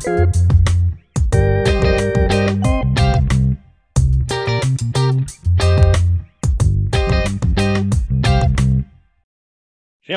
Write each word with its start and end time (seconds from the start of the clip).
Всем 0.00 0.22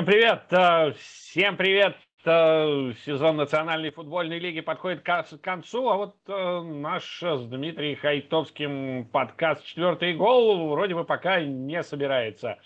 привет! 0.05 0.45
Э, 0.51 0.93
всем 0.93 1.57
привет! 1.57 1.95
Э, 2.25 2.93
сезон 3.05 3.37
Национальной 3.37 3.91
футбольной 3.91 4.39
лиги 4.39 4.61
подходит 4.61 5.03
к 5.03 5.25
концу, 5.41 5.89
а 5.89 5.97
вот 5.97 6.15
э, 6.27 6.61
наш 6.61 7.21
с 7.21 7.45
Дмитрием 7.45 7.99
Хайтовским 7.99 9.05
подкаст 9.05 9.63
«Четвертый 9.63 10.15
гол» 10.15 10.69
вроде 10.69 10.95
бы 10.95 11.03
пока 11.03 11.41
не 11.41 11.83
собирается. 11.83 12.57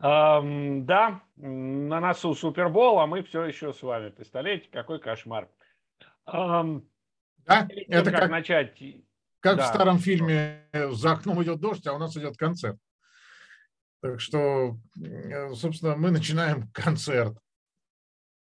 Эм, 0.00 0.86
да, 0.86 1.20
на 1.36 2.00
носу 2.00 2.34
Супербол, 2.34 3.00
а 3.00 3.06
мы 3.06 3.22
все 3.22 3.44
еще 3.44 3.74
с 3.74 3.82
вами. 3.82 4.08
Представляете, 4.08 4.68
какой 4.72 4.98
кошмар. 4.98 5.48
Эм, 6.26 6.88
да, 7.38 7.68
это 7.88 8.10
как, 8.10 8.20
как 8.20 8.30
начать. 8.30 8.82
Как 9.40 9.58
да. 9.58 9.64
в 9.64 9.66
старом 9.66 9.98
фильме 9.98 10.66
«За 10.72 11.12
окном 11.12 11.42
идет 11.42 11.60
дождь, 11.60 11.86
а 11.86 11.92
у 11.92 11.98
нас 11.98 12.16
идет 12.16 12.36
концерт». 12.36 12.78
Так 14.00 14.20
что, 14.20 14.76
собственно, 15.54 15.96
мы 15.96 16.10
начинаем 16.10 16.68
концерт 16.74 17.38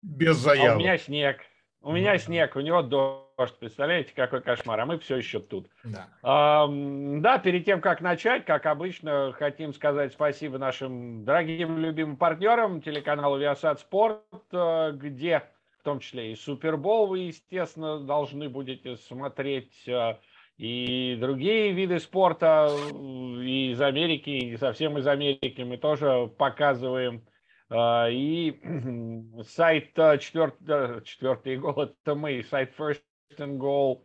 без 0.02 0.38
заявок. 0.38 0.72
А 0.72 0.76
у 0.76 0.80
меня 0.80 0.98
снег. 0.98 1.39
У 1.81 1.91
меня 1.91 2.13
да. 2.13 2.17
снег, 2.17 2.55
у 2.55 2.59
него 2.59 2.81
дождь. 2.81 3.58
Представляете, 3.59 4.14
какой 4.14 4.41
кошмар. 4.41 4.80
А 4.80 4.86
мы 4.86 5.00
все 5.00 5.17
еще 5.17 5.39
тут. 5.39 5.70
Да. 5.84 6.08
А, 6.23 6.67
да, 6.70 7.39
перед 7.39 7.64
тем, 7.64 7.80
как 7.80 8.02
начать, 8.02 8.45
как 8.45 8.66
обычно, 8.66 9.34
хотим 9.34 9.73
сказать 9.73 10.11
спасибо 10.11 10.58
нашим 10.58 11.23
дорогим 11.23 11.77
любимым 11.77 12.17
партнерам 12.17 12.81
телеканалу 12.81 13.39
Viasat 13.39 13.80
Sport, 13.89 14.22
э, 14.52 14.91
где 14.94 15.44
в 15.79 15.83
том 15.83 15.99
числе 15.99 16.33
и 16.33 16.35
Супербол 16.35 17.07
вы, 17.07 17.19
естественно, 17.19 17.99
должны 17.99 18.49
будете 18.49 18.97
смотреть 18.97 19.88
э, 19.88 20.17
и 20.58 21.17
другие 21.19 21.71
виды 21.71 21.99
спорта 21.99 22.67
из 22.67 23.80
Америки, 23.81 24.30
и 24.30 24.58
совсем 24.58 24.97
из 24.97 25.08
Америки 25.08 25.61
мы 25.61 25.77
тоже 25.77 26.30
показываем. 26.38 27.25
А, 27.69 28.09
и 28.09 28.59
сайт 29.47 29.94
четвертый, 30.19 31.03
четвертый 31.05 31.58
гол 31.58 31.81
это 31.83 32.16
мы, 32.16 32.43
сайт 32.43 32.73
First 32.77 33.02
and 33.38 33.58
Goal, 33.58 34.02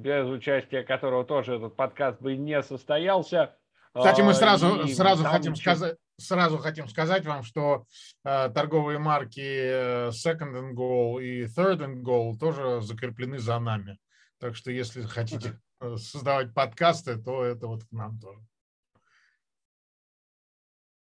без 0.00 0.28
участия 0.28 0.82
которого 0.82 1.24
тоже 1.24 1.56
этот 1.56 1.76
подкаст 1.76 2.20
бы 2.20 2.34
не 2.36 2.62
состоялся. 2.62 3.54
Кстати, 3.94 4.22
мы 4.22 4.32
сразу, 4.32 4.82
и 4.82 4.92
сразу 4.94 5.24
хотим 5.24 5.54
сказать, 5.54 5.98
сразу 6.22 6.58
хотим 6.58 6.88
сказать 6.88 7.24
вам, 7.24 7.42
что 7.42 7.86
э, 8.24 8.50
торговые 8.50 8.98
марки 8.98 9.40
э, 9.40 10.08
Second 10.10 10.54
and 10.54 10.72
Goal 10.74 11.22
и 11.22 11.44
Third 11.44 11.80
and 11.80 12.02
Goal 12.02 12.38
тоже 12.38 12.80
закреплены 12.80 13.38
за 13.38 13.58
нами. 13.58 13.98
Так 14.38 14.56
что 14.56 14.70
если 14.70 15.02
хотите 15.02 15.60
э, 15.80 15.96
создавать 15.96 16.54
подкасты, 16.54 17.16
то 17.16 17.44
это 17.44 17.66
вот 17.66 17.84
к 17.84 17.92
нам 17.92 18.18
тоже. 18.18 18.40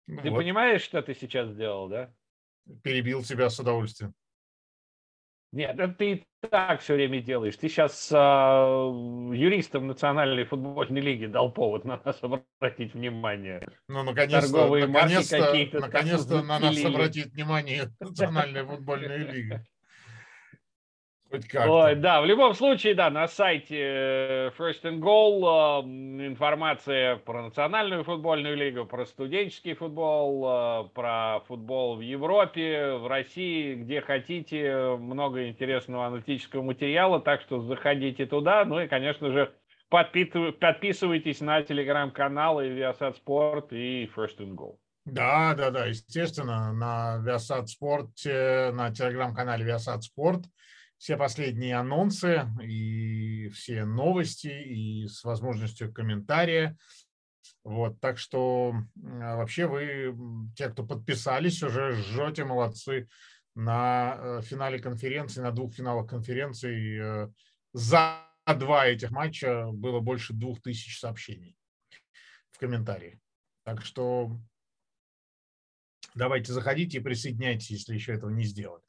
Ты 0.08 0.30
вот. 0.30 0.38
понимаешь, 0.38 0.82
что 0.82 1.02
ты 1.02 1.16
сейчас 1.16 1.50
сделал, 1.50 1.88
да? 1.88 2.14
Перебил 2.84 3.24
тебя 3.24 3.50
с 3.50 3.60
удовольствием. 3.60 4.14
Нет, 5.52 5.78
это 5.78 5.94
ты 5.94 6.12
и 6.12 6.26
так 6.50 6.80
все 6.80 6.94
время 6.94 7.22
делаешь. 7.22 7.58
Ты 7.58 7.68
сейчас 7.68 8.10
а, 8.14 8.90
юристам 9.34 9.88
Национальной 9.88 10.46
футбольной 10.46 11.02
лиги 11.02 11.26
дал 11.26 11.52
повод 11.52 11.84
на 11.84 12.02
нас 12.04 12.20
обратить 12.24 12.94
внимание. 12.94 13.68
Ну, 13.90 14.04
наконец-то, 14.04 14.68
наконец-то, 14.68 15.80
наконец-то 15.80 16.42
на 16.42 16.60
нас 16.60 16.86
обратит 16.86 17.34
внимание 17.34 17.90
Национальная 18.00 18.66
футбольная 18.66 19.18
лига. 19.18 19.66
Хоть 21.32 21.48
как 21.48 22.02
да, 22.02 22.22
в 22.22 22.26
любом 22.26 22.54
случае, 22.54 22.94
да, 22.94 23.10
на 23.10 23.26
сайте 23.30 23.78
э, 23.80 24.52
First 24.58 24.84
and 24.84 25.00
Goal 25.00 25.82
э, 25.82 26.28
информация 26.28 27.16
про 27.16 27.44
национальную 27.44 28.04
футбольную 28.04 28.58
лигу, 28.58 28.86
про 28.86 29.06
студенческий 29.06 29.74
футбол, 29.74 30.46
э, 30.46 30.90
про 30.94 31.40
футбол 31.48 31.96
в 31.96 32.02
Европе, 32.02 32.96
в 32.96 33.08
России, 33.08 33.76
где 33.76 34.02
хотите, 34.02 34.98
много 34.98 35.48
интересного 35.48 36.08
аналитического 36.08 36.64
материала, 36.64 37.22
так 37.22 37.40
что 37.42 37.62
заходите 37.62 38.26
туда, 38.26 38.66
ну 38.66 38.82
и, 38.82 38.90
конечно 38.90 39.32
же, 39.32 39.54
подписывайтесь 39.88 41.40
на 41.40 41.62
телеграм-каналы 41.62 42.68
Viasat 42.78 43.16
Sport 43.26 43.70
и 43.72 44.12
First 44.14 44.40
and 44.40 44.56
Goal. 44.56 44.76
Да, 45.06 45.56
да, 45.56 45.72
да, 45.72 45.86
естественно, 45.86 46.74
на 46.74 47.24
Viasat 47.26 47.68
Sport, 47.68 48.72
на 48.74 48.92
телеграм-канале 48.92 49.66
Viasat 49.66 50.02
Sport– 50.14 50.44
все 51.02 51.18
последние 51.18 51.78
анонсы 51.78 52.48
и 52.62 53.50
все 53.50 53.86
новости 53.86 54.50
и 54.50 55.08
с 55.08 55.24
возможностью 55.24 55.92
комментария. 55.92 56.78
Вот, 57.64 58.00
так 58.00 58.20
что 58.20 58.76
вообще 58.94 59.66
вы, 59.66 60.16
те, 60.56 60.70
кто 60.70 60.86
подписались, 60.86 61.64
уже 61.64 61.94
жжете, 61.94 62.46
молодцы, 62.46 63.10
на 63.56 64.16
э, 64.16 64.42
финале 64.44 64.78
конференции, 64.78 65.42
на 65.42 65.52
двух 65.52 65.74
финалах 65.74 66.08
конференции. 66.08 67.02
Э, 67.02 67.32
за 67.74 68.24
два 68.46 68.86
этих 68.86 69.10
матча 69.10 69.72
было 69.72 70.02
больше 70.02 70.34
двух 70.34 70.62
тысяч 70.62 71.00
сообщений 71.00 71.58
в 72.52 72.60
комментарии. 72.60 73.20
Так 73.64 73.84
что 73.84 74.40
давайте 76.14 76.54
заходите 76.54 77.00
и 77.00 77.02
присоединяйтесь, 77.02 77.72
если 77.72 77.96
еще 77.96 78.14
этого 78.14 78.30
не 78.30 78.44
сделали. 78.44 78.84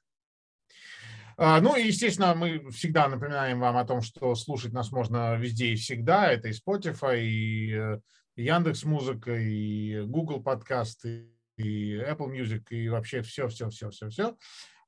А, 1.44 1.60
ну 1.60 1.74
и, 1.74 1.88
естественно, 1.88 2.36
мы 2.36 2.70
всегда 2.70 3.08
напоминаем 3.08 3.58
вам 3.58 3.76
о 3.76 3.84
том, 3.84 4.00
что 4.00 4.36
слушать 4.36 4.72
нас 4.72 4.92
можно 4.92 5.34
везде 5.34 5.72
и 5.72 5.74
всегда. 5.74 6.30
Это 6.30 6.46
и 6.46 6.52
Spotify, 6.52 7.20
и 7.20 7.72
э, 7.74 8.00
Яндекс 8.36 8.84
Музыка, 8.84 9.36
и 9.36 10.02
Google 10.02 10.40
подкасты, 10.40 11.32
и 11.56 11.96
Apple 11.96 12.30
Music, 12.30 12.62
и 12.70 12.88
вообще 12.88 13.22
все, 13.22 13.48
все, 13.48 13.68
все, 13.70 13.90
все, 13.90 14.08
все. 14.08 14.36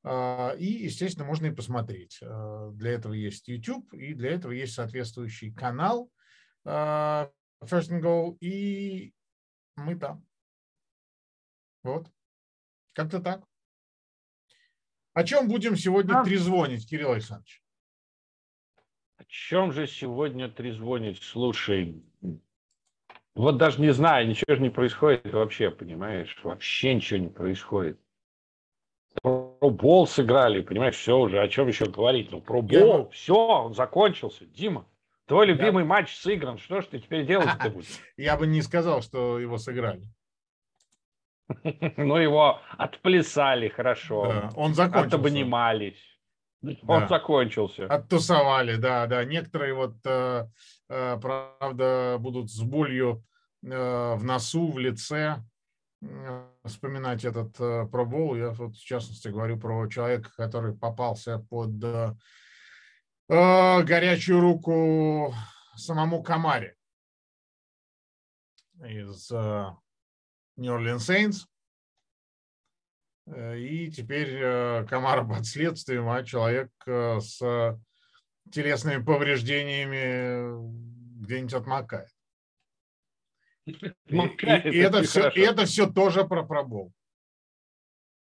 А, 0.04 0.54
и, 0.56 0.84
естественно, 0.84 1.24
можно 1.24 1.46
и 1.46 1.50
посмотреть. 1.50 2.20
А, 2.22 2.70
для 2.70 2.92
этого 2.92 3.14
есть 3.14 3.48
YouTube, 3.48 3.92
и 3.92 4.14
для 4.14 4.30
этого 4.30 4.52
есть 4.52 4.74
соответствующий 4.74 5.52
канал 5.52 6.08
First 6.64 7.32
and 7.64 8.00
Goal, 8.00 8.38
и 8.38 9.12
мы 9.74 9.96
там. 9.96 10.24
Вот. 11.82 12.06
Как-то 12.92 13.18
так. 13.18 13.44
О 15.14 15.22
чем 15.22 15.48
будем 15.48 15.76
сегодня 15.76 16.20
а? 16.20 16.24
трезвонить, 16.24 16.88
Кирилл 16.88 17.12
Александрович? 17.12 17.62
О 19.16 19.24
чем 19.26 19.70
же 19.70 19.86
сегодня 19.86 20.48
трезвонить? 20.48 21.22
Слушай, 21.22 22.02
вот 23.36 23.56
даже 23.56 23.80
не 23.80 23.92
знаю, 23.92 24.26
ничего 24.26 24.56
же 24.56 24.60
не 24.60 24.70
происходит 24.70 25.32
вообще, 25.32 25.70
понимаешь? 25.70 26.36
Вообще 26.42 26.94
ничего 26.94 27.20
не 27.20 27.28
происходит. 27.28 28.00
Про 29.22 29.56
бол 29.60 30.08
сыграли, 30.08 30.60
понимаешь, 30.60 30.96
все 30.96 31.16
уже, 31.16 31.40
о 31.40 31.48
чем 31.48 31.68
еще 31.68 31.86
говорить? 31.86 32.32
Ну, 32.32 32.40
про 32.40 32.60
бол, 32.60 33.08
все, 33.10 33.34
он 33.36 33.72
закончился. 33.72 34.44
Дима, 34.46 34.84
твой 35.26 35.46
любимый 35.46 35.82
Я... 35.82 35.88
матч 35.88 36.16
сыгран, 36.16 36.58
что 36.58 36.80
ж 36.80 36.86
ты 36.86 36.98
теперь 36.98 37.24
делать-то 37.24 37.70
будешь? 37.70 38.00
Я 38.16 38.36
бы 38.36 38.48
не 38.48 38.62
сказал, 38.62 39.00
что 39.02 39.38
его 39.38 39.58
сыграли. 39.58 40.08
Ну, 41.96 42.16
его 42.16 42.60
отплясали 42.78 43.68
хорошо. 43.68 44.26
Да, 44.28 44.50
он 44.56 44.74
закончился. 44.74 45.16
Отобнимались. 45.16 46.14
Он 46.86 47.08
закончился. 47.08 47.86
Оттусовали, 47.86 48.76
да, 48.76 49.06
да. 49.06 49.24
Некоторые 49.24 49.74
вот, 49.74 49.96
э, 50.04 50.46
э, 50.88 51.18
правда, 51.20 52.16
будут 52.18 52.50
с 52.50 52.60
болью 52.62 53.24
э, 53.62 54.14
в 54.14 54.24
носу, 54.24 54.70
в 54.70 54.78
лице 54.78 55.42
вспоминать 56.64 57.24
этот 57.24 57.56
пробол. 57.90 58.36
Я 58.36 58.50
вот, 58.50 58.76
в 58.76 58.84
частности, 58.84 59.28
говорю 59.28 59.58
про 59.58 59.88
человека, 59.88 60.30
который 60.36 60.74
попался 60.76 61.38
под 61.38 61.70
горячую 63.26 64.40
руку 64.40 65.34
самому 65.76 66.22
Камаре 66.22 66.76
из 68.82 69.32
Нью-Орлеан 70.56 71.00
Сейнс. 71.00 71.48
Э, 73.26 73.58
и 73.58 73.90
теперь 73.90 74.34
э, 74.34 74.86
Камара 74.88 75.24
под 75.24 75.46
следствием, 75.46 76.08
а 76.08 76.22
человек 76.24 76.70
э, 76.86 77.20
с 77.20 77.78
телесными 78.52 79.02
повреждениями 79.02 81.22
где-нибудь 81.22 81.54
отмокает. 81.54 82.10
И, 83.66 83.72
и, 83.72 83.94
и, 84.10 84.78
это 84.78 85.02
все, 85.02 85.30
и 85.30 85.40
это 85.40 85.64
все 85.64 85.90
тоже 85.90 86.26
про 86.26 86.44
пробол. 86.44 86.92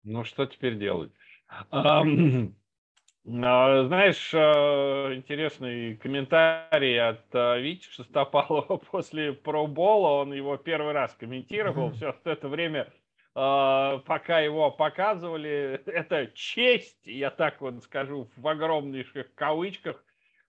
Ну, 0.04 0.24
что 0.24 0.46
теперь 0.46 0.80
делать? 0.80 1.12
Знаешь, 3.28 4.34
э, 4.34 5.16
интересный 5.16 5.98
комментарий 5.98 6.98
от 6.98 7.26
э, 7.34 7.60
Вити 7.60 7.86
Шестопалова 7.90 8.78
после 8.92 9.34
пробола. 9.34 10.22
Он 10.22 10.34
его 10.34 10.56
первый 10.56 10.94
раз 10.94 11.14
комментировал. 11.14 11.92
Все 11.92 12.16
это 12.24 12.48
время 12.48 12.92
пока 13.34 14.40
его 14.40 14.72
показывали. 14.72 15.80
Это 15.86 16.28
честь, 16.34 17.06
я 17.06 17.30
так 17.30 17.62
вот 17.62 17.84
скажу, 17.84 18.32
в 18.36 18.48
огромнейших 18.48 19.36
кавычках, 19.36 20.04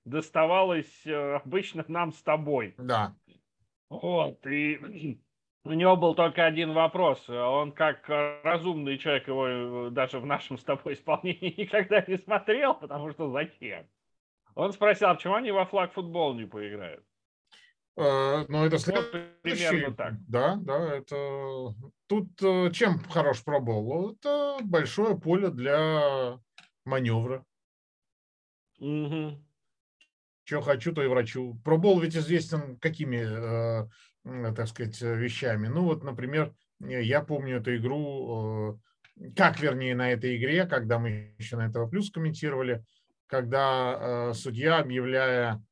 доставалось 0.06 1.06
обычно 1.06 1.84
нам 1.88 2.12
с 2.12 2.22
тобой. 2.22 2.74
Да. 2.78 3.14
Вот, 3.90 4.46
и 4.46 5.18
у 5.68 5.72
него 5.74 5.96
был 5.96 6.14
только 6.14 6.46
один 6.46 6.72
вопрос. 6.72 7.28
Он 7.28 7.72
как 7.72 8.08
разумный 8.08 8.98
человек 8.98 9.28
его 9.28 9.90
даже 9.90 10.18
в 10.18 10.26
нашем 10.26 10.58
с 10.58 10.64
тобой 10.64 10.94
исполнении 10.94 11.54
никогда 11.60 12.02
не 12.06 12.16
смотрел, 12.16 12.74
потому 12.74 13.10
что 13.12 13.30
зачем? 13.30 13.86
Он 14.54 14.72
спросил, 14.72 15.08
а 15.08 15.14
почему 15.14 15.34
они 15.34 15.50
во 15.50 15.66
флаг 15.66 15.92
футбол 15.92 16.34
не 16.34 16.46
поиграют? 16.46 17.04
Э, 17.96 18.44
ну, 18.48 18.64
это 18.64 18.78
следующий. 18.78 19.28
Примерно 19.42 19.94
так. 19.94 20.14
Да, 20.26 20.56
да, 20.56 20.96
это... 20.96 21.74
Тут 22.06 22.42
э, 22.42 22.70
чем 22.72 23.00
хорош 23.10 23.44
пробол? 23.44 24.12
Это 24.12 24.58
большое 24.62 25.18
поле 25.18 25.50
для 25.50 26.40
маневра. 26.84 27.44
Угу. 28.78 29.44
Что 30.44 30.60
хочу, 30.62 30.92
то 30.92 31.02
и 31.02 31.08
врачу. 31.08 31.60
Пробол 31.62 32.00
ведь 32.00 32.16
известен 32.16 32.78
какими, 32.78 33.18
э, 33.18 33.88
так 34.56 34.68
сказать, 34.68 35.00
вещами. 35.00 35.68
Ну, 35.68 35.84
вот, 35.84 36.04
например, 36.04 36.52
я 36.80 37.22
помню 37.22 37.58
эту 37.58 37.76
игру, 37.76 38.80
как, 39.36 39.60
вернее, 39.60 39.94
на 39.94 40.12
этой 40.12 40.36
игре, 40.36 40.66
когда 40.66 40.98
мы 40.98 41.34
еще 41.38 41.56
на 41.56 41.66
этого 41.66 41.88
плюс 41.88 42.10
комментировали, 42.10 42.84
когда 43.26 44.32
судья, 44.34 44.78
объявляя 44.78 45.62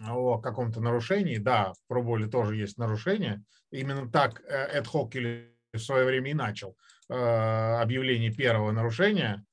о 0.00 0.38
каком-то 0.38 0.80
нарушении, 0.80 1.38
да, 1.38 1.72
в 1.72 1.86
проболе 1.88 2.26
тоже 2.26 2.56
есть 2.56 2.78
нарушение. 2.78 3.42
Именно 3.70 4.10
так 4.10 4.42
Эд 4.48 4.86
Хоккель 4.86 5.54
в 5.72 5.78
свое 5.78 6.04
время 6.04 6.30
и 6.30 6.34
начал 6.34 6.76
э, 7.08 7.14
объявление 7.14 8.32
первого 8.32 8.72
нарушения. 8.72 9.44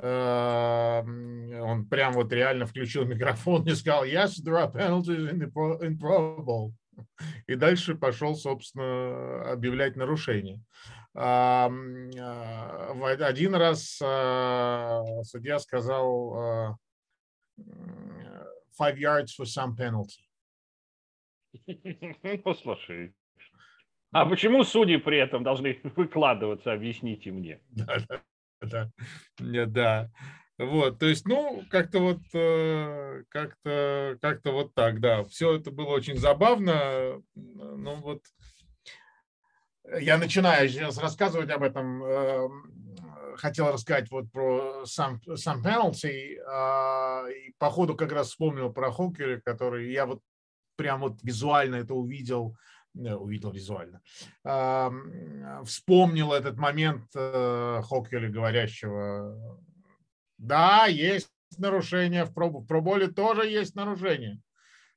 Э, 0.00 1.02
он 1.02 1.86
прям 1.88 2.12
вот 2.14 2.32
реально 2.32 2.66
включил 2.66 3.04
микрофон 3.04 3.66
и 3.66 3.74
сказал, 3.74 4.04
yes, 4.04 4.42
there 4.44 4.56
are 4.56 4.72
penalties 4.72 5.30
in, 5.30 5.38
the 5.38 5.50
pro, 5.50 5.78
in 5.80 5.98
Pro 5.98 6.42
Bowl. 6.42 6.72
И 7.46 7.54
дальше 7.54 7.94
пошел, 7.94 8.34
собственно, 8.34 9.52
объявлять 9.52 9.96
нарушение. 9.96 10.60
Э, 11.14 11.68
один 13.20 13.54
раз 13.54 13.96
судья 15.24 15.58
сказал 15.58 16.78
five 18.78 18.98
yards 18.98 19.34
for 19.34 19.44
some 19.44 19.74
penalty. 19.76 20.24
Послушай. 22.44 23.12
А 24.12 24.26
почему 24.26 24.64
судьи 24.64 24.96
при 24.96 25.18
этом 25.18 25.44
должны 25.44 25.78
выкладываться, 25.96 26.72
объясните 26.72 27.30
мне? 27.30 27.60
Да, 27.70 27.98
да, 28.60 28.90
да. 29.38 29.66
да. 29.66 30.10
Вот, 30.60 30.98
то 30.98 31.06
есть, 31.06 31.26
ну, 31.26 31.64
как-то 31.70 32.00
вот, 32.00 32.20
э, 32.34 33.22
как-то, 33.30 34.18
как-то 34.20 34.52
вот 34.52 34.74
так, 34.74 35.00
да. 35.00 35.24
Все 35.24 35.56
это 35.56 35.70
было 35.70 35.88
очень 35.88 36.18
забавно. 36.18 37.22
Ну, 37.34 37.94
вот, 37.96 38.22
я 39.98 40.18
начинаю 40.18 40.68
сейчас 40.68 40.98
рассказывать 40.98 41.50
об 41.50 41.62
этом 41.62 42.04
эм, 42.04 42.80
хотел 43.36 43.72
рассказать 43.72 44.10
вот 44.10 44.30
про 44.30 44.84
сам, 44.84 45.20
сам 45.36 45.64
penalty, 45.64 46.36
а, 46.46 47.24
и 47.28 47.52
по 47.58 47.70
ходу 47.70 47.96
как 47.96 48.12
раз 48.12 48.28
вспомнил 48.28 48.70
про 48.70 48.92
Хоккеля, 48.92 49.40
который 49.40 49.90
я 49.90 50.04
вот 50.04 50.20
прям 50.76 51.00
вот 51.00 51.22
визуально 51.22 51.76
это 51.76 51.94
увидел, 51.94 52.56
э, 52.94 53.14
увидел 53.14 53.50
визуально, 53.50 54.02
а, 54.44 54.92
вспомнил 55.64 56.32
этот 56.32 56.56
момент 56.56 57.04
э, 57.14 57.80
Хоккеля, 57.82 58.28
говорящего, 58.28 59.58
да, 60.40 60.86
есть 60.86 61.30
нарушение, 61.58 62.24
в, 62.24 62.32
пробу, 62.32 62.60
в 62.60 62.66
проболе 62.66 63.08
тоже 63.08 63.46
есть 63.46 63.74
нарушение. 63.74 64.40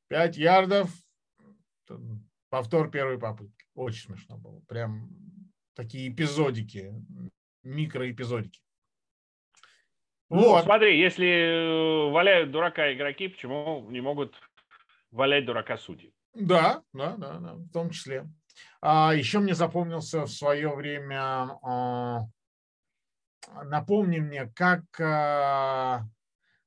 Пять 0.07 0.37
ярдов, 0.37 0.89
повтор 2.49 2.89
первой 2.89 3.19
попытки. 3.19 3.65
Очень 3.75 4.05
смешно 4.05 4.37
было. 4.37 4.61
Прям 4.67 5.09
такие 5.75 6.09
эпизодики 6.09 6.93
микроэпизодики. 7.63 8.61
Ну, 10.29 10.49
вот. 10.49 10.63
смотри, 10.63 10.99
если 10.99 11.27
э, 11.27 12.11
валяют 12.11 12.51
дурака 12.51 12.93
игроки, 12.93 13.27
почему 13.27 13.87
не 13.89 14.01
могут 14.01 14.33
валять 15.11 15.45
дурака 15.45 15.77
судьи? 15.77 16.13
Да, 16.33 16.81
да, 16.93 17.17
да, 17.17 17.39
да, 17.39 17.53
в 17.55 17.69
том 17.71 17.89
числе. 17.89 18.27
А, 18.81 19.13
еще 19.13 19.39
мне 19.39 19.53
запомнился 19.53 20.21
в 20.21 20.31
свое 20.31 20.73
время, 20.73 21.59
а, 21.61 22.21
напомни 23.63 24.19
мне, 24.19 24.51
как 24.55 24.83
а, 24.99 26.03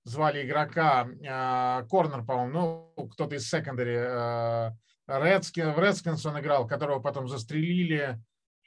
звали 0.05 0.47
игрока, 0.47 1.09
а, 1.29 1.83
Корнер, 1.85 2.25
по-моему, 2.25 2.93
ну, 2.97 3.09
кто-то 3.09 3.35
из 3.35 3.49
секондари, 3.49 3.97
а, 3.97 4.73
Редскин, 5.07 5.73
в 5.73 5.79
Редскинс 5.79 6.25
он 6.27 6.41
играл, 6.41 6.67
которого 6.67 7.01
потом 7.01 7.29
застрелили, 7.29 8.21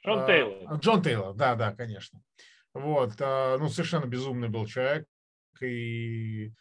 Джон 0.04 0.26
Тейлор. 0.26 0.78
Джон 0.78 1.02
Тейлор, 1.02 1.34
да, 1.34 1.54
да, 1.54 1.74
конечно. 1.74 2.22
Вот, 2.72 3.18
ну, 3.18 3.68
совершенно 3.68 4.06
безумный 4.06 4.48
был 4.48 4.64
человек. 4.64 5.06
И 5.60 6.54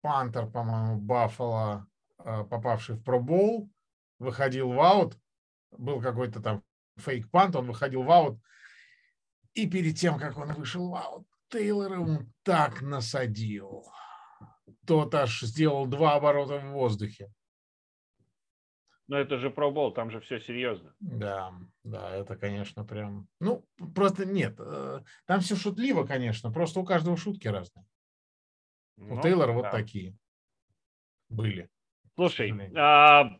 Пантер, 0.00 0.46
по-моему, 0.46 0.96
Баффало, 1.00 1.86
попавший 2.16 2.94
в 2.94 3.02
пробол, 3.02 3.68
выходил 4.18 4.72
в 4.72 4.80
аут. 4.80 5.18
Был 5.76 6.00
какой-то 6.00 6.40
там 6.40 6.62
фейк-пант, 6.98 7.56
он 7.56 7.66
выходил 7.66 8.02
в 8.02 8.10
аут. 8.10 8.40
И 9.54 9.68
перед 9.68 9.96
тем, 9.96 10.18
как 10.18 10.36
он 10.36 10.52
вышел 10.54 10.88
в 10.88 10.94
аут, 10.94 11.26
Тейлор 11.48 11.92
ему 11.92 12.20
так 12.42 12.82
насадил. 12.82 13.86
Тот 14.86 15.14
аж 15.14 15.40
сделал 15.42 15.86
два 15.86 16.14
оборота 16.14 16.58
в 16.58 16.72
воздухе. 16.72 17.32
Но 19.08 19.16
это 19.16 19.38
же 19.38 19.50
пробол, 19.50 19.92
там 19.92 20.10
же 20.10 20.20
все 20.20 20.38
серьезно. 20.38 20.94
Да, 21.00 21.54
да, 21.82 22.10
это, 22.14 22.36
конечно, 22.36 22.84
прям... 22.84 23.26
Ну, 23.40 23.66
просто 23.94 24.26
нет. 24.26 24.56
Э, 24.58 25.00
там 25.24 25.40
все 25.40 25.56
шутливо, 25.56 26.04
конечно. 26.04 26.52
Просто 26.52 26.80
у 26.80 26.84
каждого 26.84 27.16
шутки 27.16 27.48
разные. 27.48 27.86
Ну, 28.96 29.14
у 29.14 29.22
Тейлора 29.22 29.52
да. 29.52 29.54
вот 29.54 29.70
такие 29.70 30.14
были. 31.30 31.70
Слушай, 32.16 32.52
а, 32.76 33.38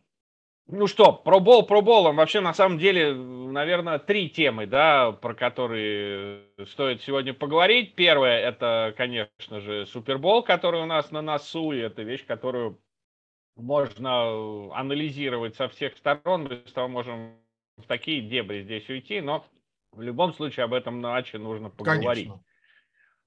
ну 0.71 0.87
что, 0.87 1.11
пробол 1.13 1.65
проболом. 1.65 2.17
Вообще, 2.17 2.41
на 2.41 2.53
самом 2.53 2.77
деле, 2.77 3.13
наверное, 3.13 3.97
три 3.97 4.29
темы, 4.29 4.67
да, 4.67 5.11
про 5.11 5.33
которые 5.33 6.43
стоит 6.67 7.01
сегодня 7.01 7.33
поговорить. 7.33 7.95
Первое, 7.95 8.39
это, 8.39 8.93
конечно 8.95 9.61
же, 9.61 9.87
Супербол, 9.87 10.43
который 10.43 10.81
у 10.81 10.85
нас 10.85 11.11
на 11.11 11.21
носу, 11.21 11.71
и 11.71 11.79
это 11.79 12.03
вещь, 12.03 12.25
которую 12.25 12.79
можно 13.55 14.07
э, 14.07 14.69
анализировать 14.73 15.55
со 15.55 15.67
всех 15.69 15.97
сторон, 15.97 16.43
мы 16.43 16.63
с 16.67 16.71
тобой 16.71 16.89
можем 16.89 17.33
в 17.77 17.87
такие 17.87 18.21
дебри 18.21 18.61
здесь 18.61 18.87
уйти, 18.89 19.21
но 19.21 19.45
в 19.91 20.01
любом 20.01 20.33
случае 20.33 20.65
об 20.65 20.73
этом 20.73 20.99
иначе 20.99 21.39
нужно 21.39 21.69
поговорить. 21.69 22.29
А, 22.29 22.39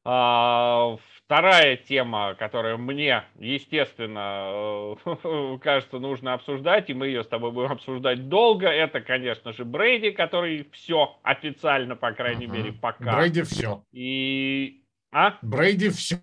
вторая 0.04 1.76
тема, 1.76 2.35
которая 2.35 2.76
мне, 2.76 3.25
естественно, 3.38 4.97
э, 5.04 5.59
кажется, 5.62 5.99
нужно 5.99 6.35
обсуждать, 6.35 6.90
и 6.90 6.94
мы 6.94 7.06
ее 7.06 7.25
с 7.25 7.28
тобой 7.28 7.52
будем 7.52 7.73
обсуждать 7.73 8.28
долго, 8.28 8.66
это, 8.66 9.00
конечно 9.00 9.52
же, 9.52 9.64
Брейди, 9.64 10.11
который 10.11 10.68
все 10.73 11.18
официально, 11.23 11.97
по 11.97 12.12
крайней 12.12 12.47
uh-huh. 12.47 12.56
мере, 12.56 12.73
пока. 12.73 13.16
Брейди 13.16 13.42
все. 13.42 13.85
И... 13.92 14.85
А? 15.12 15.38
Брейди 15.42 15.90
все. 15.90 16.21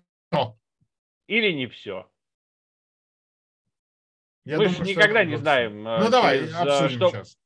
Или 1.26 1.52
не 1.52 1.66
все. 1.66 2.08
Я 4.44 4.58
Мы 4.58 4.64
думаю, 4.64 4.84
же 4.84 4.90
никогда 4.90 5.24
не 5.24 5.36
знаем, 5.36 5.86
э, 5.86 5.98
ну, 6.00 6.10
давай, 6.10 6.38
через, 6.40 6.54
э, 6.54 6.88
что, 6.88 7.10
сейчас. 7.10 7.38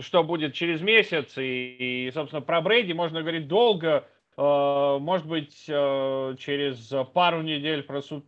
что 0.00 0.24
будет 0.24 0.54
через 0.54 0.80
месяц. 0.80 1.36
И, 1.38 2.06
и, 2.08 2.10
собственно, 2.12 2.40
про 2.42 2.60
Брейди 2.60 2.92
можно 2.92 3.20
говорить 3.20 3.46
долго. 3.46 4.08
Э, 4.38 4.98
может 5.00 5.26
быть, 5.26 5.54
через 5.64 6.92
пару 7.12 7.42
недель 7.42 7.82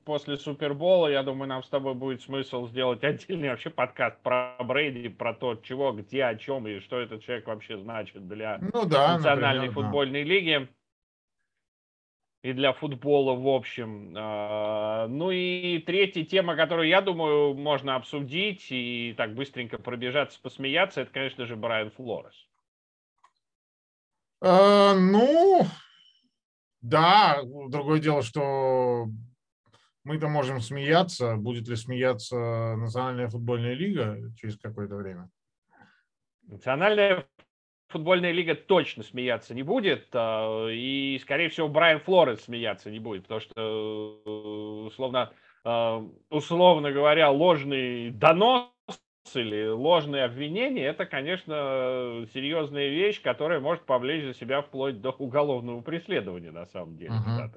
после 0.05 0.37
Супербола, 0.37 1.09
я 1.09 1.23
думаю, 1.23 1.49
нам 1.49 1.63
с 1.63 1.69
тобой 1.69 1.95
будет 1.95 2.23
смысл 2.23 2.67
сделать 2.67 3.05
отдельный 3.05 3.51
вообще 3.51 3.71
подкаст 3.71 4.19
про 4.23 4.57
Брейди, 4.61 5.09
про 5.09 5.35
то, 5.35 5.57
чего, 5.57 5.93
где, 5.93 6.25
о 6.25 6.37
чем 6.37 6.67
и 6.67 6.81
что 6.81 6.99
этот 6.99 7.23
человек 7.23 7.47
вообще 7.47 7.79
значит 7.79 8.27
для 8.27 8.59
ну, 8.73 8.85
да, 8.87 9.15
национальной 9.15 9.67
например, 9.67 9.85
футбольной 9.85 10.25
да. 10.25 10.29
лиги 10.29 10.69
и 12.43 12.53
для 12.53 12.73
футбола 12.73 13.35
в 13.35 13.49
общем. 13.49 14.15
А, 14.17 15.07
ну 15.09 15.31
и 15.31 15.79
третья 15.79 16.25
тема, 16.25 16.57
которую, 16.57 16.89
я 16.89 17.01
думаю, 17.01 17.55
можно 17.55 17.97
обсудить 17.97 18.67
и 18.71 19.15
так 19.17 19.35
быстренько 19.35 19.79
пробежаться, 19.79 20.41
посмеяться, 20.41 21.03
это, 21.03 21.13
конечно 21.13 21.47
же, 21.47 21.57
Брайан 21.57 21.91
Флорес. 21.91 22.47
А, 24.41 24.95
ну, 24.95 25.67
да, 26.81 27.41
другое 27.69 28.01
дело, 28.01 28.23
что 28.23 29.09
мы-то 30.05 30.29
можем 30.29 30.61
смеяться, 30.61 31.37
будет 31.37 31.69
ли 31.69 31.77
смеяться 31.77 32.77
Национальная 32.77 33.29
футбольная 33.29 33.75
лига 33.75 34.19
через 34.37 34.59
какое-то 34.59 34.97
время. 34.97 35.29
Национальная 36.43 37.27
футбольная 37.89 38.33
лига 38.33 38.55
точно 38.55 39.03
смеяться 39.03 39.55
не 39.55 39.63
будет, 39.63 40.09
а, 40.13 40.69
и, 40.69 41.19
скорее 41.23 41.49
всего, 41.49 41.69
Брайан 41.69 42.01
Флорес 42.01 42.43
смеяться 42.43 42.91
не 42.91 42.99
будет, 42.99 43.23
потому 43.23 43.41
что, 43.41 43.53
э, 44.25 44.31
условно, 44.87 45.33
а, 45.65 46.03
условно 46.31 46.93
говоря, 46.93 47.31
ложный 47.31 48.11
донос 48.11 48.71
или 49.37 49.69
ложные 49.69 50.25
обвинения, 50.25 50.85
это, 50.85 51.07
конечно, 51.07 52.27
серьезная 52.33 52.89
вещь, 52.89 53.23
которая 53.23 53.61
может 53.61 53.85
повлечь 53.85 54.25
за 54.25 54.35
себя 54.35 54.63
вплоть 54.63 55.01
до 55.01 55.11
уголовного 55.11 55.81
преследования, 55.81 56.51
на 56.51 56.67
самом 56.67 56.97
деле. 56.97 57.13
Uh-huh. 57.13 57.51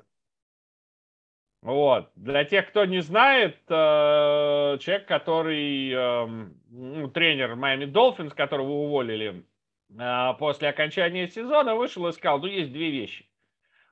Вот. 1.62 2.12
Для 2.16 2.44
тех, 2.44 2.70
кто 2.70 2.86
не 2.86 3.02
знает, 3.02 3.58
э, 3.70 4.78
человек, 4.80 5.06
который 5.08 5.92
эм, 5.92 6.56
ну, 6.70 7.08
тренер 7.10 7.56
Майами 7.56 7.86
Долфинс, 7.86 8.34
которого 8.34 8.72
уволили 8.72 9.46
э, 9.96 10.34
после 10.40 10.70
окончания 10.70 11.28
сезона, 11.28 11.76
вышел 11.76 12.08
и 12.08 12.14
сказал, 12.14 12.40
ну, 12.40 12.48
есть 12.48 12.72
две 12.72 12.90
вещи. 12.90 13.28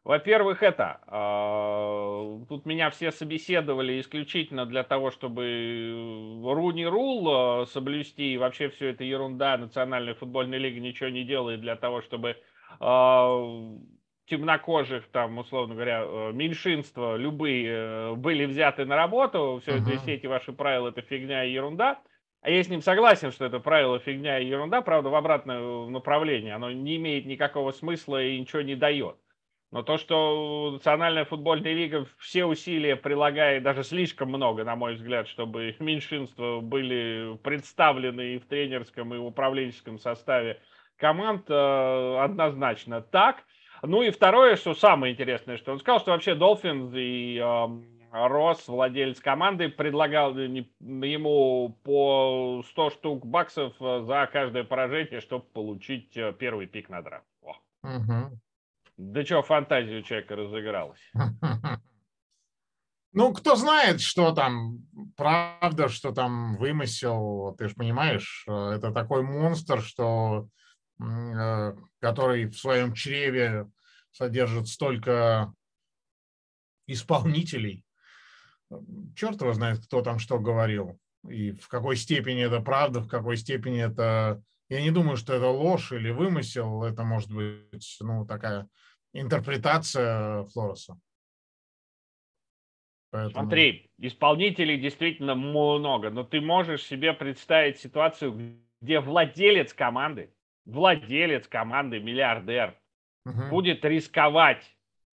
Во-первых, 0.04 0.64
это, 0.64 1.02
э, 1.06 2.46
тут 2.50 2.66
меня 2.66 2.90
все 2.90 3.12
собеседовали 3.12 4.00
исключительно 4.00 4.66
для 4.66 4.84
того, 4.84 5.12
чтобы 5.12 6.29
Руни 6.46 6.86
Рул 6.86 7.66
соблюсти, 7.68 8.34
и 8.34 8.38
вообще 8.38 8.70
все 8.70 8.90
это 8.90 9.04
ерунда, 9.04 9.58
Национальная 9.58 10.16
футбольная 10.16 10.60
лига 10.60 10.80
ничего 10.80 11.10
не 11.10 11.24
делает 11.24 11.62
для 11.62 11.76
того, 11.76 12.02
чтобы 12.02 12.38
темнокожих, 14.30 15.08
там, 15.08 15.38
условно 15.40 15.74
говоря, 15.74 16.04
э, 16.06 16.32
меньшинства 16.34 17.18
любые 17.18 17.68
э, 17.68 18.14
были 18.16 18.46
взяты 18.46 18.86
на 18.86 18.96
работу, 18.96 19.60
все, 19.62 19.78
uh-huh. 19.78 19.98
все 19.98 20.14
эти 20.14 20.28
ваши 20.28 20.54
правила 20.54 20.90
это 20.90 21.02
фигня 21.02 21.44
и 21.44 21.52
ерунда. 21.52 22.00
А 22.42 22.50
я 22.50 22.64
с 22.64 22.70
ним 22.70 22.82
согласен, 22.82 23.32
что 23.32 23.46
это 23.46 23.60
правило 23.60 24.00
фигня 24.00 24.40
и 24.40 24.46
ерунда, 24.46 24.82
правда, 24.82 25.10
в 25.10 25.16
обратное 25.16 25.88
направление. 25.88 26.54
Оно 26.54 26.72
не 26.72 26.96
имеет 26.96 27.26
никакого 27.26 27.72
смысла 27.72 28.24
и 28.24 28.40
ничего 28.40 28.62
не 28.62 28.76
дает. 28.76 29.18
Но 29.72 29.84
то, 29.84 29.98
что 29.98 30.72
Национальная 30.74 31.26
футбольная 31.26 31.74
лига 31.74 32.08
все 32.18 32.46
усилия 32.46 32.96
прилагает, 32.96 33.62
даже 33.62 33.84
слишком 33.84 34.30
много, 34.30 34.64
на 34.64 34.76
мой 34.76 34.96
взгляд, 34.96 35.28
чтобы 35.28 35.76
меньшинства 35.80 36.60
были 36.60 37.38
представлены 37.44 38.36
и 38.36 38.40
в 38.40 38.48
тренерском, 38.48 39.14
и 39.14 39.18
в 39.18 39.26
управленческом 39.26 40.00
составе 40.00 40.60
команд, 40.98 41.50
э, 41.50 42.18
однозначно 42.20 43.02
так. 43.02 43.44
Ну 43.84 44.02
и 44.02 44.10
второе, 44.10 44.56
что 44.56 44.74
самое 44.74 45.14
интересное, 45.14 45.58
что 45.58 45.72
он 45.72 45.80
сказал, 45.80 46.00
что 46.00 46.12
вообще 46.12 46.34
Долфинс 46.36 46.92
и 46.96 47.38
э, 47.38 47.68
Росс, 48.12 48.68
владелец 48.68 49.20
команды, 49.20 49.70
предлагал 49.70 50.36
ему 50.36 51.78
по 51.84 52.64
100 52.70 52.90
штук 52.90 53.26
баксов 53.26 53.74
э, 53.80 54.02
за 54.02 54.28
каждое 54.32 54.64
поражение, 54.64 55.22
чтобы 55.22 55.46
получить 55.46 56.18
э, 56.18 56.34
первый 56.34 56.66
пик 56.66 56.90
на 56.90 57.04
драфт. 57.04 57.26
Угу. 57.84 58.40
Да 59.00 59.26
что, 59.26 59.42
фантазия 59.42 60.00
у 60.00 60.04
человека 60.04 60.36
разыгралась. 60.36 61.12
Ну, 63.12 63.34
кто 63.34 63.56
знает, 63.56 64.02
что 64.02 64.36
там 64.36 64.86
правда, 65.18 65.90
что 65.90 66.12
там 66.12 66.58
вымысел, 66.58 67.56
ты 67.58 67.68
же 67.68 67.74
понимаешь, 67.74 68.46
э, 68.48 68.74
это 68.76 68.92
такой 68.92 69.24
монстр, 69.24 69.82
что 69.82 70.48
Э, 71.02 71.76
который 72.02 72.46
в 72.48 72.58
своем 72.58 72.94
чреве 72.94 73.70
содержит 74.12 74.68
столько 74.68 75.54
исполнителей. 76.88 77.86
Черт 79.16 79.42
его 79.42 79.54
знает, 79.54 79.80
кто 79.86 80.02
там 80.02 80.20
что 80.20 80.40
говорил. 80.40 81.00
И 81.28 81.52
в 81.52 81.68
какой 81.68 81.96
степени 81.96 82.44
это 82.44 82.60
правда, 82.60 83.00
в 83.00 83.08
какой 83.08 83.38
степени 83.38 83.82
это... 83.82 84.42
Я 84.68 84.82
не 84.82 84.92
думаю, 84.92 85.18
что 85.18 85.34
это 85.34 85.48
ложь 85.48 85.92
или 85.92 86.12
вымысел. 86.12 86.84
Это 86.84 87.04
может 87.04 87.32
быть 87.32 87.98
ну, 88.02 88.26
такая 88.26 88.68
интерпретация 89.14 90.44
Флореса. 90.46 91.00
Поэтому... 93.12 93.46
Смотри, 93.46 93.90
исполнителей 93.98 94.80
действительно 94.80 95.36
много, 95.36 96.10
но 96.10 96.24
ты 96.24 96.42
можешь 96.42 96.84
себе 96.84 97.14
представить 97.14 97.80
ситуацию, 97.80 98.60
где 98.82 99.00
владелец 99.00 99.74
команды 99.74 100.32
владелец 100.70 101.48
команды, 101.48 102.00
миллиардер, 102.00 102.76
угу. 103.26 103.50
будет 103.50 103.84
рисковать 103.86 104.64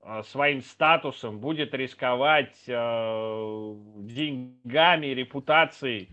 э, 0.03 0.23
своим 0.25 0.63
статусом, 0.63 1.41
будет 1.41 1.75
рисковать 1.75 2.57
э, 2.67 3.75
деньгами, 4.01 5.07
репутацией, 5.07 6.11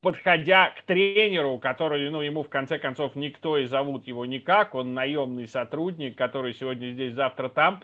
подходя 0.00 0.70
к 0.70 0.82
тренеру, 0.82 1.58
который, 1.58 2.08
ну, 2.10 2.20
ему 2.20 2.42
в 2.42 2.48
конце 2.48 2.78
концов 2.78 3.16
никто 3.16 3.58
и 3.58 3.66
зовут 3.66 4.06
его 4.06 4.24
никак, 4.26 4.74
он 4.74 4.94
наемный 4.94 5.48
сотрудник, 5.48 6.16
который 6.16 6.54
сегодня 6.54 6.90
здесь, 6.90 7.14
завтра 7.14 7.48
там, 7.48 7.82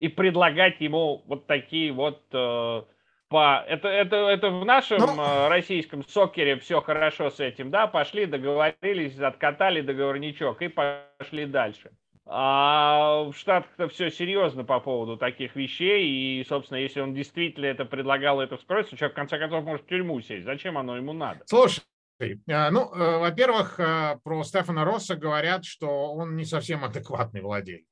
и 0.00 0.08
предлагать 0.08 0.80
ему 0.80 1.22
вот 1.26 1.46
такие 1.46 1.92
вот 1.92 2.22
э, 2.32 2.82
по... 3.28 3.64
Это, 3.66 3.88
это, 3.88 4.16
это 4.16 4.50
в 4.50 4.64
нашем 4.64 4.98
ну... 4.98 5.22
Э, 5.22 5.48
российском 5.48 6.04
сокере 6.04 6.56
все 6.56 6.80
хорошо 6.80 7.30
с 7.30 7.40
этим, 7.40 7.70
да, 7.70 7.86
пошли, 7.86 8.26
договорились, 8.26 9.18
откатали 9.18 9.80
договорничок 9.80 10.60
и 10.60 10.68
пошли 10.68 11.46
дальше. 11.46 11.90
А 12.26 13.03
в 13.32 13.36
Штатах-то 13.36 13.88
все 13.88 14.10
серьезно 14.10 14.64
по 14.64 14.80
поводу 14.80 15.16
таких 15.16 15.56
вещей, 15.56 16.40
и, 16.40 16.44
собственно, 16.48 16.78
если 16.78 17.00
он 17.00 17.14
действительно 17.14 17.66
это 17.66 17.84
предлагал, 17.84 18.40
это 18.40 18.56
вскроется, 18.56 18.96
человек 18.96 19.12
в 19.12 19.16
конце 19.16 19.38
концов 19.38 19.64
может 19.64 19.84
в 19.84 19.88
тюрьму 19.88 20.20
сесть. 20.20 20.44
Зачем 20.44 20.78
оно 20.78 20.96
ему 20.96 21.12
надо? 21.12 21.40
Слушай, 21.46 21.82
э, 22.20 22.70
ну, 22.70 22.92
э, 22.94 23.18
во-первых, 23.18 23.76
про 24.22 24.44
Стефана 24.44 24.84
Росса 24.84 25.16
говорят, 25.16 25.64
что 25.64 26.12
он 26.14 26.36
не 26.36 26.44
совсем 26.44 26.84
адекватный 26.84 27.40
владелец. 27.40 27.86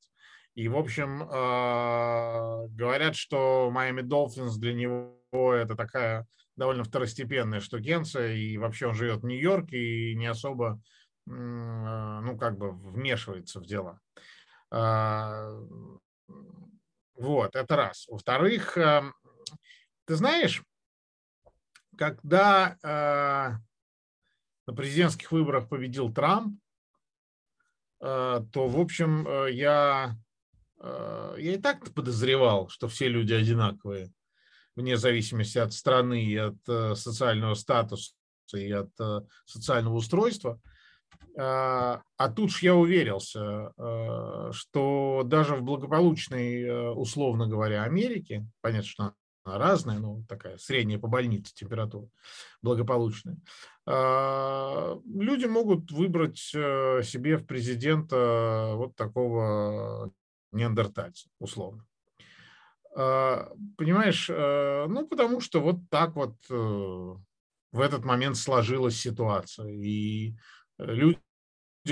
И, 0.55 0.69
в 0.69 0.77
общем, 0.77 1.21
говорят, 2.77 3.17
что 3.17 3.71
Майами 3.71 4.03
Долфинс 4.03 4.59
для 4.59 4.75
него 4.75 5.17
это 5.33 5.75
такая 5.77 6.27
довольно 6.57 6.85
второстепенная 6.85 7.61
штукенция, 7.61 8.35
и 8.35 8.59
вообще 8.59 8.89
он 8.89 8.95
живет 8.95 9.23
в 9.23 9.27
Нью-Йорке 9.27 9.79
и 9.79 10.15
не 10.15 10.27
особо, 10.27 10.79
ну, 11.25 12.37
как 12.37 12.59
бы 12.59 12.73
вмешивается 12.73 13.61
в 13.61 13.65
дела. 13.65 13.99
А, 14.73 15.51
вот, 17.15 17.55
это 17.55 17.77
раз. 17.77 18.07
Во-вторых, 18.09 18.77
эм, 18.79 19.15
ты 20.07 20.17
знаешь, 20.17 20.63
когда 21.97 22.79
а, 22.83 23.59
на 24.67 24.75
президентских 24.75 25.31
выборах 25.31 25.69
победил 25.69 26.13
Трамп, 26.13 26.59
то, 28.01 28.43
в 28.53 28.81
общем, 28.81 29.29
э, 29.29 29.53
я, 29.53 30.17
я 30.83 31.37
и 31.37 31.57
так 31.57 31.95
подозревал, 31.95 32.69
что 32.69 32.89
все 32.89 33.07
люди 33.07 33.33
одинаковые 33.33 34.13
вне 34.75 34.97
зависимости 34.97 35.59
от 35.59 35.73
страны 35.73 36.25
и 36.25 36.37
от 36.37 36.57
э, 36.69 36.95
социального 36.95 37.55
статуса 37.55 38.15
и 38.55 38.71
от 38.71 38.91
э, 39.01 39.21
социального 39.47 39.95
устройства. 39.95 40.61
А, 41.39 42.03
а 42.17 42.29
тут 42.29 42.51
же 42.51 42.67
я 42.67 42.75
уверился, 42.75 43.73
э, 43.77 44.51
что 44.53 45.23
даже 45.25 45.57
в 45.57 45.63
благополучной, 45.63 46.93
условно 46.95 47.47
говоря, 47.47 47.85
Америке, 47.85 48.47
понятно, 48.61 48.89
что 48.89 49.03
она 49.45 49.59
разная, 49.59 49.99
но 49.99 50.23
такая 50.29 50.59
средняя 50.59 50.99
по 50.99 51.09
больнице 51.09 51.55
температура, 51.55 52.09
благополучная, 52.61 53.39
а, 53.87 55.01
люди 55.07 55.47
могут 55.47 55.91
выбрать 55.91 56.39
себе 56.39 57.39
в 57.39 57.47
президента 57.47 58.73
вот 58.75 58.95
такого 58.95 60.13
неандертальца, 60.53 61.29
условно. 61.39 61.85
А, 62.95 63.51
понимаешь, 63.79 64.29
э, 64.29 64.87
ну, 64.89 65.07
потому 65.07 65.41
что 65.41 65.61
вот 65.61 65.77
так 65.91 66.15
вот 66.15 66.35
э, 66.51 66.55
в 66.55 67.81
этот 67.81 68.05
момент 68.05 68.37
сложилась 68.37 69.01
ситуация. 69.01 69.69
И 69.71 70.35
люди, 70.79 71.19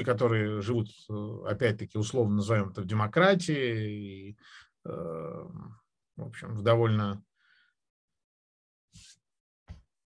которые 0.04 0.60
живут, 0.60 0.88
э, 1.08 1.42
опять-таки, 1.46 1.98
условно 1.98 2.36
назовем 2.36 2.70
это 2.70 2.82
в 2.82 2.86
демократии, 2.86 4.30
и, 4.30 4.38
в 4.84 5.52
общем, 6.16 6.54
в 6.54 6.62
довольно 6.62 7.22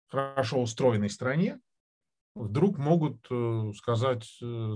хорошо 0.08 0.60
устроенной 0.62 1.08
стране, 1.08 1.60
вдруг 2.34 2.76
могут 2.76 3.26
сказать, 3.76 4.24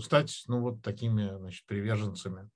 стать, 0.03 0.45
ну, 0.47 0.61
вот 0.61 0.83
такими, 0.83 1.37
значит, 1.37 1.67
приверженцами 1.67 2.49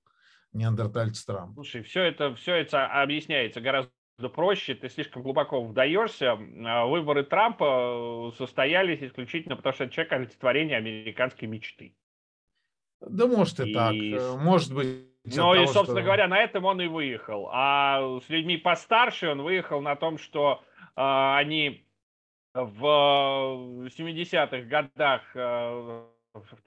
неандертальц 0.53 1.25
Трамп. 1.25 1.55
Слушай, 1.55 1.83
все 1.83 2.03
это, 2.03 2.35
все 2.35 2.55
это 2.55 2.87
объясняется 2.87 3.61
гораздо 3.61 3.93
проще, 4.35 4.75
ты 4.75 4.89
слишком 4.89 5.23
глубоко 5.23 5.63
вдаешься. 5.63 6.39
А, 6.65 6.87
выборы 6.87 7.23
Трампа 7.23 8.31
э, 8.33 8.37
состоялись 8.39 9.03
исключительно 9.03 9.57
потому, 9.57 9.75
что 9.75 9.85
это 9.85 9.93
человек 9.93 10.13
олицетворение 10.13 10.77
американской 10.79 11.47
мечты. 11.47 11.95
Да 13.01 13.27
может 13.27 13.61
и, 13.61 13.71
и 13.71 13.75
так, 13.75 13.95
э, 13.95 14.37
может 14.39 14.75
быть. 14.75 15.05
Ну 15.25 15.55
и, 15.55 15.67
собственно 15.67 16.01
что... 16.01 16.05
говоря, 16.05 16.29
на 16.29 16.39
этом 16.39 16.65
он 16.65 16.81
и 16.81 16.87
выехал. 16.87 17.49
А 17.53 18.21
с 18.21 18.29
людьми 18.29 18.57
постарше 18.57 19.29
он 19.29 19.43
выехал 19.43 19.81
на 19.83 19.97
том, 19.97 20.19
что 20.19 20.63
э, 20.97 21.01
они 21.37 21.85
в 22.55 23.89
70-х 23.89 24.61
годах 24.63 25.23
э, 25.35 26.05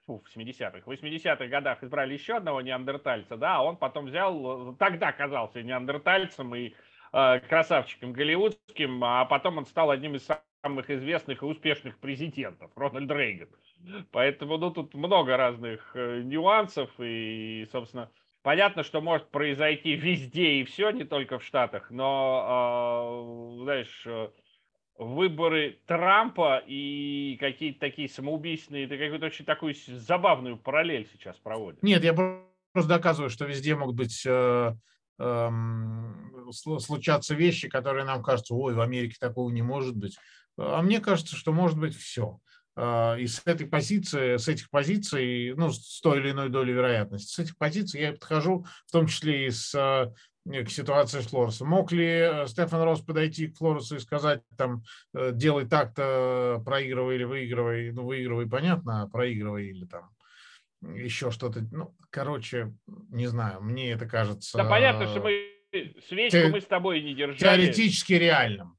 фу, 0.06 0.22
в 0.24 0.38
70-х, 0.38 0.82
в 0.86 0.90
80-х 0.92 1.48
годах 1.48 1.84
избрали 1.84 2.14
еще 2.14 2.36
одного 2.36 2.62
неандертальца, 2.62 3.38
да, 3.38 3.58
а 3.58 3.64
он 3.64 3.78
потом 3.78 4.06
взял, 4.06 4.76
тогда 4.76 5.12
казался 5.12 5.64
неандертальцем 5.64 6.54
и 6.56 6.70
э, 6.70 6.74
красавчиком 7.12 8.14
голливудским, 8.14 9.04
а 9.04 9.26
потом 9.26 9.58
он 9.58 9.66
стал 9.66 9.92
одним 9.92 10.16
из 10.16 10.28
самых 10.62 10.90
известных 10.90 11.42
и 11.42 11.46
успешных 11.46 11.98
президентов, 12.00 12.72
Рональд 12.76 13.10
Рейган. 13.12 13.50
Поэтому 14.12 14.58
ну, 14.58 14.72
тут 14.72 14.94
много 14.94 15.38
разных 15.38 15.92
э, 15.96 16.22
нюансов, 16.24 16.90
и, 17.00 17.68
собственно, 17.72 18.12
понятно, 18.42 18.84
что 18.84 19.02
может 19.02 19.30
произойти 19.30 19.96
везде 19.96 20.56
и 20.56 20.64
все, 20.66 20.92
не 20.92 21.06
только 21.06 21.40
в 21.40 21.46
Штатах, 21.46 21.90
но, 21.90 23.56
э, 23.58 23.64
знаешь, 23.64 24.04
э, 24.06 24.30
выборы 24.98 25.80
Трампа 25.86 26.62
и 26.68 27.38
какие-то 27.40 27.80
такие 27.80 28.10
самоубийственные, 28.10 28.86
это 28.86 28.98
какую-то 28.98 29.28
очень 29.28 29.46
такую 29.46 29.74
забавную 29.88 30.58
параллель 30.58 31.08
сейчас 31.14 31.38
проводят. 31.38 31.82
Нет, 31.82 32.04
я 32.04 32.14
просто 32.14 32.90
доказываю, 32.90 33.30
что 33.30 33.46
везде 33.46 33.76
могут 33.76 33.96
быть 33.96 34.28
э, 35.20 35.50
э, 35.50 36.80
случаться 36.80 37.36
вещи, 37.36 37.68
которые 37.70 38.06
нам 38.06 38.24
кажутся, 38.24 38.56
ой, 38.56 38.74
в 38.74 38.82
Америке 38.82 39.18
такого 39.20 39.50
не 39.52 39.62
может 39.62 39.96
быть. 39.96 40.18
А 40.58 40.82
мне 40.82 41.00
кажется, 41.00 41.36
что 41.36 41.52
может 41.52 41.78
быть 41.78 41.96
все. 41.96 42.40
А, 42.76 43.16
и 43.16 43.28
с 43.28 43.42
этой 43.46 43.68
позиции, 43.68 44.38
с 44.38 44.48
этих 44.48 44.70
позиций, 44.70 45.54
ну, 45.56 45.72
с 45.72 46.00
той 46.02 46.20
или 46.20 46.32
иной 46.32 46.50
долей 46.50 46.74
вероятности, 46.74 47.34
с 47.34 47.40
этих 47.40 47.58
позиций 47.58 48.02
я 48.02 48.14
подхожу, 48.14 48.66
в 48.88 48.92
том 48.92 49.08
числе 49.08 49.48
и 49.48 49.52
с 49.52 49.76
э, 49.76 50.64
к 50.64 50.70
ситуации 50.70 51.20
с 51.20 51.28
Флоресом. 51.28 51.68
Мог 51.68 51.92
ли 51.92 52.08
э, 52.08 52.48
Стефан 52.48 52.82
Росс 52.84 53.02
подойти 53.02 53.48
к 53.48 53.58
Флоресу 53.58 53.98
и 53.98 54.00
сказать, 54.00 54.44
там, 54.58 54.84
э, 55.14 55.32
делай 55.34 55.68
так-то, 55.68 56.62
проигрывай 56.66 57.16
или 57.16 57.24
выигрывай, 57.26 57.92
ну, 57.92 58.06
выигрывай, 58.06 58.48
понятно, 58.48 59.02
а 59.02 59.08
проигрывай 59.08 59.68
или 59.68 59.86
там 59.86 60.10
еще 60.82 61.32
что-то. 61.32 61.62
Ну, 61.72 61.96
короче, 62.10 62.74
не 63.10 63.28
знаю, 63.28 63.62
мне 63.62 63.92
это 63.92 64.08
кажется... 64.08 64.58
Да 64.58 64.66
понятно, 64.66 65.08
что 65.08 65.22
мы 65.22 65.50
свечку 66.08 66.38
те, 66.38 66.48
мы 66.48 66.62
с 66.62 66.66
тобой 66.66 67.02
не 67.02 67.14
держали. 67.14 67.38
Теоретически 67.38 68.14
реальным. 68.14 68.78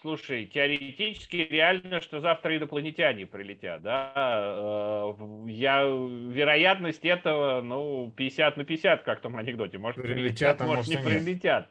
Слушай, 0.00 0.46
теоретически 0.46 1.36
реально, 1.36 2.00
что 2.00 2.20
завтра 2.20 2.56
инопланетяне 2.56 3.24
прилетят, 3.24 3.82
да? 3.82 4.12
Э, 4.16 5.12
я, 5.46 5.84
вероятность 5.84 7.04
этого, 7.04 7.60
ну, 7.62 8.12
50 8.16 8.56
на 8.56 8.64
50, 8.64 9.04
как 9.04 9.20
в 9.20 9.22
том 9.22 9.36
анекдоте. 9.36 9.78
Может, 9.78 10.02
прилетят, 10.02 10.60
а 10.60 10.66
может, 10.66 10.88
не 10.88 10.96
прилетят. 10.96 11.70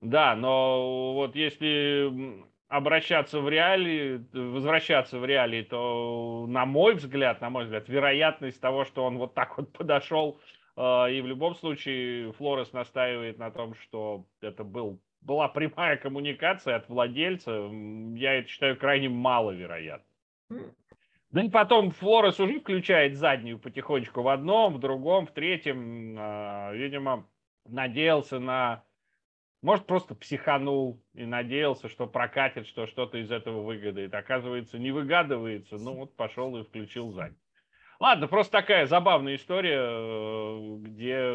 Да, 0.00 0.36
но 0.36 1.12
вот 1.14 1.34
если 1.34 2.08
обращаться 2.70 3.40
в 3.40 3.48
реалии, 3.48 4.24
возвращаться 4.32 5.18
в 5.18 5.24
реалии, 5.24 5.62
то, 5.62 6.46
на 6.48 6.64
мой 6.64 6.94
взгляд, 6.94 7.40
на 7.40 7.50
мой 7.50 7.64
взгляд, 7.64 7.88
вероятность 7.88 8.60
того, 8.60 8.84
что 8.84 9.04
он 9.04 9.18
вот 9.18 9.34
так 9.34 9.58
вот 9.58 9.72
подошел, 9.76 10.40
э, 10.76 10.82
и 11.12 11.20
в 11.20 11.26
любом 11.26 11.56
случае 11.56 12.32
Флорес 12.32 12.72
настаивает 12.72 13.38
на 13.38 13.50
том, 13.50 13.74
что 13.74 14.24
это 14.40 14.64
был 14.64 15.00
была 15.20 15.48
прямая 15.48 15.98
коммуникация 15.98 16.76
от 16.76 16.88
владельца, 16.88 17.68
я 18.14 18.34
это 18.34 18.48
считаю 18.48 18.76
крайне 18.78 19.10
маловероятно. 19.10 20.06
Да 21.30 21.44
и 21.44 21.50
потом 21.50 21.90
Флорес 21.90 22.40
уже 22.40 22.58
включает 22.60 23.16
заднюю 23.16 23.58
потихонечку 23.58 24.22
в 24.22 24.28
одном, 24.28 24.74
в 24.74 24.80
другом, 24.80 25.26
в 25.26 25.32
третьем. 25.32 26.16
А, 26.18 26.72
видимо, 26.72 27.28
надеялся 27.66 28.38
на... 28.38 28.82
Может, 29.62 29.86
просто 29.86 30.14
психанул 30.14 31.02
и 31.12 31.26
надеялся, 31.26 31.88
что 31.88 32.06
прокатит, 32.06 32.66
что 32.66 32.86
что-то 32.86 33.18
из 33.18 33.30
этого 33.30 33.62
выгадает. 33.62 34.14
Оказывается, 34.14 34.78
не 34.78 34.90
выгадывается. 34.90 35.76
Ну 35.76 35.96
вот 35.96 36.16
пошел 36.16 36.56
и 36.56 36.64
включил 36.64 37.12
заднюю. 37.12 37.36
Ладно, 37.98 38.26
просто 38.26 38.52
такая 38.52 38.86
забавная 38.86 39.36
история, 39.36 39.78
э, 39.78 40.76
где 40.78 41.34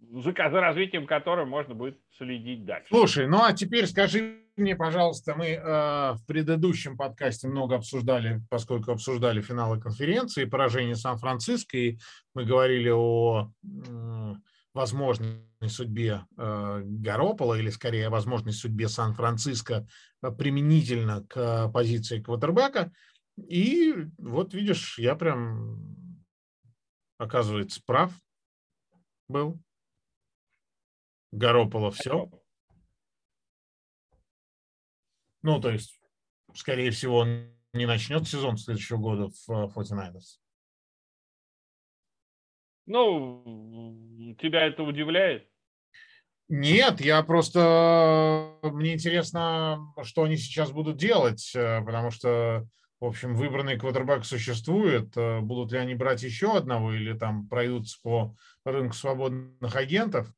за 0.00 0.60
развитием 0.60 1.06
которой 1.06 1.46
можно 1.46 1.74
будет 1.74 1.98
следить 2.16 2.64
дальше. 2.64 2.88
Слушай, 2.88 3.28
ну 3.28 3.42
а 3.42 3.52
теперь 3.52 3.86
скажи 3.86 4.40
мне, 4.56 4.76
пожалуйста, 4.76 5.34
мы 5.34 5.46
э, 5.46 5.60
в 5.60 6.20
предыдущем 6.26 6.96
подкасте 6.96 7.48
много 7.48 7.76
обсуждали, 7.76 8.40
поскольку 8.50 8.92
обсуждали 8.92 9.40
финалы 9.40 9.80
конференции, 9.80 10.44
поражение 10.44 10.94
Сан-Франциско, 10.94 11.76
и 11.76 11.98
мы 12.34 12.44
говорили 12.44 12.90
о 12.90 13.50
э, 13.64 14.32
возможной 14.74 15.46
судьбе 15.68 16.26
э, 16.36 16.82
Гаропола, 16.84 17.54
или 17.54 17.70
скорее 17.70 18.08
возможной 18.10 18.52
судьбе 18.52 18.88
Сан-Франциско 18.88 19.86
э, 20.20 20.30
применительно 20.32 21.24
к 21.24 21.68
позиции 21.68 22.20
квотербека. 22.20 22.92
И 23.36 23.94
вот 24.18 24.52
видишь, 24.52 24.98
я 24.98 25.14
прям, 25.14 26.16
оказывается, 27.18 27.80
прав 27.86 28.12
был. 29.28 29.60
Garoppolo 31.32 31.90
все. 31.90 32.30
Ну, 35.42 35.60
то 35.60 35.70
есть, 35.70 36.00
скорее 36.54 36.90
всего, 36.90 37.18
он 37.18 37.54
не 37.72 37.86
начнет 37.86 38.26
сезон 38.26 38.56
следующего 38.56 38.98
года 38.98 39.28
в 39.28 39.76
49ers. 39.76 40.43
Э, 42.86 42.90
ну, 42.90 44.36
тебя 44.40 44.66
это 44.66 44.82
удивляет? 44.82 45.48
Нет, 46.48 47.00
я 47.00 47.22
просто... 47.22 48.58
Мне 48.62 48.94
интересно, 48.94 49.92
что 50.02 50.24
они 50.24 50.36
сейчас 50.36 50.70
будут 50.72 50.96
делать, 50.96 51.52
э, 51.54 51.82
потому 51.84 52.10
что, 52.10 52.66
в 53.00 53.06
общем, 53.06 53.34
выбранный 53.34 53.78
квотербек 53.78 54.24
существует. 54.24 55.16
Э, 55.16 55.40
будут 55.40 55.72
ли 55.72 55.78
они 55.78 55.94
брать 55.94 56.22
еще 56.22 56.56
одного 56.56 56.92
или 56.92 57.16
там 57.16 57.48
пройдутся 57.48 57.98
по 58.02 58.36
рынку 58.64 58.94
свободных 58.94 59.74
агентов? 59.76 60.32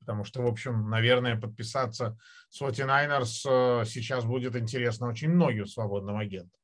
потому 0.00 0.24
что, 0.24 0.42
в 0.42 0.46
общем, 0.46 0.90
наверное, 0.90 1.40
подписаться 1.40 2.18
с 2.48 2.60
49ers 2.60 3.82
э, 3.82 3.84
сейчас 3.84 4.24
будет 4.24 4.56
интересно 4.56 5.06
очень 5.06 5.28
многим 5.28 5.66
свободным 5.66 6.16
агентам. 6.16 6.59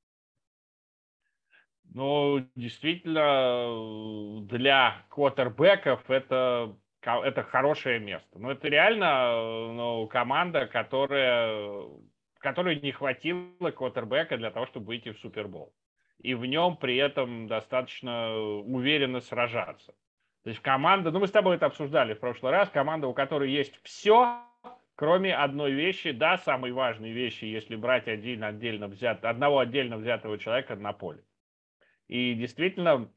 Ну, 1.94 2.46
действительно, 2.54 4.40
для 4.42 5.04
квотербеков 5.08 6.10
это, 6.10 6.76
это 7.02 7.42
хорошее 7.42 7.98
место. 8.00 8.38
Но 8.38 8.50
это 8.52 8.68
реально 8.68 9.72
ну, 9.72 10.06
команда, 10.06 10.66
которая, 10.66 11.84
которой 12.38 12.80
не 12.80 12.92
хватило 12.92 13.70
квотербека 13.70 14.36
для 14.36 14.50
того, 14.50 14.66
чтобы 14.66 14.86
выйти 14.86 15.12
в 15.12 15.18
Супербол. 15.18 15.72
И 16.18 16.34
в 16.34 16.44
нем 16.44 16.76
при 16.76 16.96
этом 16.96 17.46
достаточно 17.46 18.34
уверенно 18.36 19.20
сражаться. 19.20 19.94
То 20.46 20.50
есть 20.50 20.62
команда, 20.62 21.10
ну 21.10 21.18
мы 21.18 21.26
с 21.26 21.32
тобой 21.32 21.56
это 21.56 21.66
обсуждали 21.66 22.14
в 22.14 22.20
прошлый 22.20 22.52
раз, 22.52 22.70
команда, 22.70 23.08
у 23.08 23.14
которой 23.14 23.50
есть 23.50 23.80
все, 23.82 24.40
кроме 24.94 25.34
одной 25.34 25.72
вещи, 25.72 26.12
да, 26.12 26.38
самой 26.38 26.70
важной 26.70 27.10
вещи, 27.10 27.44
если 27.46 27.74
брать 27.74 28.06
один 28.06 28.44
отдельно 28.44 28.86
взят, 28.86 29.24
одного 29.24 29.58
отдельно 29.58 29.96
взятого 29.96 30.38
человека 30.38 30.76
на 30.76 30.92
поле. 30.92 31.24
И 32.08 32.34
действительно, 32.34 33.10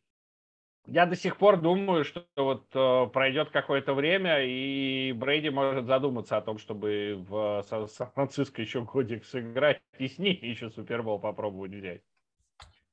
я 0.85 1.05
до 1.05 1.15
сих 1.15 1.37
пор 1.37 1.61
думаю, 1.61 2.03
что 2.03 2.25
вот 2.35 2.65
э, 2.73 3.07
пройдет 3.13 3.51
какое-то 3.51 3.93
время, 3.93 4.43
и 4.43 5.11
Брейди 5.13 5.49
может 5.49 5.85
задуматься 5.85 6.37
о 6.37 6.41
том, 6.41 6.57
чтобы 6.57 7.23
в 7.27 7.63
Сан-Франциско 7.67 8.61
еще 8.61 8.81
годик 8.81 9.25
сыграть 9.25 9.81
и 9.97 10.07
с 10.07 10.17
ней 10.17 10.37
еще 10.41 10.69
Супербол 10.69 11.19
попробовать 11.19 11.71
взять. 11.71 12.01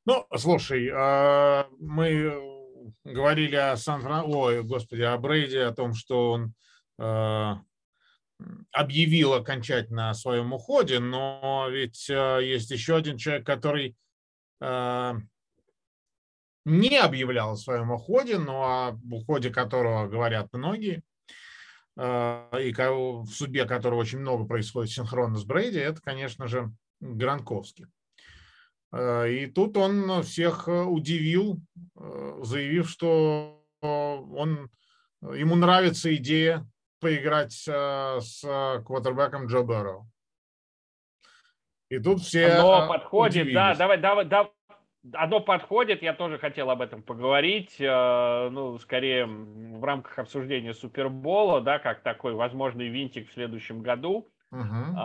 Ну, 0.05 0.27
слушай, 0.37 0.89
а, 0.95 1.69
мы 1.81 2.57
говорили 3.05 3.57
о 3.57 3.77
сан 3.77 4.05
ой, 4.07 4.63
господи, 4.63 5.03
о 5.03 5.17
Брейде, 5.19 5.63
о 5.63 5.73
том, 5.73 5.95
что 5.95 6.33
он 6.33 6.55
э, 6.99 7.53
объявил 8.73 9.35
окончательно 9.35 10.11
о 10.11 10.15
своем 10.15 10.53
уходе, 10.53 10.99
но 10.99 11.67
ведь 11.71 12.09
э, 12.11 12.41
есть 12.43 12.71
еще 12.71 12.97
один 12.97 13.17
человек, 13.17 13.47
который 13.47 13.97
э, 14.61 15.15
не 16.67 16.99
объявлял 16.99 17.53
о 17.53 17.57
своем 17.57 17.93
уходе, 17.93 18.39
но 18.39 18.63
о 18.65 18.99
уходе 19.09 19.51
которого 19.51 20.09
говорят 20.09 20.49
многие, 20.53 21.03
э, 21.97 22.61
и 22.61 22.73
в 22.73 23.29
судьбе 23.29 23.67
которого 23.67 24.01
очень 24.01 24.19
много 24.19 24.47
происходит 24.47 24.91
синхронно 24.91 25.39
с 25.39 25.45
Брейди, 25.45 25.79
это, 25.79 26.03
конечно 26.03 26.49
же, 26.49 26.73
Гранковский. 27.01 27.87
Э, 28.93 29.31
и 29.31 29.47
тут 29.47 29.77
он 29.77 30.25
всех 30.25 30.67
э, 30.67 30.83
удивил, 30.83 31.61
заявив, 32.43 32.91
что 32.91 33.65
он, 33.81 34.69
ему 35.23 35.55
нравится 35.55 36.13
идея 36.17 36.69
поиграть 36.99 37.53
с 37.53 38.83
квотербеком 38.85 39.47
Джо 39.47 39.63
Берроу. 39.63 40.11
И 41.91 42.01
тут 42.01 42.23
все 42.23 42.47
Оно 42.49 42.89
подходит, 42.89 43.43
удивились. 43.43 43.55
да, 43.55 43.75
давай, 43.77 43.99
давай, 43.99 44.25
давай. 44.25 44.56
Оно 45.13 45.41
подходит, 45.41 46.03
я 46.03 46.15
тоже 46.15 46.39
хотел 46.39 46.71
об 46.71 46.81
этом 46.81 47.03
поговорить, 47.03 47.77
ну, 47.79 48.79
скорее 48.79 49.27
в 49.27 49.85
рамках 49.85 50.19
обсуждения 50.19 50.75
Супербола, 50.75 51.61
да, 51.61 51.79
как 51.79 52.03
такой 52.03 52.35
возможный 52.35 52.89
винтик 52.89 53.29
в 53.29 53.33
следующем 53.35 53.83
году. 53.83 54.29
Угу. 54.51 54.97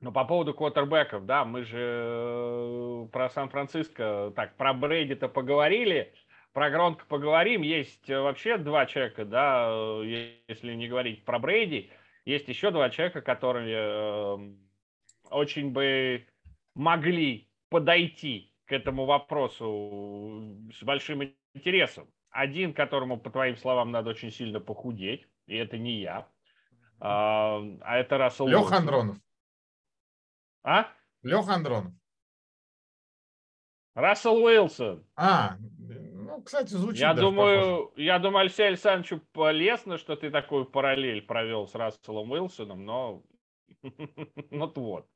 Но 0.00 0.12
по 0.12 0.24
поводу 0.24 0.54
квотербеков, 0.54 1.26
да, 1.26 1.44
мы 1.44 1.64
же 1.64 1.78
э, 1.80 3.06
про 3.10 3.30
Сан-Франциско, 3.30 4.32
так, 4.36 4.56
про 4.56 4.72
Брейди-то 4.72 5.28
поговорили, 5.28 6.12
про 6.52 6.70
Гронка 6.70 7.04
поговорим. 7.06 7.62
Есть 7.62 8.08
э, 8.08 8.20
вообще 8.20 8.58
два 8.58 8.86
человека, 8.86 9.24
да, 9.24 9.68
э, 9.70 10.36
если 10.46 10.74
не 10.74 10.86
говорить 10.86 11.24
про 11.24 11.40
Брейди, 11.40 11.90
есть 12.24 12.46
еще 12.46 12.70
два 12.70 12.90
человека, 12.90 13.22
которые 13.22 14.54
очень 15.30 15.72
бы 15.72 16.24
могли 16.76 17.48
подойти 17.68 18.47
к 18.68 18.72
этому 18.72 19.06
вопросу 19.06 20.68
с 20.72 20.82
большим 20.82 21.34
интересом. 21.54 22.08
Один, 22.30 22.74
которому, 22.74 23.18
по 23.18 23.30
твоим 23.30 23.56
словам, 23.56 23.90
надо 23.90 24.10
очень 24.10 24.30
сильно 24.30 24.60
похудеть, 24.60 25.26
и 25.46 25.56
это 25.56 25.78
не 25.78 26.00
я, 26.00 26.28
а, 27.00 27.62
а 27.80 27.96
это 27.96 28.18
Рассел 28.18 28.46
Леха 28.46 28.76
Андронов. 28.76 29.16
А? 30.62 30.88
Леха 31.22 31.54
Андронов. 31.54 31.94
Рассел 33.94 34.36
Уилсон. 34.36 35.04
А, 35.16 35.56
ну, 35.58 36.42
кстати, 36.42 36.68
звучит 36.68 37.00
Я 37.00 37.14
думаю, 37.14 37.86
похоже. 37.86 38.02
я 38.02 38.18
думаю, 38.18 38.42
Алексею 38.42 38.68
Александровичу 38.68 39.20
полезно, 39.32 39.96
что 39.96 40.14
ты 40.14 40.30
такую 40.30 40.66
параллель 40.66 41.22
провел 41.22 41.66
с 41.66 41.74
Расселом 41.74 42.30
Уилсоном, 42.30 42.84
но 42.84 43.22
ну 44.50 44.72
вот. 44.76 45.08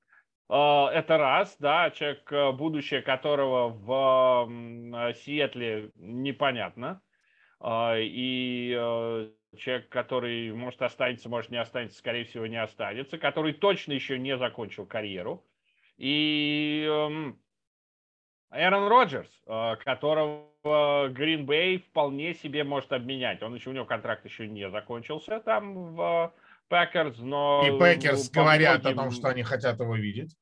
А, 0.54 0.90
это 0.92 1.16
раз, 1.16 1.56
да, 1.60 1.90
человек, 1.92 2.30
э, 2.30 2.52
будущее 2.52 3.00
которого 3.00 3.70
в 3.70 5.14
Сиэтле 5.14 5.92
непонятно. 5.94 7.00
А, 7.58 7.96
и 7.96 8.76
э, 8.78 9.30
человек, 9.56 9.88
который 9.88 10.52
может 10.52 10.82
останется, 10.82 11.30
может 11.30 11.50
не 11.50 11.56
останется, 11.56 11.96
скорее 11.96 12.26
всего, 12.26 12.46
не 12.46 12.60
останется, 12.60 13.16
который 13.16 13.54
точно 13.54 13.94
еще 13.94 14.18
не 14.18 14.36
закончил 14.36 14.84
карьеру. 14.84 15.42
И 15.96 16.86
эм, 16.86 17.40
Эрон 18.50 18.88
Роджерс, 18.88 19.30
э, 19.46 19.76
которого 19.76 21.08
Грин 21.08 21.46
Бей 21.46 21.78
вполне 21.78 22.34
себе 22.34 22.62
может 22.62 22.92
обменять. 22.92 23.42
Он 23.42 23.54
еще, 23.54 23.70
у 23.70 23.72
него 23.72 23.86
контракт 23.86 24.26
еще 24.26 24.46
не 24.46 24.68
закончился 24.68 25.40
там 25.40 25.94
в 25.94 26.34
Пекерс, 26.68 27.16
но... 27.20 27.64
И 27.66 27.78
Пекерс 27.78 28.28
говорят 28.28 28.84
о 28.84 28.92
том, 28.92 29.10
что 29.12 29.28
они 29.28 29.44
хотят 29.44 29.80
его 29.80 29.96
видеть. 29.96 30.36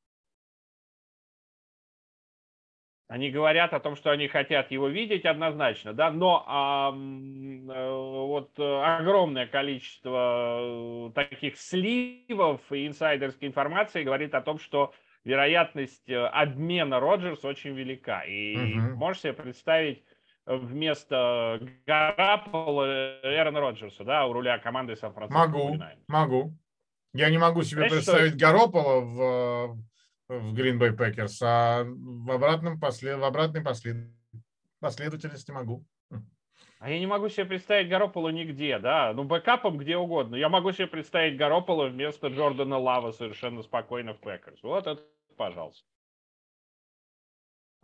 Они 3.11 3.29
говорят 3.29 3.73
о 3.73 3.81
том, 3.81 3.97
что 3.97 4.11
они 4.11 4.29
хотят 4.29 4.71
его 4.71 4.87
видеть 4.87 5.25
однозначно, 5.25 5.91
да, 5.91 6.11
но 6.11 6.45
а, 6.47 6.91
вот 6.91 8.57
огромное 8.57 9.47
количество 9.47 11.09
э, 11.09 11.11
таких 11.13 11.57
сливов 11.57 12.61
и 12.71 12.87
инсайдерской 12.87 13.49
информации 13.49 14.03
говорит 14.05 14.33
о 14.33 14.39
том, 14.39 14.59
что 14.59 14.93
вероятность 15.25 16.09
э, 16.09 16.25
обмена 16.25 17.01
Роджерса 17.01 17.43
очень 17.43 17.73
велика. 17.73 18.21
И 18.21 18.55
угу. 18.79 18.95
можешь 18.95 19.23
себе 19.23 19.33
представить 19.33 20.05
вместо 20.45 21.59
Гаропола 21.85 23.19
Эрона 23.23 23.59
Роджерса, 23.59 24.05
да, 24.05 24.25
у 24.25 24.31
руля 24.31 24.57
команды 24.57 24.95
Сан-Франциско. 24.95 25.47
Могу, 25.47 25.77
могу. 26.07 26.53
Я 27.13 27.29
не 27.29 27.37
могу 27.37 27.63
себе 27.63 27.89
Знаешь, 27.89 27.91
представить 27.91 28.35
что... 28.37 28.39
Гаропола 28.39 29.01
в 29.01 29.90
в 30.39 30.53
Green 30.53 30.79
Bay 30.79 30.95
Packers, 30.95 31.37
а 31.43 31.83
в, 31.83 32.31
обратном 32.31 32.79
послед... 32.79 33.19
в 33.19 33.23
обратной 33.23 33.61
послед... 33.61 34.07
последовательности 34.79 35.51
могу. 35.51 35.85
А 36.79 36.89
я 36.89 36.99
не 36.99 37.05
могу 37.05 37.29
себе 37.29 37.45
представить 37.45 37.89
Гаропола 37.89 38.29
нигде, 38.29 38.79
да. 38.79 39.13
Ну, 39.13 39.23
бэкапом 39.23 39.77
где 39.77 39.97
угодно. 39.97 40.35
Я 40.35 40.49
могу 40.49 40.71
себе 40.71 40.87
представить 40.87 41.37
Гаропола 41.37 41.87
вместо 41.87 42.29
Джордана 42.29 42.77
Лава 42.77 43.11
совершенно 43.11 43.61
спокойно 43.61 44.13
в 44.13 44.19
Пекерс. 44.19 44.63
Вот 44.63 44.87
это, 44.87 45.03
пожалуйста. 45.37 45.85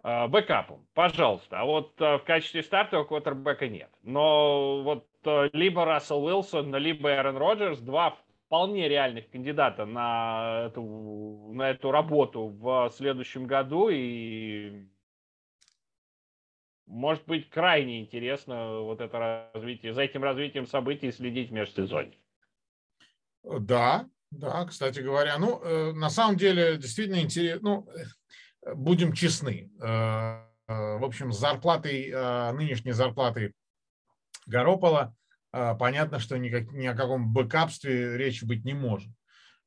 А, 0.02 0.28
бэкапом, 0.28 0.88
пожалуйста. 0.94 1.60
А 1.60 1.66
вот 1.66 2.02
а, 2.02 2.18
в 2.18 2.24
качестве 2.24 2.64
стартового 2.64 3.06
квотербека 3.06 3.68
нет. 3.68 3.92
Но 4.02 4.82
вот 4.82 5.08
а, 5.26 5.50
либо 5.54 5.86
Рассел 5.86 6.24
Уилсон, 6.24 6.76
либо 6.78 7.14
Эрон 7.14 7.38
Роджерс, 7.38 7.80
два 7.80 8.18
вполне 8.48 8.88
реальных 8.88 9.30
кандидата 9.30 9.86
на 9.86 10.68
эту, 10.68 11.52
на 11.54 11.70
эту 11.70 11.92
работу 11.92 12.48
в 12.48 12.90
следующем 12.96 13.46
году. 13.46 13.90
И 13.90 14.88
может 16.86 17.26
быть 17.26 17.50
крайне 17.50 18.02
интересно 18.02 18.80
вот 18.80 19.02
это 19.02 19.50
развитие, 19.54 19.94
за 19.94 20.02
этим 20.02 20.24
развитием 20.24 20.66
событий 20.66 21.12
следить 21.12 21.50
в 21.50 21.54
межсезонье. 21.54 22.18
Да, 23.44 24.10
да, 24.32 24.66
кстати 24.66 25.00
говоря. 25.00 25.38
Ну, 25.38 25.62
э, 25.62 25.92
на 25.94 26.10
самом 26.10 26.38
деле, 26.38 26.78
действительно 26.78 27.22
интересно. 27.22 27.62
Ну, 27.70 27.90
э, 28.66 28.74
будем 28.76 29.14
честны. 29.14 29.72
Э, 29.82 30.44
в 30.68 31.06
общем, 31.06 31.32
с 31.32 31.40
зарплатой, 31.40 32.12
нынешней 32.54 32.92
зарплатой 32.92 33.54
Горопола 34.48 35.16
понятно, 35.52 36.20
что 36.20 36.38
никак, 36.38 36.72
ни 36.72 36.86
о 36.86 36.96
каком 36.96 37.32
бэкапстве 37.32 38.18
речи 38.18 38.46
быть 38.46 38.66
не 38.66 38.74
может. 38.74 39.10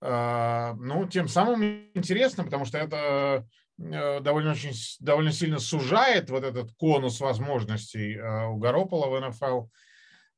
А, 0.03 0.75
ну, 0.75 1.07
тем 1.07 1.29
самым 1.29 1.91
интересно, 1.95 2.45
потому 2.45 2.65
что 2.65 2.79
это 2.79 3.47
э, 3.79 4.21
довольно, 4.21 4.53
очень, 4.53 4.73
довольно 5.01 5.31
сильно 5.31 5.59
сужает 5.59 6.31
вот 6.31 6.43
этот 6.43 6.73
конус 6.77 7.21
возможностей 7.21 8.17
а, 8.19 8.49
у 8.49 8.57
Гаропола 8.57 9.09
в 9.09 9.29
НФЛ. 9.29 9.67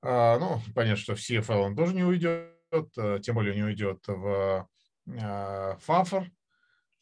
Ну, 0.05 0.61
понятно, 0.74 0.96
что 0.96 1.14
в 1.14 1.20
CFL 1.20 1.59
он 1.59 1.76
тоже 1.76 1.94
не 1.94 2.02
уйдет, 2.02 2.50
тем 3.22 3.37
более 3.37 3.55
не 3.55 3.62
уйдет 3.62 4.02
в 4.09 4.66
ФАФОР, 5.07 6.28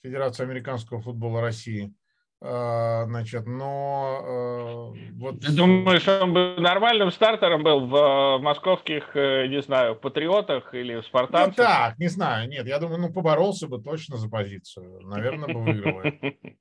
Федерацию 0.02 0.44
американского 0.44 1.00
футбола 1.00 1.40
России. 1.40 1.94
А, 2.42 3.04
значит, 3.04 3.46
но 3.46 4.94
э, 4.94 5.10
вот... 5.18 5.40
Ты 5.40 5.52
думаешь, 5.52 6.08
он 6.08 6.32
бы 6.32 6.56
нормальным 6.58 7.10
стартером 7.10 7.62
был 7.62 7.86
в 7.86 7.94
э, 7.94 8.38
московских, 8.38 9.14
э, 9.14 9.46
не 9.48 9.60
знаю, 9.60 9.94
патриотах 9.94 10.72
или 10.72 11.00
в 11.00 11.04
спартанцах? 11.04 11.58
Ну 11.58 11.64
так, 11.64 11.98
не 11.98 12.08
знаю, 12.08 12.48
нет, 12.48 12.66
я 12.66 12.78
думаю, 12.78 12.98
ну 12.98 13.12
поборолся 13.12 13.68
бы 13.68 13.78
точно 13.82 14.16
за 14.16 14.30
позицию, 14.30 15.02
наверное, 15.02 15.52
бы 15.52 15.62
выиграл. 15.62 16.02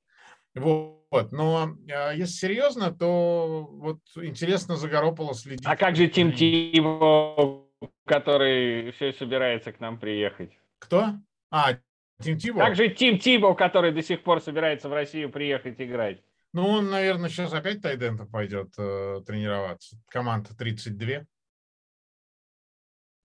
Вот, 0.56 1.32
но 1.32 1.76
если 1.88 2.34
серьезно, 2.34 2.92
то 2.92 3.70
вот 3.72 4.00
интересно 4.15 4.76
за 4.76 4.89
Garoppolo 4.89 5.34
следить. 5.34 5.62
А 5.63 5.78
как 5.78 5.96
же 5.96 6.08
Тим 6.08 6.34
Тиво, 6.34 7.65
который 8.06 8.92
все 8.92 9.13
собирается 9.13 9.72
к 9.72 9.80
нам 9.80 10.00
приехать? 10.00 10.52
Кто? 10.80 11.13
А, 11.52 11.78
Тим 12.22 12.38
Тибо? 12.38 12.60
Также 12.60 12.90
Тим 12.90 13.18
Тибо, 13.20 13.56
который 13.56 13.92
до 13.92 14.04
сих 14.04 14.24
пор 14.24 14.42
собирается 14.42 14.90
в 14.90 14.94
Россию 14.94 15.32
приехать 15.32 15.80
играть. 15.80 16.22
Ну, 16.52 16.68
он, 16.68 16.90
наверное, 16.90 17.30
сейчас 17.30 17.54
опять 17.54 17.82
Тайдентов 17.82 18.30
пойдет 18.30 18.74
э, 18.78 19.22
тренироваться. 19.26 19.98
Команда 20.08 20.56
32. 20.58 21.26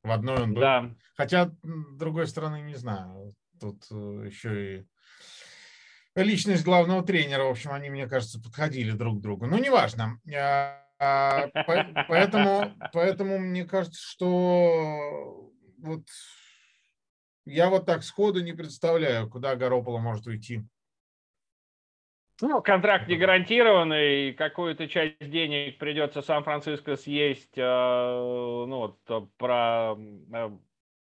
В 0.02 0.10
одной 0.10 0.42
он 0.42 0.52
был. 0.52 0.60
Да. 0.60 0.94
Хотя, 1.16 1.46
с 1.46 1.96
другой 1.96 2.26
стороны, 2.26 2.60
не 2.60 2.74
знаю. 2.74 3.34
Тут 3.58 3.86
э, 3.90 4.26
еще 4.26 4.78
и 4.78 4.86
личность 6.14 6.64
главного 6.64 7.02
тренера. 7.02 7.44
В 7.44 7.50
общем, 7.50 7.72
они, 7.72 7.88
мне 7.88 8.06
кажется, 8.06 8.40
подходили 8.40 8.92
друг 8.92 9.18
к 9.18 9.22
другу. 9.22 9.46
Ну, 9.46 9.58
неважно. 9.58 10.20
А, 11.00 11.48
поэтому, 12.08 12.74
поэтому 12.92 13.38
мне 13.38 13.64
кажется, 13.64 14.00
что 14.00 15.50
вот 15.78 16.04
я 17.46 17.70
вот 17.70 17.86
так 17.86 18.02
сходу 18.02 18.42
не 18.42 18.52
представляю, 18.52 19.28
куда 19.28 19.56
Горополо 19.56 19.98
может 19.98 20.26
уйти. 20.26 20.62
Ну, 22.40 22.60
контракт 22.62 23.06
не 23.06 23.16
гарантированный, 23.16 24.32
какую-то 24.32 24.88
часть 24.88 25.18
денег 25.20 25.78
придется 25.78 26.20
Сан-Франциско 26.20 26.96
съесть, 26.96 27.56
э, 27.56 27.62
ну, 27.62 28.96
вот, 29.06 29.32
про 29.36 29.94
э, 29.96 30.50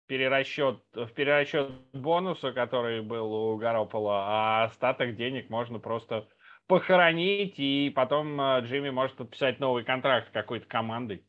перерасчет, 0.06 0.80
в 0.94 1.08
перерасчет 1.08 1.72
бонуса, 1.92 2.52
который 2.52 3.02
был 3.02 3.34
у 3.34 3.58
Гаропола, 3.58 4.26
а 4.28 4.64
остаток 4.66 5.16
денег 5.16 5.50
можно 5.50 5.80
просто 5.80 6.28
похоронить, 6.68 7.56
и 7.58 7.92
потом 7.96 8.40
Джимми 8.60 8.92
может 8.92 9.18
подписать 9.18 9.60
новый 9.60 9.84
контракт 9.84 10.30
с 10.30 10.32
какой-то 10.32 10.68
командой. 10.68 11.26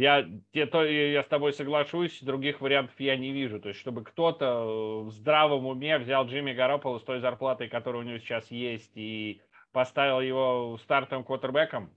Я, 0.00 0.26
те, 0.54 0.64
то, 0.64 0.82
я 0.82 1.22
с 1.22 1.26
тобой 1.26 1.52
соглашусь, 1.52 2.22
других 2.22 2.62
вариантов 2.62 2.98
я 2.98 3.18
не 3.18 3.32
вижу. 3.32 3.60
То 3.60 3.68
есть, 3.68 3.80
чтобы 3.80 4.02
кто-то 4.02 5.04
в 5.04 5.10
здравом 5.10 5.66
уме 5.66 5.98
взял 5.98 6.24
Джимми 6.24 6.54
Гаропола 6.54 6.98
с 6.98 7.02
той 7.02 7.20
зарплатой, 7.20 7.68
которая 7.68 8.00
у 8.00 8.06
него 8.06 8.18
сейчас 8.18 8.50
есть, 8.50 8.92
и 8.94 9.42
поставил 9.72 10.22
его 10.22 10.78
стартовым 10.78 11.22
квотербеком, 11.22 11.94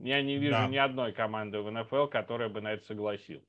я 0.00 0.20
не 0.20 0.36
вижу 0.36 0.54
да. 0.54 0.66
ни 0.66 0.76
одной 0.76 1.12
команды 1.12 1.60
в 1.60 1.70
НФЛ, 1.70 2.08
которая 2.08 2.48
бы 2.48 2.60
на 2.60 2.72
это 2.72 2.84
согласилась. 2.86 3.46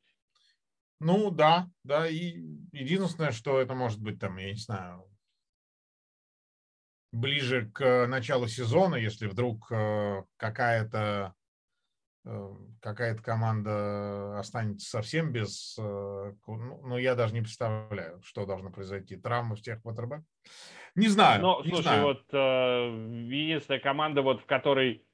Ну 0.99 1.31
да, 1.31 1.67
да. 1.83 2.07
И 2.07 2.43
единственное, 2.73 3.31
что 3.31 3.59
это 3.59 3.73
может 3.73 3.99
быть 3.99 4.19
там, 4.19 4.37
я 4.37 4.51
не 4.51 4.59
знаю, 4.59 5.03
ближе 7.11 7.71
к 7.71 8.05
началу 8.05 8.45
сезона, 8.45 8.97
если 8.97 9.25
вдруг 9.25 9.71
э, 9.71 10.25
какая-то 10.37 11.33
какая-то 12.81 13.21
команда 13.21 14.39
останется 14.39 14.89
совсем 14.89 15.31
без... 15.31 15.75
Ну, 15.77 16.35
ну, 16.47 16.97
я 16.97 17.15
даже 17.15 17.33
не 17.33 17.41
представляю, 17.41 18.21
что 18.23 18.45
должно 18.45 18.71
произойти. 18.71 19.17
Травма 19.17 19.55
всех 19.55 19.81
квотербеков. 19.81 20.25
Не 20.95 21.07
знаю. 21.07 21.41
Ну, 21.41 21.63
не 21.63 21.69
слушай, 21.69 21.83
знаю. 21.83 22.03
вот 22.03 22.23
э, 22.31 23.27
единственная 23.27 23.79
команда, 23.79 24.21
вот 24.21 24.41
в 24.41 24.45
которой, 24.45 25.05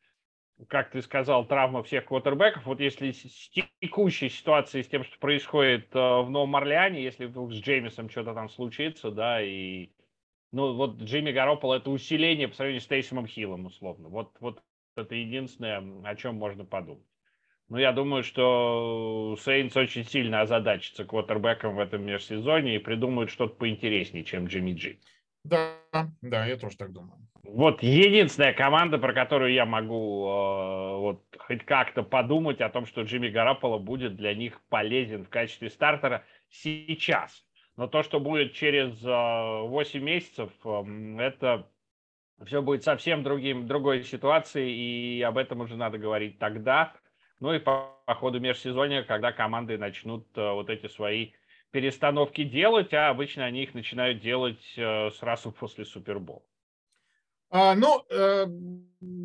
как 0.68 0.92
ты 0.92 1.02
сказал, 1.02 1.46
травма 1.46 1.84
всех 1.84 2.06
квотербеков, 2.06 2.66
вот 2.66 2.82
если 2.82 3.12
с 3.12 3.50
текущей 3.80 4.30
ситуацией, 4.30 4.84
с 4.84 4.90
тем, 4.90 5.04
что 5.04 5.18
происходит 5.20 5.88
э, 5.96 6.00
в 6.00 6.30
Новом 6.30 6.56
Орлеане, 6.58 7.02
если 7.02 7.26
вдруг 7.26 7.54
с 7.54 7.58
Джеймисом 7.58 8.10
что-то 8.10 8.34
там 8.34 8.50
случится, 8.50 9.10
да, 9.10 9.42
и 9.42 9.92
ну, 10.52 10.74
вот 10.74 10.98
Джимми 10.98 11.32
Гарополо 11.32 11.76
это 11.76 11.92
усиление 11.92 12.48
по 12.48 12.56
сравнению 12.56 12.82
с 12.82 12.88
Тейсимом 12.88 13.28
Хиллом, 13.28 13.66
условно. 13.66 14.10
Вот, 14.10 14.36
вот 14.42 14.62
это 14.96 15.16
единственное, 15.16 15.84
о 16.04 16.16
чем 16.16 16.36
можно 16.36 16.66
подумать. 16.66 17.06
Но 17.70 17.80
я 17.80 17.92
думаю, 17.92 18.24
что 18.24 19.38
Сейнс 19.42 19.78
очень 19.78 20.04
сильно 20.04 20.42
озадачится 20.42 21.06
квотербеком 21.06 21.76
в 21.76 21.80
этом 21.80 22.04
межсезонье 22.04 22.76
и 22.76 22.80
придумают 22.80 23.30
что-то 23.30 23.56
поинтереснее, 23.56 24.24
чем 24.24 24.48
Джимми 24.48 24.74
Джи. 24.74 25.00
Да, 25.44 25.76
да, 26.22 26.46
я 26.46 26.58
тоже 26.58 26.78
так 26.78 26.92
думаю. 26.92 27.20
Вот 27.44 27.82
единственная 27.82 28.54
команда, 28.54 28.98
про 28.98 29.14
которую 29.14 29.54
я 29.54 29.66
могу 29.66 30.28
э, 30.28 30.98
вот 30.98 31.24
хоть 31.38 31.64
как-то 31.64 32.04
подумать 32.04 32.60
о 32.62 32.70
том, 32.70 32.86
что 32.86 33.04
Джимми 33.04 33.30
Гараполо 33.30 33.78
будет 33.78 34.16
для 34.16 34.36
них 34.36 34.62
полезен 34.70 35.26
в 35.26 35.30
качестве 35.30 35.70
стартера 35.70 36.24
сейчас. 36.50 37.44
Но 37.78 37.88
то, 37.88 38.04
что 38.04 38.20
будет 38.20 38.54
через 38.54 39.04
э, 39.04 39.68
8 39.68 40.04
месяцев, 40.04 40.52
э, 40.64 41.18
это 41.20 41.68
все 42.46 42.62
будет 42.62 42.84
совсем 42.84 43.24
другим, 43.24 43.68
другой 43.68 44.04
ситуацией, 44.04 45.18
и 45.18 45.22
об 45.22 45.38
этом 45.38 45.62
уже 45.62 45.76
надо 45.76 45.98
говорить 45.98 46.40
тогда. 46.40 46.94
Ну 47.40 47.54
и 47.54 47.60
по, 47.60 47.98
по 48.06 48.16
ходу 48.16 48.40
межсезонья, 48.40 49.04
когда 49.04 49.32
команды 49.32 49.78
начнут 49.78 50.28
э, 50.36 50.52
вот 50.52 50.70
эти 50.70 50.88
свои 50.88 51.32
перестановки 51.72 52.44
делать, 52.44 52.94
а 52.94 53.10
обычно 53.10 53.46
они 53.46 53.64
их 53.64 53.74
начинают 53.74 54.22
делать 54.22 54.62
э, 54.76 55.10
сразу 55.12 55.52
после 55.52 55.86
Супербола. 55.86 56.42
А, 57.52 57.76
ну, 57.76 58.06
э, 58.10 58.46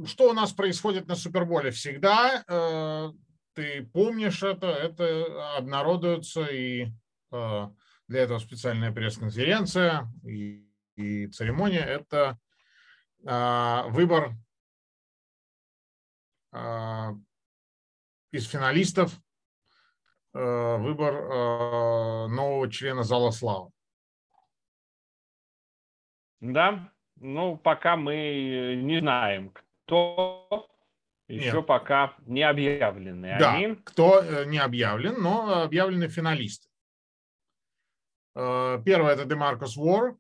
что 0.07 0.31
у 0.31 0.33
нас 0.33 0.53
происходит 0.53 1.09
на 1.09 1.15
Суперболе? 1.15 1.71
Всегда, 1.71 2.45
э, 2.47 3.13
ты 3.55 3.89
помнишь 3.93 4.43
это, 4.43 4.69
это 4.69 5.57
обнародуется, 5.57 6.47
и 6.47 6.87
э, 7.33 7.69
для 8.09 8.21
этого 8.21 8.39
специальная 8.39 8.93
пресс-конференция 8.93 10.09
и, 10.25 10.67
и 10.97 11.27
церемония. 11.29 11.81
Это 11.81 12.39
выбор 13.25 14.33
э, 16.53 17.11
из 18.33 18.47
финалистов 18.47 19.13
Э, 20.35 20.77
выбор 20.79 21.15
э, 21.15 22.27
нового 22.27 22.69
члена 22.69 23.05
Зала 23.05 23.31
Славы. 23.31 23.71
Да, 26.41 26.93
ну 27.17 27.57
пока 27.57 27.97
мы 27.97 28.75
не 28.83 28.99
знаем, 28.99 29.51
кто 29.51 30.69
еще 31.29 31.59
Нет. 31.59 31.67
пока 31.67 32.17
не 32.27 32.43
объявлены. 32.43 33.37
Да, 33.39 33.55
они. 33.55 33.77
кто 33.77 34.23
э, 34.23 34.45
не 34.47 34.59
объявлен, 34.59 35.23
но 35.23 35.63
объявлены 35.63 36.09
финалисты. 36.09 36.69
Первый 38.35 39.13
это 39.13 39.25
Демаркус 39.25 39.77
Уэр. 39.77 40.19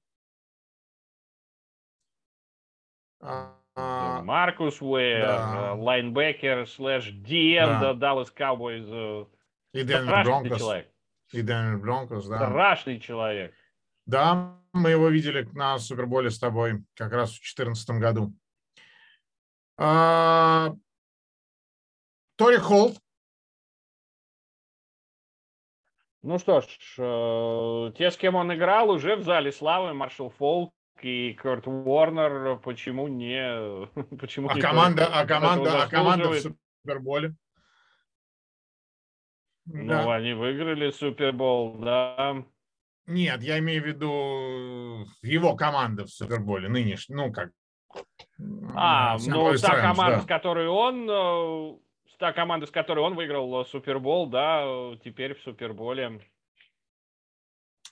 Маркус 3.74 4.80
Уэр, 4.80 5.76
лайнбекер 5.76 6.66
slash 6.68 7.10
D-end, 7.10 7.98
Даллас 7.98 8.32
Ковбойс 8.32 9.28
и 9.72 9.82
Денвер 9.82 10.24
Бронкос. 10.24 10.58
Человек. 10.58 10.90
И 11.32 11.42
Денвер 11.42 11.78
Бронкос, 11.78 12.26
да. 12.28 12.38
Страшный 12.38 13.00
человек. 13.00 13.54
Да, 14.06 14.60
мы 14.72 14.90
его 14.90 15.08
видели 15.08 15.48
на 15.52 15.78
Суперболе 15.78 16.30
с 16.30 16.38
тобой 16.38 16.84
как 16.94 17.12
раз 17.12 17.30
в 17.30 17.40
2014 17.40 17.90
году. 17.98 18.32
А, 19.76 20.74
Тори 22.36 22.58
Холт. 22.58 22.96
Ну 26.22 26.38
что 26.38 26.60
ж, 26.62 26.66
э, 26.98 27.92
те, 27.98 28.10
с 28.10 28.16
кем 28.16 28.34
он 28.34 28.54
играл, 28.54 28.90
уже 28.90 29.16
в 29.16 29.22
зале 29.22 29.52
славы, 29.52 29.92
Маршал 29.92 30.30
Фолк 30.30 30.72
и 31.04 31.34
Курт 31.34 31.66
Уорнер, 31.66 32.56
почему 32.60 33.08
не... 33.08 33.86
Почему 34.16 34.48
а, 34.48 34.54
не 34.54 34.60
команда, 34.62 35.06
а, 35.06 35.26
команда, 35.26 35.82
а 35.82 35.86
команда 35.86 36.30
в 36.30 36.40
Суперболе? 36.40 37.34
Ну, 39.66 39.86
да. 39.86 40.14
они 40.14 40.32
выиграли 40.32 40.90
Супербол, 40.90 41.74
да. 41.78 42.42
Нет, 43.06 43.42
я 43.42 43.58
имею 43.58 43.82
в 43.82 43.86
виду 43.86 45.06
его 45.20 45.54
команда 45.56 46.06
в 46.06 46.08
Суперболе 46.08 46.70
нынешний, 46.70 47.16
ну 47.16 47.30
как. 47.30 47.50
А, 48.74 49.18
ну 49.26 49.54
та 49.58 49.82
команда, 49.82 50.16
да. 50.16 50.22
с 50.22 50.26
которой 50.26 50.68
он, 50.68 51.06
э, 51.10 51.78
та 52.18 52.32
команда, 52.32 52.66
с 52.66 52.70
которой 52.70 53.00
он 53.00 53.14
выиграл 53.14 53.66
Супербол, 53.66 54.26
да, 54.28 54.96
теперь 55.04 55.34
в 55.34 55.42
Суперболе. 55.42 56.22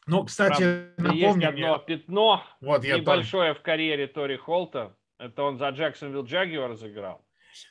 Ну, 0.07 0.25
кстати, 0.25 0.89
Правда, 0.97 1.15
есть 1.15 1.45
одно 1.45 1.79
пятно 1.79 2.45
вот 2.61 2.83
небольшое 2.83 3.53
тоже... 3.53 3.61
в 3.61 3.63
карьере 3.63 4.07
Тори 4.09 4.37
Холта. 4.37 4.97
Это 5.19 5.45
он 5.45 5.59
за 5.59 5.69
Джексонвилл 5.71 6.25
Джагуарс 6.25 6.83
играл. 6.83 7.25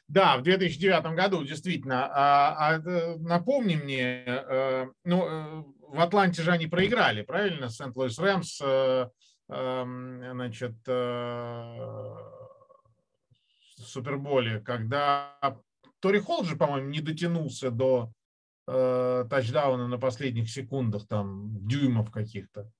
Да, 0.07 0.37
в 0.37 0.43
2009 0.43 1.15
году, 1.15 1.43
действительно. 1.43 2.05
А, 2.05 2.75
а 2.75 2.79
напомни 3.17 3.75
мне, 3.75 4.23
э, 4.25 4.87
ну, 5.03 5.25
э, 5.25 5.63
в 5.87 5.99
Атланте 5.99 6.43
же 6.43 6.51
они 6.51 6.67
проиграли, 6.67 7.23
правильно? 7.23 7.69
Сент-Луис 7.69 8.19
Рэмс, 8.19 8.61
э, 8.63 9.09
эм, 9.49 10.23
значит, 10.31 10.75
в 10.87 12.21
Суперболе, 13.77 14.59
когда 14.59 15.35
Тори 15.99 16.19
Холл 16.19 16.43
же, 16.43 16.55
по-моему, 16.55 16.89
не 16.89 17.01
дотянулся 17.01 17.71
до 17.71 18.11
тачдауна 18.65 19.88
на 19.88 19.97
последних 19.97 20.50
секундах, 20.50 21.08
там, 21.08 21.67
дюймов 21.67 22.12
каких-то. 22.12 22.71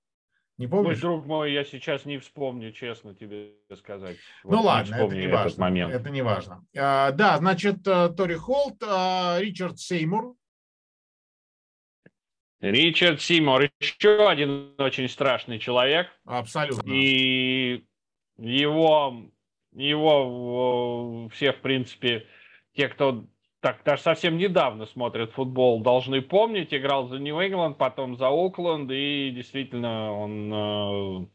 Не 0.62 0.67
помнишь? 0.67 0.98
Ой, 0.98 1.02
друг 1.02 1.26
мой, 1.26 1.54
я 1.54 1.63
сейчас 1.63 2.06
не 2.06 2.20
вспомню, 2.20 2.72
честно 2.72 3.15
тебе 3.15 3.54
сказать. 3.76 4.17
Ну 4.44 4.58
вот 4.58 4.65
ладно, 4.65 4.94
это 4.94 5.15
не 5.15 5.28
важно. 5.28 5.62
Момент. 5.62 5.91
Это 5.91 6.10
не 6.12 6.22
важно. 6.22 6.63
А, 6.78 7.12
да, 7.12 7.38
значит, 7.39 7.88
э, 7.88 8.10
Тори 8.10 8.36
Холт, 8.36 8.76
а, 8.88 9.39
Ричард 9.39 9.80
Сеймур. 9.80 10.36
Ричард 12.60 13.22
Сеймур, 13.22 13.72
еще 13.80 14.30
один 14.30 14.76
очень 14.78 15.10
страшный 15.10 15.58
человек. 15.58 16.10
Абсолютно. 16.26 16.88
И 16.91 17.84
его, 18.38 19.32
его 19.72 21.28
все, 21.30 21.54
в 21.54 21.62
принципе, 21.62 22.28
те, 22.76 22.88
кто 22.88 23.26
так 23.62 23.84
даже 23.84 24.02
совсем 24.02 24.38
недавно 24.38 24.88
смотрят 24.88 25.32
футбол, 25.34 25.82
должны 25.82 26.21
помнить, 26.21 26.74
играл 26.74 27.08
за 27.08 27.19
Нью-Ингланд, 27.19 27.78
потом 27.78 28.17
за 28.17 28.28
Окленд, 28.30 28.89
и 28.91 29.32
действительно 29.32 30.12
он 30.12 30.54
э, 30.54 31.28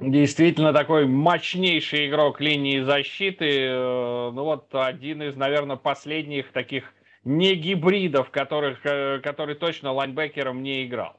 действительно 0.00 0.74
такой 0.74 1.06
мощнейший 1.06 2.08
игрок 2.08 2.40
линии 2.40 2.80
защиты. 2.80 3.48
Э, 3.48 4.30
ну 4.32 4.44
вот 4.44 4.74
один 4.74 5.22
из, 5.22 5.34
наверное, 5.34 5.76
последних 5.76 6.52
таких 6.52 6.92
не 7.24 7.54
гибридов, 7.54 8.30
которых, 8.30 8.84
э, 8.84 9.20
который 9.20 9.54
точно 9.54 9.92
лайнбекером 9.92 10.62
не 10.62 10.84
играл. 10.86 11.18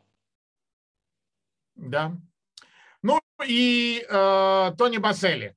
Да. 1.75 2.15
Ну 3.01 3.19
и 3.45 4.05
э, 4.07 4.71
Тони 4.77 4.97
Бассели. 4.97 5.55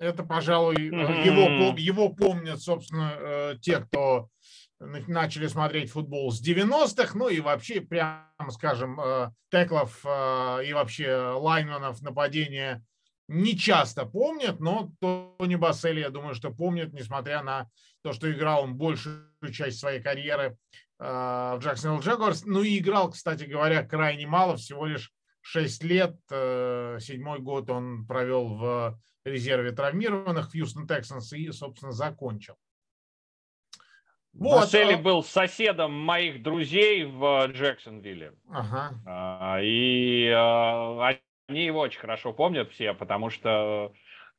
Это, 0.00 0.24
пожалуй, 0.24 0.76
mm-hmm. 0.76 1.24
его, 1.26 1.78
его 1.78 2.08
помнят, 2.08 2.58
собственно, 2.62 3.12
э, 3.18 3.56
те, 3.60 3.80
кто 3.80 4.30
начали 4.78 5.46
смотреть 5.46 5.90
футбол 5.90 6.32
с 6.32 6.42
90-х, 6.42 7.18
ну 7.18 7.28
и 7.28 7.40
вообще, 7.40 7.82
прямо 7.82 8.50
скажем, 8.50 8.98
э, 8.98 9.30
теклов 9.50 10.02
и 10.06 10.72
вообще 10.72 11.34
лайнманов 11.36 12.00
нападения 12.00 12.82
не 13.28 13.58
часто 13.58 14.06
помнят, 14.06 14.58
но 14.58 14.90
Тони 15.00 15.56
Бассели, 15.56 16.00
я 16.00 16.08
думаю, 16.08 16.34
что 16.34 16.50
помнят, 16.50 16.94
несмотря 16.94 17.42
на 17.42 17.68
то, 18.02 18.14
что 18.14 18.32
играл 18.32 18.62
он 18.64 18.76
большую 18.76 19.26
часть 19.52 19.80
своей 19.80 20.00
карьеры 20.00 20.56
в 20.98 21.58
Джексонвилл 21.60 22.00
Джагуарс. 22.00 22.44
Ну 22.44 22.62
и 22.62 22.78
играл, 22.78 23.10
кстати 23.10 23.44
говоря, 23.44 23.84
крайне 23.84 24.26
мало, 24.26 24.56
всего 24.56 24.84
лишь 24.84 25.12
6 25.42 25.84
лет. 25.84 26.16
Седьмой 26.28 27.38
год 27.38 27.70
он 27.70 28.04
провел 28.04 28.48
в 28.56 28.98
резерве 29.24 29.72
травмированных 29.72 30.48
в 30.48 30.52
Хьюстон 30.52 30.86
Тексанс 30.86 31.32
и, 31.32 31.50
собственно, 31.52 31.92
закончил. 31.92 32.56
Вот. 34.32 34.60
Бассели 34.60 34.94
а 34.94 34.98
был 34.98 35.22
соседом 35.22 35.92
моих 35.92 36.42
друзей 36.42 37.04
в 37.04 37.46
Джексонвилле. 37.48 38.34
Ага. 38.48 38.94
А, 39.06 39.58
и 39.60 40.28
а, 40.28 41.16
они 41.48 41.64
его 41.64 41.80
очень 41.80 42.00
хорошо 42.00 42.32
помнят 42.32 42.70
все, 42.70 42.94
потому 42.94 43.30
что 43.30 43.92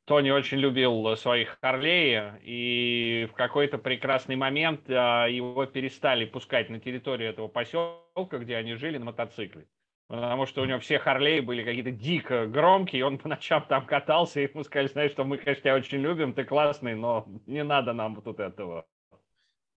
Тони 0.05 0.31
очень 0.31 0.57
любил 0.59 1.15
своих 1.17 1.59
Харлей, 1.61 2.39
и 2.41 3.27
в 3.29 3.33
какой-то 3.33 3.77
прекрасный 3.77 4.37
момент 4.37 4.89
а, 4.89 5.27
его 5.27 5.65
перестали 5.65 6.25
пускать 6.25 6.69
на 6.69 6.79
территорию 6.79 7.29
этого 7.29 7.49
поселка, 7.49 8.37
где 8.37 8.55
они 8.55 8.75
жили, 8.75 8.97
на 8.97 9.05
мотоцикле. 9.05 9.67
Потому 10.11 10.45
что 10.45 10.61
у 10.61 10.65
него 10.65 10.77
все 10.81 10.99
Харлеи 10.99 11.39
были 11.39 11.63
какие-то 11.63 11.91
дико 11.91 12.45
громкие, 12.45 13.05
он 13.05 13.17
по 13.17 13.29
ночам 13.29 13.65
там 13.65 13.85
катался, 13.85 14.41
и 14.41 14.43
ему 14.43 14.65
сказали, 14.65 14.87
знаешь, 14.87 15.13
что 15.13 15.23
мы, 15.23 15.37
конечно, 15.37 15.61
тебя 15.61 15.75
очень 15.75 15.99
любим, 15.99 16.33
ты 16.33 16.43
классный, 16.43 16.95
но 16.95 17.25
не 17.45 17.63
надо 17.63 17.93
нам 17.93 18.21
тут 18.21 18.41
этого. 18.41 18.85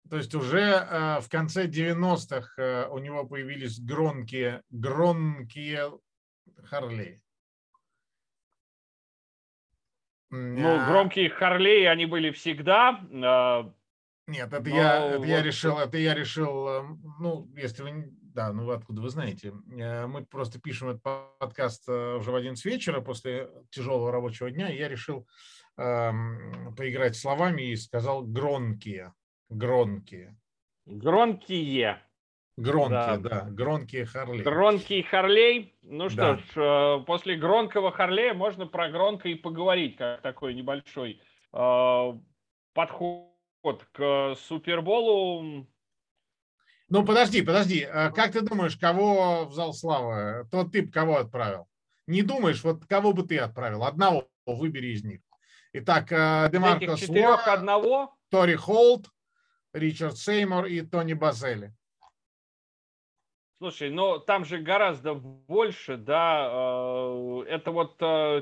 То 0.09 0.17
есть 0.17 0.35
уже 0.35 0.59
э, 0.59 1.21
в 1.21 1.29
конце 1.29 1.67
90-х 1.67 2.61
э, 2.61 2.89
у 2.89 2.97
него 2.97 3.25
появились 3.25 3.79
громкие, 3.79 4.61
громкие 4.71 5.97
Харлеи. 6.65 7.21
Ну, 10.31 10.67
а. 10.67 10.89
громкие 10.89 11.29
Харлеи, 11.29 11.85
они 11.85 12.07
были 12.07 12.31
всегда. 12.31 12.99
А, 13.23 13.71
Нет, 14.27 14.51
это, 14.51 14.69
Но 14.69 14.75
я, 14.75 15.07
это 15.07 15.17
вот... 15.19 15.27
я 15.27 15.41
решил, 15.41 15.79
это 15.79 15.97
я 15.97 16.13
решил, 16.13 16.67
э, 16.67 16.83
ну, 17.21 17.49
если 17.55 17.83
вы, 17.83 18.11
да, 18.35 18.51
ну 18.51 18.69
откуда 18.69 19.01
вы 19.01 19.09
знаете, 19.09 19.53
э, 19.71 20.05
мы 20.07 20.25
просто 20.25 20.59
пишем 20.59 20.89
этот 20.89 21.03
подкаст 21.39 21.87
э, 21.87 22.17
уже 22.17 22.31
в 22.31 22.35
11 22.35 22.63
вечера 22.65 22.99
после 22.99 23.49
тяжелого 23.71 24.11
рабочего 24.11 24.51
дня, 24.51 24.69
и 24.69 24.77
я 24.77 24.89
решил 24.89 25.25
эм, 25.77 26.75
поиграть 26.75 27.15
словами 27.15 27.61
и 27.61 27.75
сказал 27.77 28.23
громкие, 28.23 29.13
громкие. 29.49 30.37
Громкие. 30.85 32.01
Громкие, 32.57 33.17
да. 33.17 33.17
да, 33.17 33.47
громкие 33.49 34.05
Харлей. 34.05 34.43
Громкий 34.43 35.01
Харлей. 35.01 35.73
Ну 35.81 36.09
что 36.09 36.17
да. 36.17 36.37
ж, 36.37 36.41
э, 37.01 37.05
после 37.05 37.37
громкого 37.37 37.91
Харлея 37.91 38.33
можно 38.33 38.67
про 38.67 38.89
громко 38.89 39.29
и 39.29 39.35
поговорить, 39.35 39.95
как 39.95 40.21
такой 40.21 40.53
небольшой 40.53 41.21
э, 41.53 42.13
подход 42.73 43.85
к 43.93 44.35
Суперболу. 44.35 45.67
Ну 46.87 47.03
подожди, 47.03 47.41
подожди, 47.41 47.79
э, 47.81 48.11
как 48.11 48.33
ты 48.33 48.41
думаешь, 48.41 48.77
кого 48.77 49.45
в 49.45 49.53
зал 49.53 49.73
славы? 49.73 50.47
Тот 50.51 50.71
тип 50.71 50.93
кого 50.93 51.17
отправил? 51.17 51.67
Не 52.05 52.21
думаешь, 52.21 52.63
вот 52.63 52.85
кого 52.85 53.11
бы 53.11 53.23
ты 53.23 53.39
отправил? 53.39 53.83
Одного 53.83 54.27
выбери 54.45 54.93
из 54.93 55.03
них. 55.03 55.21
Итак, 55.73 56.11
э, 56.11 56.47
Демарко 56.51 56.95
четырех 56.95 57.47
одного? 57.47 58.15
Тори 58.29 58.55
Холт, 58.55 59.07
Ричард 59.73 60.17
Сеймор 60.17 60.65
и 60.65 60.81
Тони 60.81 61.13
Базели. 61.13 61.73
Слушай, 63.57 63.89
ну 63.89 64.19
там 64.19 64.45
же 64.45 64.59
гораздо 64.59 65.15
больше, 65.15 65.97
да, 65.97 66.49
э, 66.51 67.43
это 67.47 67.71
вот 67.71 67.97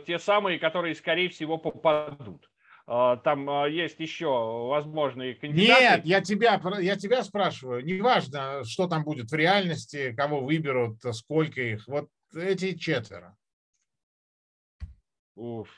те 0.05 0.19
самые, 0.19 0.59
которые, 0.59 0.95
скорее 0.95 1.29
всего, 1.29 1.57
попадут. 1.57 2.49
Э, 2.87 3.17
там 3.23 3.67
есть 3.67 3.99
еще 3.99 4.27
возможные 4.27 5.35
кандидаты. 5.35 5.81
Нет, 5.81 6.05
я 6.05 6.21
тебя, 6.21 6.61
я 6.79 6.95
тебя 6.95 7.23
спрашиваю. 7.23 7.83
Неважно, 7.85 8.63
что 8.65 8.87
там 8.87 9.03
будет 9.03 9.31
в 9.31 9.35
реальности, 9.35 10.13
кого 10.13 10.41
выберут, 10.41 10.99
сколько 11.15 11.61
их. 11.61 11.87
Вот 11.87 12.09
эти 12.35 12.77
четверо. 12.77 13.37
Уф. 15.35 15.69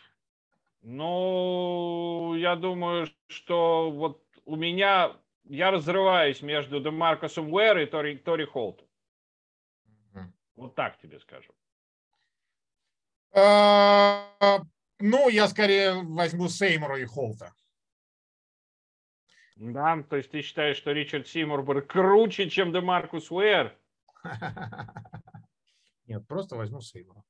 Ну, 0.82 2.36
я 2.36 2.56
думаю, 2.56 3.08
что 3.28 3.90
вот 3.90 4.24
у 4.46 4.56
меня, 4.56 5.18
я 5.46 5.72
разрываюсь 5.72 6.42
между 6.42 6.80
Демаркосом 6.80 7.52
Уэр 7.52 7.80
и 7.80 7.86
Тори, 7.86 8.18
Тори 8.18 8.46
Холтом. 8.46 8.88
Вот 10.56 10.76
так 10.76 10.98
тебе 11.00 11.20
скажу. 11.20 11.52
Ну, 15.00 15.30
я 15.30 15.48
скорее 15.48 16.04
возьму 16.04 16.48
Сеймура 16.48 17.00
и 17.00 17.06
Холта. 17.06 17.54
Да, 19.58 20.04
то 20.04 20.18
есть 20.18 20.32
ты 20.32 20.42
считаешь, 20.42 20.78
что 20.78 20.92
Ричард 20.92 21.28
Сеймур 21.28 21.64
был 21.64 21.82
круче, 21.82 22.50
чем 22.50 22.74
Демаркус 22.74 23.32
Уэр? 23.32 23.78
Нет, 26.08 26.28
просто 26.28 26.56
возьму 26.56 26.82
Сеймура. 26.82 27.24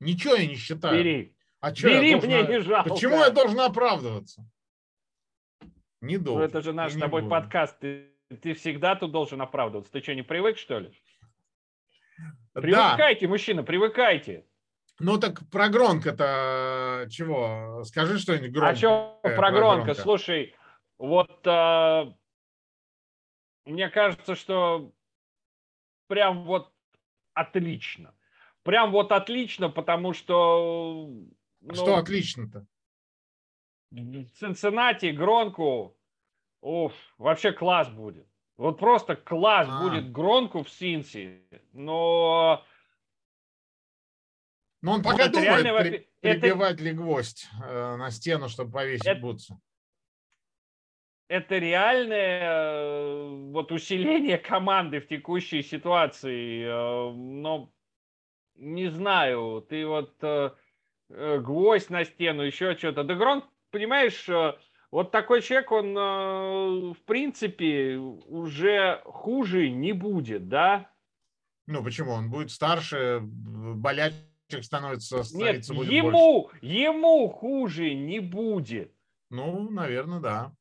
Ничего 0.00 0.34
я 0.34 0.46
не 0.46 0.56
считаю. 0.56 0.96
Бери. 0.96 1.36
А 1.60 1.74
что 1.74 1.88
Бери, 1.88 2.12
должна... 2.12 2.28
мне 2.28 2.42
не 2.48 2.60
жалко. 2.60 2.90
Почему 2.90 3.16
я 3.16 3.30
должен 3.30 3.60
оправдываться? 3.60 4.48
Не 6.00 6.18
должен. 6.18 6.42
Ну, 6.42 6.46
это 6.46 6.60
же 6.62 6.72
наш 6.72 6.92
с 6.92 6.98
тобой 6.98 7.22
буду. 7.22 7.30
подкаст. 7.30 7.78
Ты, 7.80 8.12
ты 8.40 8.54
всегда 8.54 8.94
тут 8.94 9.10
должен 9.10 9.40
оправдываться. 9.40 9.92
Ты 9.92 10.00
что, 10.00 10.14
не 10.14 10.22
привык, 10.22 10.58
что 10.58 10.78
ли? 10.78 10.92
Привыкайте, 12.52 13.26
да. 13.26 13.30
мужчина, 13.30 13.62
привыкайте. 13.62 14.46
Ну 15.00 15.18
так 15.18 15.48
про 15.50 15.68
Гронка-то 15.68 17.06
чего? 17.10 17.82
Скажи 17.84 18.18
что-нибудь 18.18 18.52
громко. 18.52 18.70
А 18.70 18.74
что 18.74 19.20
про 19.22 19.52
Гронка? 19.52 19.94
Слушай, 19.94 20.56
вот 20.98 21.46
а, 21.46 22.12
мне 23.64 23.88
кажется, 23.90 24.34
что 24.34 24.92
прям 26.08 26.44
вот 26.44 26.72
отлично. 27.34 28.14
Прям 28.64 28.90
вот 28.90 29.12
отлично, 29.12 29.70
потому 29.70 30.12
что... 30.12 31.08
Ну, 31.60 31.74
что 31.74 31.96
отлично-то? 31.96 32.66
В 33.90 34.24
Цинциннати 34.30 35.06
Гронку, 35.06 35.96
уф, 36.60 36.92
вообще 37.16 37.52
класс 37.52 37.88
будет. 37.88 38.26
Вот 38.56 38.78
просто 38.78 39.16
класс 39.16 39.68
а. 39.70 39.82
будет 39.82 40.10
Гронку 40.12 40.64
в 40.64 40.70
Синси, 40.70 41.46
но... 41.72 42.64
Но 44.80 44.92
он 44.92 45.02
пока 45.02 45.28
думает, 45.28 45.64
реально... 45.64 45.80
при, 45.80 46.08
прибивать 46.20 46.74
это... 46.74 46.84
ли 46.84 46.92
гвоздь 46.92 47.48
э, 47.64 47.96
на 47.96 48.10
стену, 48.10 48.48
чтобы 48.48 48.72
повесить 48.72 49.06
это... 49.06 49.20
бутсы. 49.20 49.58
Это 51.28 51.58
реальное 51.58 52.40
э, 52.42 53.28
вот 53.52 53.70
усиление 53.72 54.38
команды 54.38 55.00
в 55.00 55.08
текущей 55.08 55.62
ситуации. 55.62 56.64
Э, 56.64 57.12
но 57.12 57.72
не 58.54 58.88
знаю, 58.88 59.66
ты 59.68 59.86
вот 59.86 60.14
э, 60.22 60.50
гвоздь 61.08 61.90
на 61.90 62.04
стену, 62.04 62.42
еще 62.42 62.76
что-то. 62.76 63.02
Да 63.02 63.14
Гронк, 63.14 63.44
понимаешь, 63.70 64.28
вот 64.90 65.10
такой 65.10 65.42
человек, 65.42 65.70
он, 65.70 65.94
в 66.94 67.02
принципе, 67.04 67.96
уже 67.96 69.02
хуже 69.04 69.68
не 69.70 69.92
будет, 69.92 70.48
да? 70.48 70.90
Ну, 71.66 71.84
почему? 71.84 72.12
Он 72.12 72.30
будет 72.30 72.50
старше, 72.50 73.20
болячек 73.22 74.27
становится, 74.62 75.22
Нет, 75.34 75.68
будет 75.68 75.90
ему, 75.90 76.42
больше. 76.42 76.58
ему 76.62 77.28
хуже 77.28 77.94
не 77.94 78.20
будет. 78.20 78.92
Ну, 79.30 79.70
наверное, 79.70 80.20
да. 80.20 80.54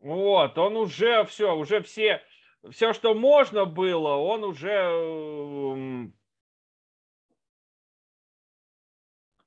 Вот, 0.00 0.58
он 0.58 0.76
уже 0.76 1.24
все, 1.24 1.56
уже 1.56 1.82
все, 1.82 2.22
все, 2.70 2.92
что 2.92 3.14
можно 3.14 3.64
было, 3.64 4.16
он 4.16 4.44
уже 4.44 6.10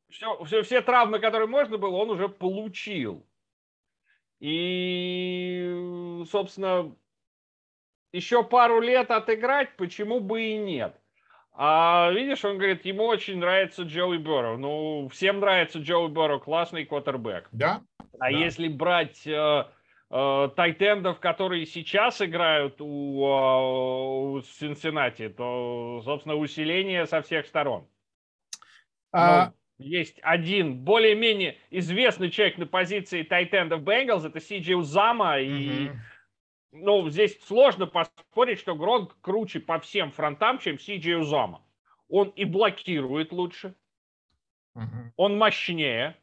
все, 0.09 0.43
все, 0.45 0.63
все 0.63 0.81
травмы, 0.81 1.19
которые 1.19 1.47
можно 1.47 1.77
было, 1.77 1.95
он 1.95 2.09
уже 2.09 2.27
получил. 2.27 3.27
И, 4.39 6.23
собственно, 6.29 6.95
еще 8.11 8.43
пару 8.43 8.79
лет 8.81 9.11
отыграть, 9.11 9.75
почему 9.77 10.19
бы 10.19 10.43
и 10.43 10.57
нет. 10.57 10.99
А 11.59 12.11
видишь, 12.11 12.45
он 12.45 12.57
говорит, 12.57 12.85
ему 12.85 13.05
очень 13.05 13.39
нравится 13.39 13.81
Джоуи 13.81 14.17
Берро. 14.17 14.57
Ну, 14.57 15.09
всем 15.11 15.39
нравится 15.39 15.79
Джоуи 15.79 16.09
Берро, 16.09 16.37
классный 16.37 16.85
квотербек. 16.85 17.49
Да. 17.51 17.81
А 18.19 18.25
да. 18.25 18.27
если 18.29 18.67
брать 18.67 19.25
э, 19.25 19.65
э, 20.11 20.49
тайтендов, 20.55 21.19
которые 21.19 21.65
сейчас 21.65 22.21
играют 22.21 22.79
у, 22.79 23.25
э, 23.25 24.37
у 24.37 24.41
Цинциннати, 24.41 25.29
то, 25.29 26.03
собственно, 26.05 26.35
усиление 26.35 27.07
со 27.07 27.23
всех 27.23 27.47
сторон. 27.47 27.87
А... 29.11 29.47
Ну, 29.47 29.53
есть 29.79 30.19
один 30.23 30.77
более-менее 30.83 31.57
известный 31.69 32.29
человек 32.31 32.57
на 32.57 32.65
позиции 32.65 33.21
тайтендов 33.23 33.83
Бенгалс, 33.83 34.25
это 34.25 34.39
Сиджи 34.39 34.75
Узама, 34.75 35.39
и 35.39 35.91
ну, 36.71 37.09
здесь 37.09 37.39
сложно 37.45 37.87
поспорить, 37.87 38.59
что 38.59 38.75
Гронк 38.75 39.17
круче 39.21 39.59
по 39.59 39.79
всем 39.79 40.11
фронтам, 40.11 40.59
чем 40.59 40.79
Сиджи 40.79 41.17
Узама. 41.17 41.61
Он 42.09 42.29
и 42.29 42.45
блокирует 42.45 43.31
лучше, 43.31 43.75
он 45.15 45.37
мощнее, 45.37 46.15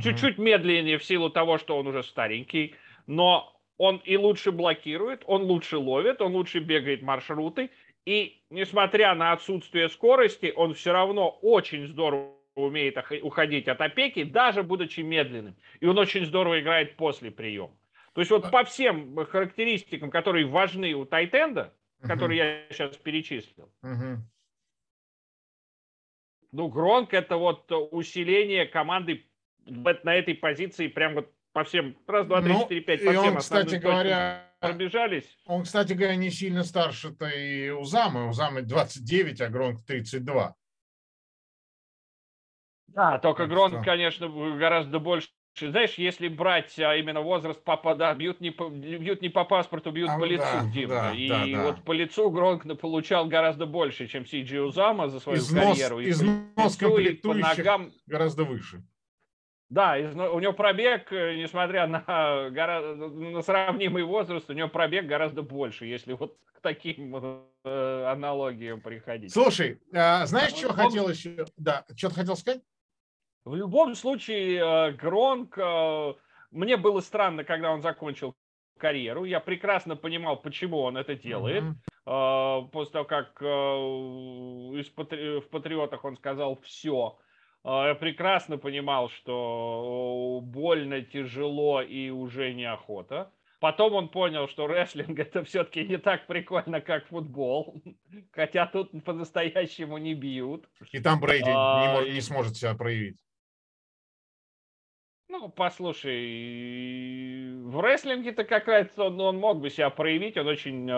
чуть-чуть 0.00 0.38
медленнее 0.38 0.98
в 0.98 1.04
силу 1.04 1.30
того, 1.30 1.58
что 1.58 1.78
он 1.78 1.86
уже 1.86 2.02
старенький, 2.02 2.74
но 3.06 3.54
он 3.78 3.98
и 4.04 4.16
лучше 4.16 4.52
блокирует, 4.52 5.22
он 5.26 5.42
лучше 5.42 5.78
ловит, 5.78 6.20
он 6.20 6.32
лучше 6.32 6.58
бегает 6.58 7.02
маршруты, 7.02 7.70
и 8.04 8.42
несмотря 8.50 9.14
на 9.14 9.32
отсутствие 9.32 9.88
скорости, 9.88 10.52
он 10.54 10.74
все 10.74 10.92
равно 10.92 11.30
очень 11.42 11.86
здорово 11.86 12.34
умеет 12.54 12.96
уходить 13.22 13.68
от 13.68 13.80
опеки, 13.80 14.22
даже 14.22 14.62
будучи 14.62 15.00
медленным. 15.00 15.56
И 15.80 15.86
он 15.86 15.98
очень 15.98 16.24
здорово 16.24 16.60
играет 16.60 16.96
после 16.96 17.30
приема. 17.30 17.74
То 18.14 18.20
есть 18.20 18.30
вот 18.30 18.50
по 18.50 18.64
всем 18.64 19.16
характеристикам, 19.26 20.10
которые 20.10 20.46
важны 20.46 20.94
у 20.94 21.04
Тайтенда, 21.04 21.74
которые 22.00 22.38
я 22.68 22.74
сейчас 22.74 22.96
перечислил, 22.96 23.72
Ну, 26.52 26.68
Гронк 26.68 27.12
это 27.12 27.36
вот 27.36 27.70
усиление 27.72 28.66
команды 28.66 29.26
на 29.66 30.14
этой 30.14 30.34
позиции 30.34 30.86
прям 30.86 31.14
вот 31.14 31.32
по 31.52 31.64
всем, 31.64 31.96
раз, 32.06 32.26
два, 32.26 32.42
три, 32.42 32.52
ну, 32.52 32.62
четыре, 32.62 32.80
пять, 32.80 33.04
по 33.04 33.10
всем 33.10 33.32
он, 33.32 33.36
кстати 33.38 33.76
говоря, 33.76 34.52
пробежались. 34.60 35.38
Он, 35.46 35.62
кстати 35.64 35.92
говоря, 35.92 36.14
не 36.14 36.30
сильно 36.30 36.62
старше-то 36.62 37.28
и 37.28 37.70
Узамы. 37.70 38.28
Узамы 38.28 38.62
29, 38.62 39.40
а 39.40 39.48
Гронк 39.48 39.84
32. 39.84 40.54
Да, 42.88 43.18
только 43.18 43.46
Гронк, 43.46 43.84
конечно, 43.84 44.28
гораздо 44.28 45.00
больше 45.00 45.28
знаешь, 45.60 45.94
если 45.94 46.28
брать 46.28 46.78
а, 46.80 46.96
именно 46.96 47.20
возраст 47.20 47.62
папа, 47.62 47.94
да, 47.94 48.12
бьют 48.14 48.40
не 48.40 48.50
по, 48.50 48.68
бьют 48.68 49.22
не 49.22 49.28
по 49.28 49.44
паспорту, 49.44 49.92
бьют 49.92 50.10
а, 50.10 50.18
по 50.18 50.24
лицу, 50.24 50.42
да, 50.42 50.70
Дима. 50.72 50.94
Да, 50.94 51.12
и 51.12 51.28
да, 51.28 51.46
да. 51.46 51.62
вот 51.62 51.84
по 51.84 51.92
лицу 51.92 52.30
Гронк 52.30 52.64
получал 52.80 53.26
гораздо 53.26 53.66
больше, 53.66 54.08
чем 54.08 54.26
Сиджи 54.26 54.60
Узама 54.60 55.08
за 55.08 55.20
свою 55.20 55.38
износ, 55.38 55.78
карьеру. 55.78 56.00
И 56.00 56.10
износ 56.10 56.76
по 56.76 56.98
лицу, 56.98 57.18
и 57.18 57.22
по 57.22 57.34
ногам 57.34 57.92
гораздо 58.06 58.44
выше. 58.44 58.82
Да, 59.70 59.96
у 59.96 60.40
него 60.40 60.52
пробег, 60.52 61.12
э, 61.12 61.36
несмотря 61.36 61.86
на, 61.86 62.04
на 62.50 63.42
сравнимый 63.42 64.02
возраст, 64.02 64.48
у 64.50 64.52
него 64.52 64.68
пробег 64.68 65.06
гораздо 65.06 65.42
больше, 65.42 65.86
если 65.86 66.12
вот 66.12 66.36
к 66.52 66.60
таким 66.60 67.14
э, 67.64 68.04
аналогиям 68.06 68.80
приходить. 68.80 69.32
Слушай, 69.32 69.80
а, 69.92 70.26
знаешь, 70.26 70.52
что 70.52 70.72
хотел 70.72 71.08
еще? 71.08 71.46
Да, 71.56 71.84
что-то 71.96 72.16
хотел 72.16 72.36
сказать? 72.36 72.62
В 73.44 73.54
любом 73.54 73.94
случае, 73.94 74.58
э, 74.58 74.92
Гронк, 74.92 75.58
мне 76.50 76.76
было 76.76 77.00
странно, 77.00 77.44
когда 77.44 77.70
он 77.72 77.82
закончил 77.82 78.34
карьеру. 78.78 79.24
Я 79.24 79.40
прекрасно 79.40 79.96
понимал, 79.96 80.40
почему 80.40 80.78
он 80.80 80.96
это 80.96 81.14
делает. 81.14 81.64
Mm-hmm. 82.06 82.68
После 82.70 82.92
того, 82.92 83.04
как 83.04 83.40
в 83.40 84.84
Патриотах 85.50 86.04
он 86.04 86.16
сказал 86.16 86.58
все, 86.62 87.18
я 87.64 87.94
прекрасно 87.94 88.58
понимал, 88.58 89.08
что 89.08 90.40
больно, 90.42 91.00
тяжело 91.00 91.80
и 91.80 92.10
уже 92.10 92.52
неохота. 92.52 93.32
Потом 93.64 93.94
он 93.94 94.08
понял, 94.10 94.46
что 94.48 94.66
рестлинг 94.66 95.18
это 95.18 95.42
все-таки 95.44 95.86
не 95.86 95.96
так 95.96 96.26
прикольно, 96.26 96.82
как 96.82 97.06
футбол. 97.06 97.82
Хотя 98.32 98.66
тут 98.66 98.90
по-настоящему 99.04 99.96
не 99.96 100.12
бьют. 100.12 100.68
И 100.92 101.00
там 101.00 101.18
Брейди 101.18 101.50
а, 101.50 101.86
не, 101.86 101.92
может, 101.94 102.12
не 102.12 102.20
сможет 102.20 102.56
себя 102.56 102.74
проявить. 102.74 103.16
Ну, 105.36 105.48
послушай, 105.48 106.12
в 107.64 107.80
рестлинге-то 107.80 108.44
как 108.44 108.68
раз 108.68 108.96
он, 108.96 109.20
он 109.20 109.36
мог 109.38 109.60
бы 109.60 109.68
себя 109.68 109.90
проявить. 109.90 110.36
Он 110.36 110.46
очень 110.46 110.88
э, 110.88 110.92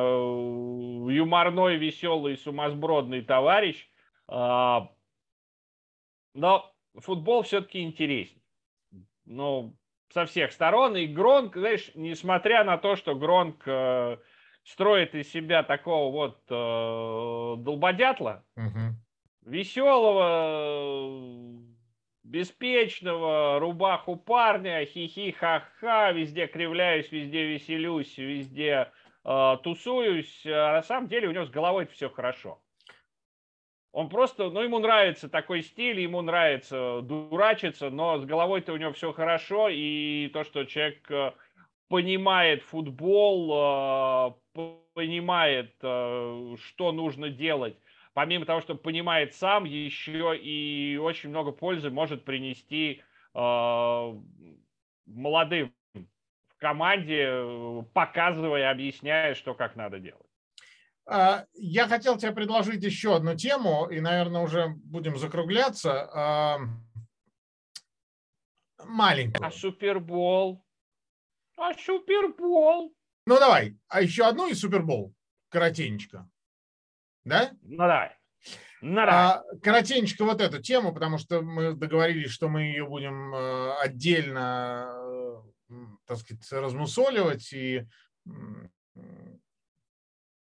юморной, 1.15 1.79
веселый, 1.79 2.37
сумасбродный 2.37 3.23
товарищ. 3.23 3.89
Э, 4.29 4.81
но 6.35 6.71
футбол 6.99 7.45
все-таки 7.45 7.81
интереснее. 7.81 8.43
Ну, 9.25 9.75
со 10.13 10.27
всех 10.27 10.53
сторон. 10.53 10.97
И 10.97 11.07
Гронк, 11.07 11.57
знаешь, 11.57 11.91
несмотря 11.95 12.63
на 12.63 12.77
то, 12.77 12.95
что 12.97 13.15
Гронк 13.15 13.63
э, 13.67 14.19
строит 14.65 15.15
из 15.15 15.33
себя 15.33 15.63
такого 15.63 16.13
вот 16.13 16.43
э, 16.51 17.55
долбодятла, 17.63 18.45
угу. 18.55 18.97
веселого, 19.47 20.27
беспечного, 22.27 23.59
рубаху 23.61 24.17
парня, 24.17 24.85
хихи-ха-ха, 24.85 26.13
везде 26.13 26.47
кривляюсь, 26.47 27.11
везде 27.13 27.47
веселюсь, 27.47 28.19
везде 28.19 28.91
э, 29.25 29.57
тусуюсь. 29.63 30.43
А 30.47 30.75
на 30.75 30.83
самом 30.83 31.09
деле 31.09 31.29
у 31.29 31.33
него 31.33 31.45
с 31.45 31.51
головой 31.51 31.87
все 31.87 32.11
хорошо. 32.11 32.61
Он 33.93 34.11
просто, 34.11 34.51
ну, 34.51 34.61
ему 34.61 34.79
нравится 34.79 35.27
такой 35.27 35.63
стиль, 35.63 36.01
ему 36.01 36.21
нравится 36.21 37.01
дурачиться, 37.01 37.89
но 37.89 38.19
с 38.19 38.27
головой-то 38.27 38.75
у 38.75 38.77
него 38.77 38.93
все 38.93 39.13
хорошо, 39.15 39.71
и 39.71 40.29
то, 40.35 40.45
что 40.45 40.65
человек 40.65 41.11
э, 41.11 41.33
понимает 41.89 42.63
футбол, 42.63 44.35
э, 44.55 44.73
понимает, 44.93 45.75
э, 45.81 46.57
что 46.61 46.93
нужно 46.93 47.31
делать, 47.31 47.79
помимо 48.17 48.47
того, 48.47 48.63
что 48.63 48.75
понимает 48.75 49.35
сам, 49.35 49.65
еще 49.65 50.35
и 50.35 50.97
очень 50.97 51.29
много 51.29 51.53
пользы 51.53 51.91
может 51.91 52.25
принести 52.25 53.03
молодым 55.05 55.75
в 55.95 56.57
команде, 56.57 57.85
показывая, 57.93 58.71
объясняя, 58.71 59.35
что 59.35 59.53
как 59.53 59.77
надо 59.77 59.99
делать. 59.99 60.27
А, 61.05 61.45
я 61.53 61.87
хотел 61.89 62.17
тебе 62.17 62.33
предложить 62.33 62.83
еще 62.83 63.17
одну 63.17 63.37
тему, 63.37 63.87
и, 63.91 64.01
наверное, 64.01 64.41
уже 64.41 64.69
будем 64.69 65.19
закругляться. 65.19 66.09
А, 66.11 66.59
маленькую. 68.83 69.47
А 69.47 69.51
Супербол? 69.51 70.65
А 71.59 71.75
Супербол? 71.75 72.95
Ну, 73.27 73.39
давай. 73.39 73.77
А 73.89 74.01
еще 74.01 74.25
одну 74.25 74.49
и 74.49 74.55
Супербол. 74.55 75.15
Коротенечко. 75.51 76.27
Да? 77.27 77.51
Ну, 77.63 77.77
давай. 77.77 78.13
Ну, 78.81 79.01
а, 79.01 79.43
коротенечко 79.61 80.25
вот 80.25 80.41
эту 80.41 80.63
тему, 80.63 80.95
потому 80.95 81.19
что 81.19 81.43
мы 81.43 81.75
договорились, 81.75 82.31
что 82.31 82.49
мы 82.49 82.63
ее 82.63 82.87
будем 82.87 83.35
э, 83.35 83.75
отдельно, 83.81 84.93
э, 85.69 85.75
так 86.07 86.19
сказать, 86.19 86.53
размусоливать 86.53 87.53
и 87.53 87.85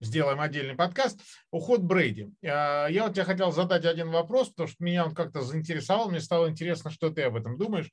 сделаем 0.00 0.40
отдельный 0.40 0.74
подкаст. 0.74 1.20
Уход 1.50 1.80
Брейди. 1.80 2.28
А, 2.44 2.88
я 2.88 3.04
вот 3.04 3.14
тебе 3.14 3.24
хотел 3.24 3.50
задать 3.50 3.86
один 3.86 4.10
вопрос, 4.10 4.50
потому 4.50 4.68
что 4.68 4.84
меня 4.84 5.06
он 5.06 5.14
как-то 5.14 5.40
заинтересовал. 5.40 6.10
Мне 6.10 6.20
стало 6.20 6.50
интересно, 6.50 6.90
что 6.90 7.08
ты 7.08 7.22
об 7.22 7.36
этом 7.36 7.56
думаешь. 7.56 7.90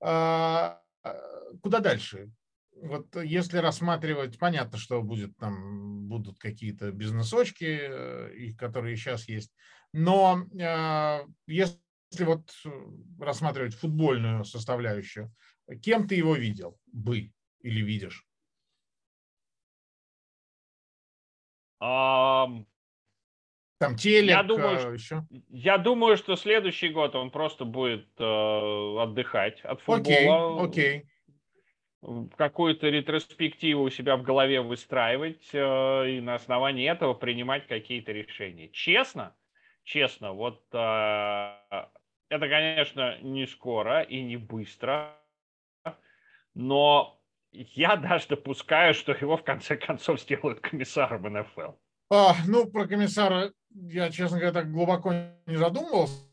А, 0.00 0.80
куда 1.62 1.78
дальше? 1.78 2.30
Вот 2.82 3.16
если 3.16 3.58
рассматривать, 3.58 4.38
понятно, 4.38 4.78
что 4.78 5.02
будет 5.02 5.36
там 5.36 6.06
будут 6.08 6.38
какие-то 6.38 6.92
бизнесочки, 6.92 8.52
которые 8.56 8.96
сейчас 8.96 9.28
есть, 9.28 9.52
но 9.92 10.44
а, 10.60 11.24
если 11.46 11.78
вот 12.20 12.50
рассматривать 13.18 13.74
футбольную 13.74 14.44
составляющую, 14.44 15.32
кем 15.82 16.06
ты 16.06 16.14
его 16.14 16.34
видел 16.34 16.78
бы 16.92 17.32
или 17.60 17.80
видишь? 17.80 18.24
Um, 21.80 22.66
Там 23.78 23.94
телек 23.96 24.30
я 24.30 24.42
думаю, 24.42 24.92
еще? 24.94 25.24
Я 25.48 25.78
думаю, 25.78 26.16
что 26.16 26.34
следующий 26.34 26.88
год 26.88 27.14
он 27.14 27.30
просто 27.30 27.64
будет 27.64 28.08
э, 28.18 28.98
отдыхать 29.00 29.60
от 29.60 29.80
футбола. 29.82 30.64
Окей, 30.64 30.66
окей. 30.66 31.08
Какую-то 32.36 32.88
ретроспективу 32.88 33.82
у 33.82 33.90
себя 33.90 34.16
в 34.16 34.22
голове 34.22 34.60
выстраивать 34.60 35.48
э, 35.52 36.10
и 36.10 36.20
на 36.20 36.34
основании 36.34 36.90
этого 36.90 37.14
принимать 37.14 37.66
какие-то 37.66 38.12
решения. 38.12 38.68
Честно, 38.68 39.34
честно, 39.84 40.32
вот 40.32 40.62
э, 40.72 40.76
это, 42.28 42.48
конечно, 42.48 43.18
не 43.22 43.46
скоро 43.46 44.02
и 44.02 44.22
не 44.22 44.36
быстро, 44.36 45.16
но 46.54 47.20
я 47.52 47.96
даже 47.96 48.28
допускаю, 48.28 48.94
что 48.94 49.12
его 49.12 49.36
в 49.36 49.44
конце 49.44 49.76
концов 49.76 50.20
сделают 50.20 50.60
комиссаром 50.60 51.22
НФЛ. 51.22 51.72
А, 52.10 52.34
ну, 52.46 52.66
про 52.66 52.86
комиссара 52.86 53.52
я, 53.70 54.10
честно 54.10 54.38
говоря, 54.38 54.52
так 54.52 54.72
глубоко 54.72 55.12
не 55.46 55.56
задумывался. 55.56 56.27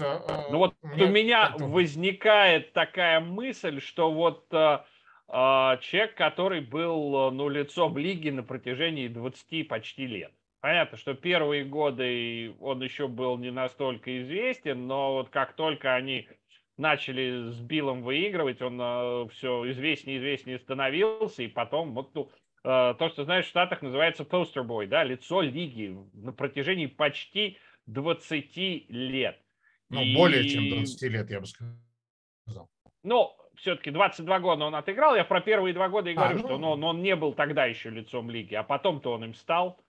А, 0.00 0.46
ну 0.50 0.58
вот 0.58 0.74
у 0.82 1.06
меня 1.06 1.54
возникает 1.58 2.72
такая 2.72 3.20
мысль, 3.20 3.80
что 3.80 4.10
вот 4.10 4.46
э, 4.52 4.80
э, 5.28 5.32
человек, 5.80 6.14
который 6.16 6.60
был 6.60 7.30
ну, 7.30 7.48
лицом 7.48 7.96
лиги 7.96 8.30
на 8.30 8.42
протяжении 8.42 9.08
20 9.08 9.68
почти 9.68 10.06
лет. 10.06 10.32
Понятно, 10.60 10.98
что 10.98 11.14
первые 11.14 11.64
годы 11.64 12.56
он 12.58 12.82
еще 12.82 13.06
был 13.06 13.38
не 13.38 13.52
настолько 13.52 14.20
известен, 14.22 14.88
но 14.88 15.14
вот 15.14 15.28
как 15.28 15.52
только 15.52 15.94
они 15.94 16.28
начали 16.76 17.50
с 17.52 17.60
Биллом 17.60 18.02
выигрывать, 18.02 18.60
он 18.62 18.80
э, 18.80 19.28
все 19.30 19.70
известнее 19.70 20.16
и 20.16 20.18
известнее 20.18 20.58
становился, 20.58 21.42
и 21.42 21.48
потом 21.48 21.94
вот 21.94 22.14
ну, 22.14 22.30
э, 22.64 22.94
то, 22.98 23.08
что 23.08 23.24
знаешь, 23.24 23.46
в 23.46 23.50
Штатах 23.50 23.82
называется 23.82 24.24
постербой, 24.24 24.88
да, 24.88 25.04
лицо 25.04 25.40
лиги 25.40 25.96
на 26.14 26.32
протяжении 26.32 26.86
почти 26.86 27.58
20 27.86 28.56
лет. 28.88 29.40
Ну, 29.88 30.02
и... 30.02 30.14
более 30.14 30.48
чем 30.48 30.68
20 30.70 31.02
лет, 31.02 31.30
я 31.30 31.40
бы 31.40 31.46
сказал. 31.46 32.70
Ну, 33.02 33.36
все-таки 33.56 33.90
22 33.90 34.40
года 34.40 34.64
он 34.64 34.74
отыграл. 34.74 35.14
Я 35.14 35.24
про 35.24 35.40
первые 35.40 35.72
два 35.74 35.88
года 35.88 36.10
и 36.10 36.14
а, 36.14 36.16
говорю, 36.16 36.38
ну... 36.38 36.44
что 36.44 36.54
он, 36.54 36.64
он, 36.64 36.84
он 36.84 37.02
не 37.02 37.14
был 37.16 37.32
тогда 37.34 37.64
еще 37.66 37.90
лицом 37.90 38.30
лиги, 38.30 38.54
а 38.54 38.62
потом-то 38.62 39.12
он 39.12 39.24
им 39.24 39.34
стал. 39.34 39.80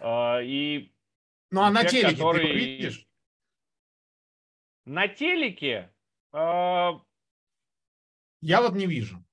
Э, 0.00 0.42
и 0.42 0.92
ну, 1.50 1.60
а 1.62 1.70
на 1.70 1.84
телеке 1.84 2.16
который... 2.16 2.46
ты 2.46 2.52
видишь? 2.52 3.06
На 4.84 5.06
телеке 5.06 5.92
а, 6.32 7.00
я 8.42 8.60
вот 8.60 8.74
не 8.74 8.86
вижу. 8.86 9.24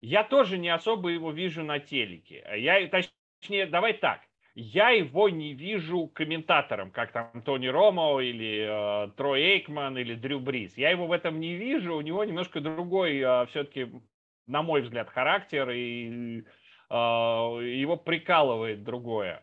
Я 0.00 0.22
тоже 0.22 0.58
не 0.58 0.68
особо 0.68 1.08
его 1.08 1.32
вижу 1.32 1.64
на 1.64 1.80
телеке. 1.80 2.44
Я, 2.56 2.88
точнее, 2.88 3.66
давай 3.66 3.94
так. 3.94 4.20
Я 4.54 4.90
его 4.90 5.28
не 5.28 5.52
вижу 5.52 6.06
комментатором, 6.06 6.92
как 6.92 7.12
там 7.12 7.42
Тони 7.42 7.66
Ромо 7.66 8.20
или 8.20 9.06
э, 9.06 9.10
Трой 9.16 9.42
Эйкман 9.42 9.98
или 9.98 10.14
Дрю 10.14 10.38
Брис. 10.38 10.76
Я 10.76 10.90
его 10.90 11.06
в 11.06 11.12
этом 11.12 11.40
не 11.40 11.56
вижу, 11.56 11.96
у 11.96 12.00
него 12.00 12.22
немножко 12.24 12.60
другой 12.60 13.18
э, 13.18 13.46
все-таки, 13.46 13.90
на 14.46 14.62
мой 14.62 14.82
взгляд, 14.82 15.10
характер, 15.10 15.70
и 15.70 16.44
э, 16.88 16.94
его 16.94 17.96
прикалывает 17.96 18.84
другое. 18.84 19.42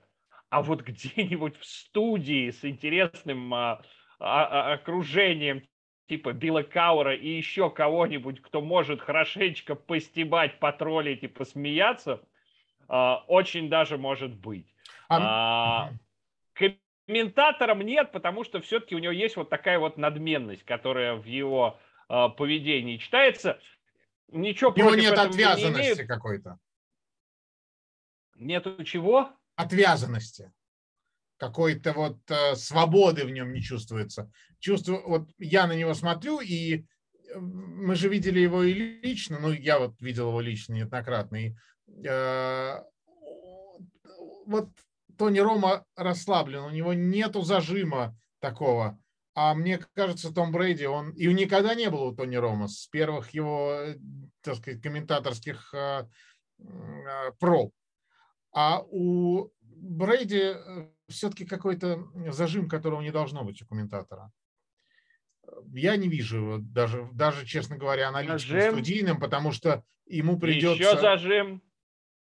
А 0.50 0.62
вот 0.62 0.82
где-нибудь 0.82 1.58
в 1.58 1.66
студии 1.66 2.50
с 2.50 2.64
интересным 2.64 3.54
э, 3.54 3.78
окружением 4.20 5.64
типа 6.08 6.32
Билла 6.32 6.64
Каура 6.64 7.16
и 7.16 7.28
еще 7.28 7.70
кого-нибудь, 7.70 8.42
кто 8.42 8.62
может 8.62 9.02
хорошенечко 9.02 9.76
постебать, 9.76 10.60
потроллить 10.60 11.24
и 11.24 11.28
посмеяться, 11.28 12.22
э, 12.88 13.14
очень 13.28 13.68
даже 13.68 13.98
может 13.98 14.34
быть. 14.34 14.71
А, 15.12 15.92
комментатором 17.06 17.82
нет, 17.82 18.12
потому 18.12 18.44
что 18.44 18.62
все-таки 18.62 18.96
у 18.96 19.00
него 19.00 19.12
есть 19.12 19.36
вот 19.36 19.50
такая 19.50 19.80
вот 19.80 19.98
надменность, 19.98 20.64
которая 20.64 21.16
в 21.16 21.26
его 21.26 21.80
а, 22.08 22.30
поведении 22.30 22.98
читается. 22.98 23.60
Ничего 24.30 24.72
у 24.72 24.76
него 24.76 24.96
нет 24.96 25.18
отвязанности 25.18 26.02
не 26.02 26.08
какой-то. 26.08 26.58
Нету 28.36 28.84
чего? 28.84 29.30
Отвязанности. 29.56 30.52
Какой-то 31.38 31.94
вот 31.94 32.20
э, 32.30 32.56
свободы 32.56 33.26
в 33.26 33.32
нем 33.32 33.52
не 33.52 33.62
чувствуется. 33.62 34.32
Чувствую, 34.60 35.08
вот 35.08 35.30
я 35.38 35.68
на 35.68 35.74
него 35.74 35.94
смотрю, 35.94 36.40
и 36.40 36.78
э, 36.78 37.40
мы 37.40 37.96
же 37.96 38.10
видели 38.10 38.40
его 38.40 38.64
и 38.64 38.74
лично, 38.74 39.40
ну, 39.40 39.52
я 39.52 39.80
вот 39.80 40.00
видел 40.02 40.30
его 40.30 40.40
лично 40.40 40.74
неоднократно, 40.74 41.36
и 41.38 41.56
э, 42.06 42.84
вот 44.46 44.70
Тони 45.18 45.40
Рома 45.40 45.86
расслаблен, 45.96 46.64
у 46.64 46.70
него 46.70 46.94
нету 46.94 47.42
зажима 47.42 48.18
такого. 48.40 49.00
А 49.34 49.54
мне 49.54 49.80
кажется, 49.94 50.34
Том 50.34 50.52
Брейди, 50.52 50.86
он 50.86 51.12
и 51.12 51.34
никогда 51.34 51.74
не 51.74 51.90
был 51.90 52.04
у 52.04 52.16
Тони 52.16 52.36
Рома 52.36 52.68
с 52.68 52.88
первых 52.88 53.30
его, 53.32 53.78
так 54.42 54.56
сказать, 54.56 54.82
комментаторских 54.82 55.74
э, 55.74 56.06
э, 56.60 57.32
проб. 57.40 57.74
А 58.54 58.82
у 58.82 59.50
Брейди 59.62 60.54
э, 60.54 60.90
все-таки 61.08 61.46
какой-то 61.46 62.10
зажим, 62.32 62.68
которого 62.68 63.02
не 63.02 63.12
должно 63.12 63.46
быть 63.46 63.62
у 63.62 63.66
комментатора. 63.66 64.32
Я 65.74 65.96
не 65.96 66.10
вижу 66.10 66.38
его 66.38 66.58
даже, 66.60 67.08
даже 67.14 67.46
честно 67.46 67.78
говоря, 67.78 68.10
аналитиком 68.10 68.74
студийным, 68.74 69.20
потому 69.20 69.52
что 69.54 69.84
ему 70.06 70.38
придется... 70.38 70.84
Еще 70.84 71.00
зажим. 71.00 71.62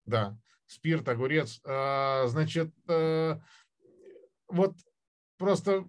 Да 0.04 0.38
спирт, 0.70 1.08
огурец. 1.08 1.60
А, 1.64 2.26
значит, 2.26 2.72
э, 2.88 3.38
вот 4.48 4.76
просто 5.36 5.84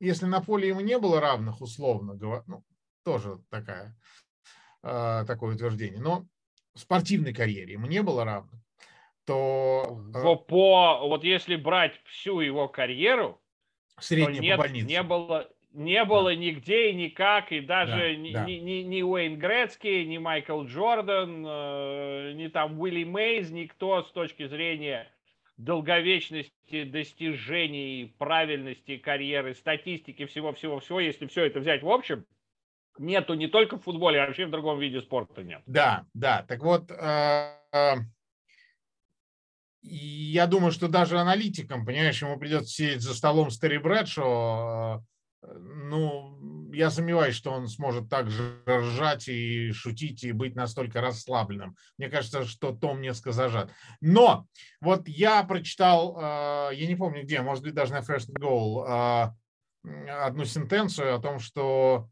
если 0.00 0.26
на 0.26 0.40
поле 0.40 0.68
ему 0.68 0.80
не 0.80 0.98
было 0.98 1.20
равных, 1.20 1.60
условно 1.60 2.14
говоря, 2.14 2.44
ну, 2.46 2.64
тоже 3.04 3.40
такая, 3.50 3.96
а, 4.82 5.24
такое 5.24 5.54
утверждение, 5.54 6.00
но 6.00 6.26
в 6.74 6.80
спортивной 6.80 7.34
карьере 7.34 7.72
ему 7.72 7.86
не 7.86 8.02
было 8.02 8.24
равных, 8.24 8.60
то... 9.24 10.00
По, 10.12 10.36
по, 10.36 11.00
вот 11.02 11.24
если 11.24 11.56
брать 11.56 12.00
всю 12.04 12.40
его 12.40 12.68
карьеру, 12.68 13.40
Средняя 13.98 14.36
то 14.36 14.42
нет, 14.42 14.58
по 14.58 14.68
не 14.68 15.02
было, 15.02 15.50
не 15.78 16.04
было 16.04 16.30
да. 16.30 16.34
нигде 16.34 16.90
и 16.90 16.94
никак, 16.94 17.52
и 17.52 17.60
даже 17.60 17.92
да, 17.92 18.14
ни, 18.16 18.32
да. 18.32 18.44
Ни, 18.44 18.54
ни, 18.54 18.82
ни 18.82 19.02
Уэйн 19.02 19.38
Грецкий, 19.38 20.04
ни 20.04 20.18
Майкл 20.18 20.64
Джордан, 20.64 21.44
э, 21.46 22.32
ни 22.34 22.48
там 22.48 22.80
Уилли 22.80 23.04
Мейз, 23.04 23.50
никто 23.50 24.02
с 24.02 24.10
точки 24.10 24.48
зрения 24.48 25.08
долговечности 25.56 26.84
достижений, 26.84 28.14
правильности 28.18 28.96
карьеры, 28.96 29.54
статистики, 29.54 30.26
всего-всего-всего, 30.26 31.00
если 31.00 31.26
все 31.26 31.46
это 31.46 31.60
взять 31.60 31.82
в 31.82 31.88
общем, 31.88 32.26
нету 32.98 33.34
не 33.34 33.46
только 33.46 33.76
в 33.76 33.82
футболе, 33.82 34.20
а 34.20 34.26
вообще 34.26 34.46
в 34.46 34.50
другом 34.50 34.80
виде 34.80 35.00
спорта 35.00 35.44
нет. 35.44 35.62
Да, 35.66 36.06
да. 36.12 36.44
Так 36.48 36.60
вот, 36.62 36.90
э, 36.90 37.52
э, 37.72 37.94
я 39.82 40.46
думаю, 40.48 40.72
что 40.72 40.88
даже 40.88 41.18
аналитикам, 41.18 41.86
понимаешь, 41.86 42.20
ему 42.20 42.36
придется 42.36 42.68
сидеть 42.68 43.00
за 43.00 43.14
столом 43.14 43.50
с 43.50 43.60
Терри 43.60 43.78
Брэдшо, 43.78 45.02
ну, 45.42 46.70
я 46.72 46.90
сомневаюсь, 46.90 47.34
что 47.34 47.52
он 47.52 47.68
сможет 47.68 48.08
так 48.08 48.30
же 48.30 48.60
ржать 48.66 49.28
и 49.28 49.70
шутить 49.72 50.24
и 50.24 50.32
быть 50.32 50.56
настолько 50.56 51.00
расслабленным. 51.00 51.76
Мне 51.96 52.08
кажется, 52.08 52.44
что 52.44 52.72
Том 52.72 53.00
несколько 53.00 53.32
зажат. 53.32 53.70
Но 54.00 54.46
вот 54.80 55.06
я 55.06 55.42
прочитал, 55.44 56.16
э, 56.18 56.74
я 56.74 56.86
не 56.86 56.96
помню 56.96 57.22
где, 57.22 57.40
может 57.40 57.62
быть, 57.62 57.74
даже 57.74 57.92
на 57.92 58.00
First 58.00 58.30
Goal, 58.38 59.34
э, 59.86 60.10
одну 60.10 60.44
сентенцию 60.44 61.14
о 61.14 61.20
том, 61.20 61.38
что, 61.38 62.08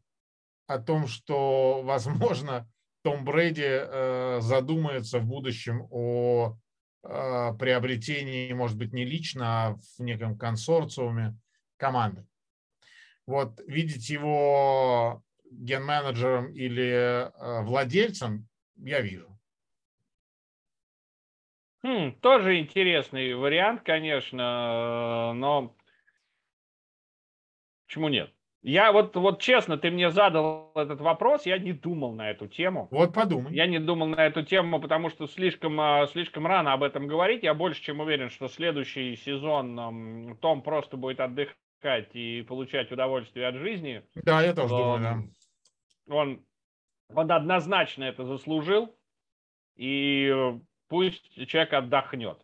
о 0.67 0.79
том, 0.79 1.07
что 1.07 1.81
возможно, 1.83 2.69
том 3.03 3.25
Брэди 3.25 3.65
э, 3.65 4.39
задумается 4.41 5.19
в 5.19 5.25
будущем 5.25 5.87
о 5.91 6.57
приобретении, 7.03 8.51
может 8.51 8.75
быть, 8.75 8.91
не 8.91 9.05
лично, 9.05 9.67
а 9.67 9.75
в 9.97 10.03
неком 10.03 10.37
консорциуме 10.37 11.37
команды 11.77 12.25
вот 13.27 13.59
видеть 13.67 14.09
его 14.09 15.21
ген-менеджером 15.51 16.51
или 16.53 16.85
э, 16.87 17.61
владельцем, 17.63 18.47
я 18.77 19.01
вижу. 19.01 19.27
Хм, 21.83 22.13
тоже 22.21 22.59
интересный 22.59 23.35
вариант, 23.35 23.81
конечно, 23.83 25.33
но 25.33 25.75
почему 27.85 28.09
нет? 28.09 28.33
Я 28.63 28.91
вот, 28.91 29.15
вот 29.15 29.41
честно, 29.41 29.77
ты 29.77 29.91
мне 29.91 30.09
задал 30.09 30.71
этот 30.75 30.99
вопрос, 30.99 31.45
я 31.45 31.57
не 31.57 31.73
думал 31.73 32.13
на 32.13 32.31
эту 32.31 32.47
тему. 32.47 32.87
Вот 32.91 33.13
подумай. 33.13 33.53
Я 33.53 33.67
не 33.67 33.79
думал 33.79 34.07
на 34.07 34.25
эту 34.25 34.43
тему, 34.43 34.81
потому 34.81 35.09
что 35.09 35.27
слишком, 35.27 35.79
а, 35.79 36.07
слишком 36.07 36.47
рано 36.47 36.73
об 36.73 36.83
этом 36.83 37.07
говорить. 37.07 37.43
Я 37.43 37.53
больше 37.53 37.81
чем 37.81 37.99
уверен, 37.99 38.29
что 38.29 38.47
следующий 38.49 39.15
сезон 39.15 40.37
Том 40.41 40.63
просто 40.63 40.97
будет 40.97 41.19
отдыхать 41.19 41.55
отдыхать 41.87 42.15
и 42.15 42.41
получать 42.43 42.91
удовольствие 42.91 43.47
от 43.47 43.55
жизни. 43.55 44.03
Да, 44.15 44.41
я 44.41 44.53
тоже 44.53 44.69
думаю, 44.75 44.99
да. 44.99 46.13
Он, 46.13 46.45
он 47.13 47.31
однозначно 47.31 48.03
это 48.05 48.25
заслужил, 48.25 48.95
и 49.75 50.33
пусть 50.87 51.47
человек 51.47 51.73
отдохнет. 51.73 52.37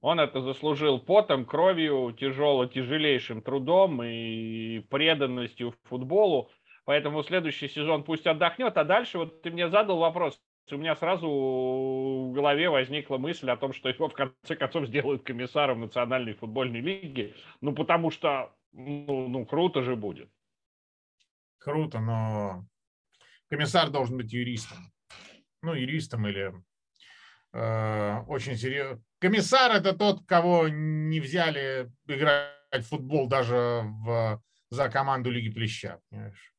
Он 0.00 0.20
это 0.20 0.40
заслужил 0.40 1.00
потом, 1.00 1.44
кровью, 1.44 2.14
тяжело, 2.18 2.66
тяжелейшим 2.66 3.42
трудом 3.42 4.02
и 4.04 4.80
преданностью 4.90 5.74
футболу. 5.84 6.50
Поэтому 6.84 7.22
следующий 7.22 7.68
сезон 7.68 8.04
пусть 8.04 8.26
отдохнет, 8.26 8.76
а 8.78 8.84
дальше 8.84 9.18
вот 9.18 9.42
ты 9.42 9.50
мне 9.50 9.68
задал 9.68 9.98
вопрос, 9.98 10.40
у 10.72 10.78
меня 10.78 10.96
сразу 10.96 11.28
в 11.28 12.32
голове 12.32 12.68
возникла 12.70 13.18
мысль 13.18 13.50
о 13.50 13.56
том, 13.56 13.72
что 13.72 13.88
его 13.88 14.08
в 14.08 14.14
конце 14.14 14.56
концов 14.56 14.86
сделают 14.86 15.22
комиссаром 15.22 15.80
Национальной 15.80 16.34
футбольной 16.34 16.80
лиги. 16.80 17.34
Ну, 17.60 17.74
потому 17.74 18.10
что, 18.10 18.54
ну, 18.72 19.28
ну 19.28 19.46
круто 19.46 19.82
же 19.82 19.96
будет. 19.96 20.30
Круто, 21.58 22.00
но 22.00 22.64
комиссар 23.50 23.90
должен 23.90 24.16
быть 24.16 24.32
юристом. 24.32 24.78
Ну, 25.62 25.74
юристом 25.74 26.26
или 26.26 26.54
э, 27.52 28.18
очень 28.26 28.56
серьезно. 28.56 29.02
Комиссар 29.18 29.72
это 29.72 29.92
тот, 29.92 30.24
кого 30.26 30.68
не 30.68 31.20
взяли 31.20 31.90
играть 32.06 32.54
в 32.72 32.88
футбол 32.88 33.28
даже 33.28 33.82
в, 33.84 34.42
за 34.70 34.88
команду 34.88 35.30
Лиги 35.30 35.50
Плеща, 35.50 36.00
понимаешь? 36.10 36.52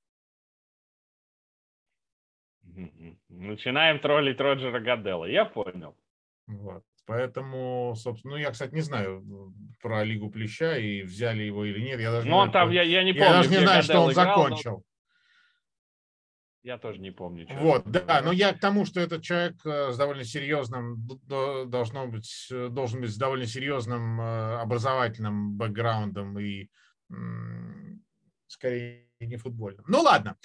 Начинаем 3.29 3.99
троллить 3.99 4.39
Роджера 4.39 4.79
Гадела. 4.79 5.25
Я 5.25 5.45
понял. 5.45 5.97
Вот. 6.47 6.83
Поэтому, 7.05 7.95
собственно, 7.95 8.35
ну 8.35 8.39
я, 8.39 8.51
кстати, 8.51 8.73
не 8.73 8.81
знаю 8.81 9.25
про 9.81 10.03
Лигу 10.03 10.29
Плеща 10.29 10.77
и 10.77 11.01
взяли 11.01 11.41
его 11.41 11.65
или 11.65 11.79
нет. 11.79 11.99
Я 11.99 12.11
даже 12.11 12.27
ну, 12.27 12.37
он 12.37 12.51
там, 12.51 12.69
я, 12.69 12.83
я 12.83 13.03
не 13.03 13.13
помню. 13.13 13.27
Я 13.27 13.33
даже 13.37 13.49
не 13.49 13.57
знаю, 13.57 13.83
что 13.83 13.99
он 14.01 14.11
играл, 14.11 14.25
закончил. 14.27 14.71
Но... 14.71 14.83
Я 16.61 16.77
тоже 16.77 16.99
не 16.99 17.11
помню. 17.11 17.47
Вот, 17.59 17.83
да, 17.85 18.21
но 18.21 18.31
я 18.31 18.53
к 18.53 18.59
тому, 18.59 18.85
что 18.85 18.99
этот 18.99 19.23
человек 19.23 19.55
э, 19.65 19.91
с 19.91 19.97
довольно 19.97 20.23
серьезным, 20.23 20.97
должно 21.27 22.05
быть, 22.05 22.47
э, 22.51 22.67
должен 22.69 23.01
быть 23.01 23.11
с 23.11 23.17
довольно 23.17 23.47
серьезным 23.47 24.21
э, 24.21 24.59
образовательным 24.59 25.57
бэкграундом 25.57 26.37
и 26.37 26.69
скорее 28.45 29.08
не 29.25 29.37
футбольным. 29.37 29.85
Ну 29.87 30.01
ладно, 30.01 30.37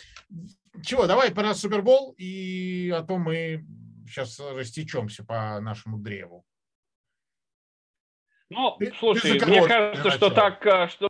чего, 0.83 1.07
давай 1.07 1.33
про 1.33 1.55
Супербол, 1.55 2.15
и 2.19 2.91
а 2.91 3.03
то 3.03 3.19
мы 3.19 3.65
сейчас 4.07 4.41
растечемся 4.41 5.25
по 5.25 5.61
нашему 5.61 5.99
древу. 5.99 6.45
Ну, 8.51 8.77
ты, 8.79 8.93
слушай, 8.99 9.39
ты 9.39 9.47
мне 9.47 9.67
кажется, 9.67 10.11
что 10.11 10.31
так, 10.31 10.65
э, 10.67 10.89
что 10.89 11.09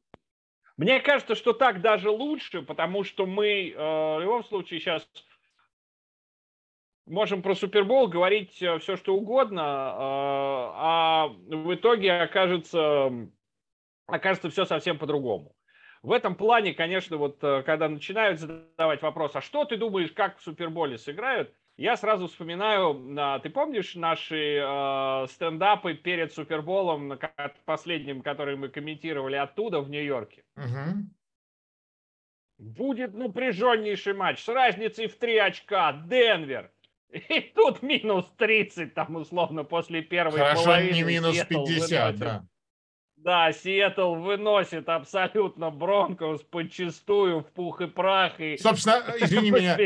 мне 0.77 1.01
кажется, 1.01 1.35
что 1.35 1.53
так 1.53 1.81
даже 1.81 2.11
лучше, 2.11 2.63
потому 2.63 3.05
что 3.05 3.27
мы 3.27 3.71
э, 3.71 3.77
в 3.77 4.21
любом 4.21 4.45
случае 4.45 4.81
сейчас 4.81 5.07
можем 7.07 7.43
про 7.43 7.55
Супербол 7.55 8.09
говорить 8.09 8.53
все, 8.53 8.97
что 8.97 9.15
угодно, 9.15 9.63
а 9.67 11.29
в 11.29 11.75
итоге 11.75 12.13
окажется, 12.13 13.11
окажется 14.07 14.49
все 14.49 14.65
совсем 14.65 14.99
по-другому. 14.99 15.55
В 16.05 16.13
этом 16.13 16.35
плане, 16.35 16.75
конечно, 16.75 17.17
вот 17.17 17.39
когда 17.41 17.89
начинают 17.89 18.39
задавать 18.39 19.01
вопрос, 19.01 19.35
а 19.35 19.41
что 19.41 19.65
ты 19.65 19.79
думаешь, 19.79 20.13
как 20.13 20.37
в 20.37 20.43
Суперболе 20.43 20.99
сыграют, 20.99 21.51
я 21.79 21.97
сразу 21.97 22.29
вспоминаю, 22.29 23.03
а, 23.19 23.39
ты 23.41 23.49
помнишь 23.49 23.95
наши 23.95 24.61
э, 24.63 25.27
стендапы 25.29 25.95
перед 25.95 26.33
Суперболом, 26.33 27.19
последним, 27.65 28.21
который 28.21 28.55
мы 28.57 28.69
комментировали 28.69 29.37
оттуда, 29.37 29.81
в 29.81 29.89
Нью-Йорке? 29.89 30.45
Угу. 30.57 31.09
Будет 32.59 33.15
напряженнейший 33.15 34.13
матч 34.13 34.45
с 34.45 34.49
разницей 34.49 35.09
в 35.09 35.17
три 35.17 35.39
очка. 35.39 35.93
Денвер. 35.93 36.71
И 37.11 37.41
тут 37.55 37.83
минус 37.83 38.31
30, 38.37 38.93
там, 38.93 39.17
условно, 39.17 39.65
после 39.65 40.03
первой 40.03 40.39
Хорошо, 40.39 40.65
половины. 40.65 40.95
не 40.95 41.03
минус 41.03 41.45
50, 41.45 42.17
да. 42.19 42.47
Да, 43.25 43.51
Сиэтл 43.53 44.17
выносит 44.17 44.87
абсолютно 44.91 45.71
Бронкос 45.71 46.43
подчистую 46.43 47.41
в 47.41 47.47
пух 47.53 47.81
и 47.81 47.87
прах. 47.87 48.39
И... 48.39 48.59
Собственно, 48.59 49.03
извини 49.19 49.51
меня. 49.51 49.79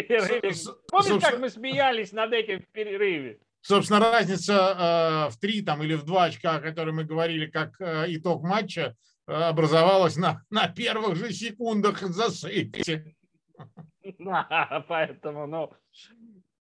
Помнишь, 0.91 1.22
как 1.22 1.39
мы 1.39 1.49
смеялись 1.49 2.11
над 2.11 2.32
этим 2.32 2.61
в 2.61 2.66
перерыве? 2.72 3.39
Собственно, 3.61 4.01
разница 4.01 5.28
э, 5.28 5.30
в 5.30 5.39
три 5.39 5.62
там, 5.62 5.84
или 5.84 5.95
в 5.95 6.03
два 6.03 6.24
очка, 6.24 6.57
о 6.57 6.61
которой 6.61 6.91
мы 6.91 7.05
говорили, 7.05 7.47
как 7.47 7.80
э, 7.80 8.07
итог 8.09 8.43
матча, 8.43 8.97
э, 9.28 9.32
образовалась 9.32 10.16
на, 10.16 10.43
на 10.51 10.66
первых 10.66 11.14
же 11.14 11.32
секундах 11.32 12.01
за 12.01 12.30
сейфти. 12.32 13.14
Поэтому, 14.89 15.47
ну, 15.47 15.72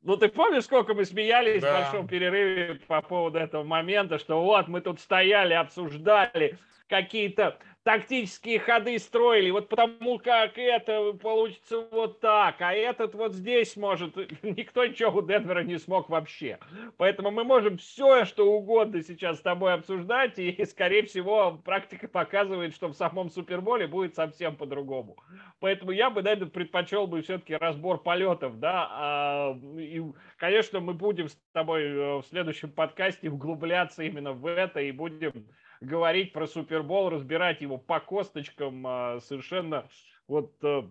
ну, 0.03 0.17
ты 0.17 0.29
помнишь, 0.29 0.65
сколько 0.65 0.95
мы 0.95 1.05
смеялись 1.05 1.63
да. 1.63 1.73
в 1.73 1.83
большом 1.83 2.09
перерыве 2.09 2.81
по 2.87 3.03
поводу 3.03 3.39
этого 3.39 3.65
момента, 3.65 4.19
что 4.19 4.43
вот 4.43 4.69
мы 4.69 4.81
тут 4.81 5.01
стояли, 5.01 5.55
обсуждали 5.55 6.59
какие-то 6.89 7.59
тактические 7.85 8.59
ходы 8.59 8.99
строили, 8.99 9.51
вот 9.51 9.69
потому 9.69 10.19
как 10.19 10.59
это 10.59 11.13
получится 11.15 11.87
вот 11.91 12.21
так, 12.21 12.61
а 12.61 12.73
этот 12.73 13.15
вот 13.15 13.35
здесь 13.35 13.77
может. 13.77 14.17
Никто 14.43 14.85
ничего 14.85 15.19
у 15.19 15.23
Денвера 15.23 15.63
не 15.63 15.79
смог 15.79 16.09
вообще. 16.09 16.59
Поэтому 16.97 17.31
мы 17.31 17.45
можем 17.45 17.79
все, 17.79 18.25
что 18.25 18.53
угодно 18.53 19.03
сейчас 19.03 19.39
с 19.39 19.43
тобой 19.43 19.75
обсуждать, 19.75 20.39
и, 20.39 20.65
скорее 20.69 21.05
всего, 21.05 21.61
практика 21.65 22.09
показывает, 22.09 22.75
что 22.75 22.89
в 22.89 22.95
самом 22.95 23.31
Суперболе 23.31 23.87
будет 23.87 24.15
совсем 24.15 24.57
по-другому. 24.57 25.17
Поэтому 25.61 25.93
я 25.93 26.11
бы, 26.11 26.23
наверное, 26.23 26.49
предпочел 26.49 27.07
бы 27.07 27.23
все-таки 27.23 27.55
разбор 27.55 28.03
полетов, 28.03 28.59
да, 28.59 28.89
а, 28.91 29.59
и, 29.79 30.03
конечно, 30.37 30.81
мы 30.81 30.95
будем 30.95 31.29
с 31.29 31.39
тобой 31.53 31.85
э, 31.85 32.17
в 32.19 32.25
следующем 32.29 32.71
подкасте 32.71 33.31
углубляться 33.31 34.03
именно 34.03 34.33
в 34.33 34.47
это 34.47 34.81
и 34.81 34.93
будем 34.93 35.47
говорить 35.81 36.33
про 36.33 36.47
Супербол, 36.47 37.11
разбирать 37.11 37.61
его 37.61 37.79
по 37.79 38.01
косточкам, 38.01 38.87
а, 38.87 39.21
совершенно 39.21 39.89
вот 40.27 40.53
э, 40.63 40.83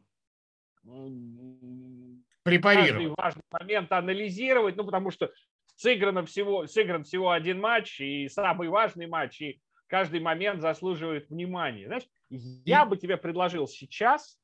препарировать. 2.43 3.17
важный 3.17 3.43
момент 3.51 3.91
анализировать, 3.91 4.75
ну, 4.75 4.85
потому 4.85 5.11
что 5.11 5.31
сыграно 5.75 6.25
всего, 6.25 6.65
сыгран 6.67 7.03
всего 7.03 7.31
один 7.31 7.59
матч, 7.59 7.99
и 7.99 8.27
самый 8.29 8.69
важный 8.69 9.07
матч, 9.07 9.41
и 9.41 9.61
каждый 9.87 10.19
момент 10.19 10.61
заслуживает 10.61 11.29
внимания. 11.29 11.87
Знаешь, 11.87 12.07
я 12.29 12.85
бы 12.85 12.97
тебе 12.97 13.17
предложил 13.17 13.67
сейчас 13.67 14.39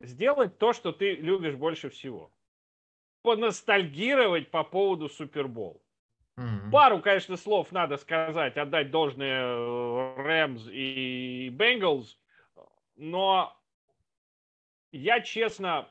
сделать 0.00 0.58
то, 0.58 0.72
что 0.72 0.92
ты 0.92 1.14
любишь 1.14 1.54
больше 1.54 1.90
всего. 1.90 2.32
Поностальгировать 3.22 4.50
по 4.50 4.64
поводу 4.64 5.08
Супербол. 5.08 5.82
Mm-hmm. 6.38 6.70
Пару, 6.70 7.00
конечно, 7.00 7.36
слов 7.36 7.72
надо 7.72 7.96
сказать, 7.98 8.56
отдать 8.56 8.90
должное 8.90 10.14
Рэмс 10.16 10.66
и 10.70 11.50
Бенгалс, 11.50 12.18
но 12.96 13.54
я, 14.92 15.20
честно, 15.20 15.88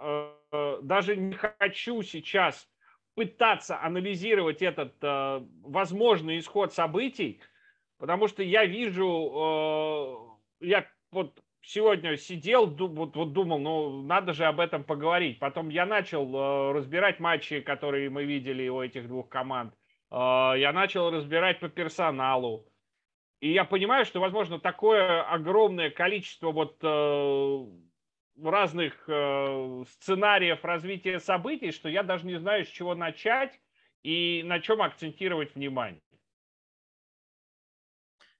э, 0.00 0.32
даже 0.82 1.16
не 1.16 1.34
хочу 1.34 2.02
сейчас 2.02 2.68
пытаться 3.14 3.80
анализировать 3.80 4.62
этот 4.62 4.94
э, 5.02 5.44
возможный 5.62 6.38
исход 6.38 6.72
событий, 6.72 7.40
потому 7.98 8.26
что 8.26 8.42
я 8.42 8.64
вижу, 8.64 10.36
э, 10.60 10.66
я 10.66 10.86
вот 11.12 11.40
сегодня 11.62 12.16
сидел, 12.16 12.66
вот, 12.66 13.14
вот 13.16 13.32
думал, 13.32 13.58
ну, 13.58 14.02
надо 14.02 14.32
же 14.32 14.44
об 14.44 14.58
этом 14.58 14.82
поговорить. 14.84 15.38
Потом 15.38 15.68
я 15.68 15.86
начал 15.86 16.72
разбирать 16.72 17.20
матчи, 17.20 17.60
которые 17.60 18.10
мы 18.10 18.24
видели 18.24 18.68
у 18.68 18.82
этих 18.82 19.08
двух 19.08 19.28
команд. 19.28 19.74
А, 20.10 20.54
я 20.54 20.72
начал 20.72 21.10
разбирать 21.10 21.60
по 21.60 21.68
персоналу. 21.68 22.66
И 23.40 23.52
я 23.52 23.64
понимаю, 23.64 24.04
что, 24.04 24.20
возможно, 24.20 24.58
такое 24.58 25.22
огромное 25.22 25.90
количество 25.90 26.50
вот 26.50 26.78
э, 26.82 27.66
разных 28.42 29.04
э, 29.06 29.84
сценариев 29.90 30.64
развития 30.64 31.20
событий, 31.20 31.70
что 31.70 31.88
я 31.88 32.02
даже 32.02 32.26
не 32.26 32.38
знаю, 32.38 32.64
с 32.64 32.68
чего 32.68 32.94
начать 32.94 33.60
и 34.02 34.42
на 34.46 34.60
чем 34.60 34.80
акцентировать 34.80 35.54
внимание. 35.54 36.00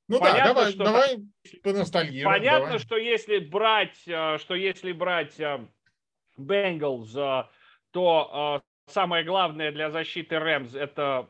Ну 0.08 0.20
понятно, 0.20 0.42
да, 0.42 0.54
давай, 0.54 0.72
что, 0.72 0.84
давай 0.84 1.18
поностальгируем. 1.62 2.24
Понятно, 2.24 2.66
давай. 2.66 2.78
что 2.78 2.96
если 2.96 3.38
брать, 3.38 4.02
э, 4.06 4.38
что 4.38 4.54
если 4.54 4.92
брать 4.92 5.38
Бенгалс, 6.38 7.12
то 7.90 8.62
самое 8.86 9.24
главное 9.24 9.70
для 9.70 9.90
защиты 9.90 10.38
Рэмс 10.38 10.74
это 10.74 11.28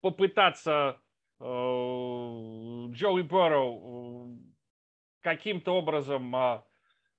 попытаться 0.00 1.00
э, 1.38 1.44
Джоуи 1.44 3.22
Борроу 3.22 4.28
э, 4.28 4.36
каким-то 5.20 5.72
образом 5.72 6.34
э, 6.34 6.62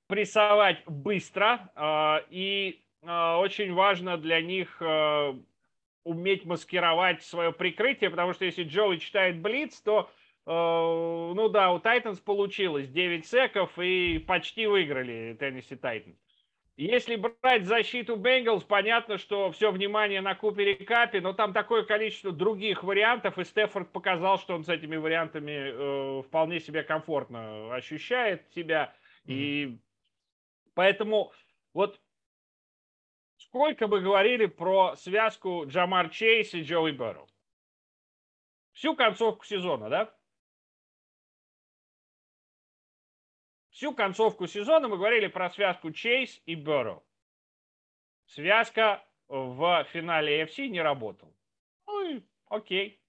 прессовать 0.07 0.83
быстро. 0.85 1.71
И 2.29 2.83
очень 3.03 3.73
важно 3.73 4.17
для 4.17 4.41
них 4.41 4.79
уметь 6.03 6.45
маскировать 6.45 7.23
свое 7.23 7.51
прикрытие, 7.51 8.11
потому 8.11 8.33
что 8.33 8.45
если 8.45 8.63
Джоуи 8.63 8.97
читает 8.97 9.41
Блиц, 9.41 9.81
то 9.81 10.11
ну 10.45 11.49
да, 11.49 11.71
у 11.71 11.79
Тайтанс 11.79 12.19
получилось 12.19 12.89
9 12.89 13.25
секов 13.25 13.71
и 13.79 14.19
почти 14.19 14.67
выиграли 14.67 15.35
Теннесси 15.39 15.75
Тайтанс. 15.75 16.17
Если 16.77 17.15
брать 17.15 17.65
защиту 17.65 18.15
Бенгалс, 18.15 18.63
понятно, 18.63 19.17
что 19.17 19.51
все 19.51 19.71
внимание 19.71 20.21
на 20.21 20.35
Купере 20.35 20.75
Капе, 20.75 21.21
но 21.21 21.33
там 21.33 21.53
такое 21.53 21.83
количество 21.83 22.31
других 22.31 22.83
вариантов, 22.83 23.37
и 23.37 23.43
Стефорд 23.43 23.91
показал, 23.91 24.39
что 24.39 24.55
он 24.55 24.63
с 24.63 24.69
этими 24.69 24.95
вариантами 24.95 25.51
э, 25.51 26.23
вполне 26.23 26.59
себе 26.59 26.83
комфортно 26.83 27.75
ощущает 27.75 28.49
себя. 28.53 28.95
Mm-hmm. 29.25 29.33
И 29.33 29.79
поэтому 30.73 31.33
вот 31.73 31.99
сколько 33.37 33.87
бы 33.87 33.99
говорили 33.99 34.45
про 34.45 34.95
связку 34.95 35.65
Джамар 35.67 36.09
Чейз 36.09 36.53
и 36.53 36.61
Джоуи 36.63 36.91
Берроу. 36.91 37.27
Всю 38.71 38.95
концовку 38.95 39.45
сезона, 39.45 39.89
да? 39.89 40.15
Всю 43.81 43.95
концовку 43.95 44.45
сезона 44.45 44.87
мы 44.87 44.97
говорили 44.97 45.25
про 45.25 45.49
связку 45.49 45.89
Чейз 45.89 46.39
и 46.45 46.53
Берроу. 46.53 47.03
Связка 48.27 49.03
в 49.27 49.87
финале 49.91 50.43
AFC 50.43 50.67
не 50.67 50.79
работала. 50.83 51.33
Ну 51.87 52.21
окей. 52.47 53.01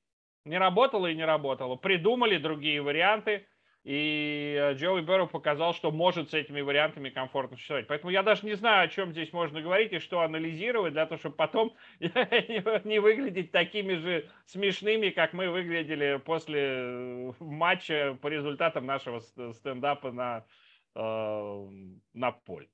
Не 0.47 0.57
работала 0.57 1.09
и 1.09 1.15
не 1.15 1.27
работала. 1.27 1.77
Придумали 1.77 2.39
другие 2.39 2.81
варианты. 2.81 3.47
И 3.85 4.57
э, 4.61 4.75
Джоуи 4.75 5.03
Берроу 5.03 5.27
показал, 5.27 5.75
что 5.75 5.91
может 5.91 6.31
с 6.31 6.35
этими 6.35 6.61
вариантами 6.61 7.11
комфортно 7.11 7.57
существовать. 7.57 7.89
Поэтому 7.89 8.13
я 8.13 8.23
даже 8.23 8.47
не 8.47 8.55
знаю, 8.55 8.85
о 8.85 8.89
чем 8.89 9.11
здесь 9.11 9.33
можно 9.33 9.61
говорить 9.61 9.93
и 9.93 9.99
что 9.99 10.21
анализировать, 10.21 10.93
для 10.93 11.05
того, 11.07 11.19
чтобы 11.19 11.35
потом 11.35 11.75
не 11.99 13.01
выглядеть 13.01 13.51
такими 13.51 13.95
же 13.95 14.29
смешными, 14.47 15.11
как 15.11 15.33
мы 15.33 15.51
выглядели 15.51 16.21
после 16.25 16.61
э, 16.61 17.33
матча 17.41 18.17
по 18.23 18.29
результатам 18.29 18.87
нашего 18.87 19.19
стендапа 19.19 20.13
на, 20.13 20.47
э, 20.95 21.69
на 22.15 22.31
поле. 22.31 22.69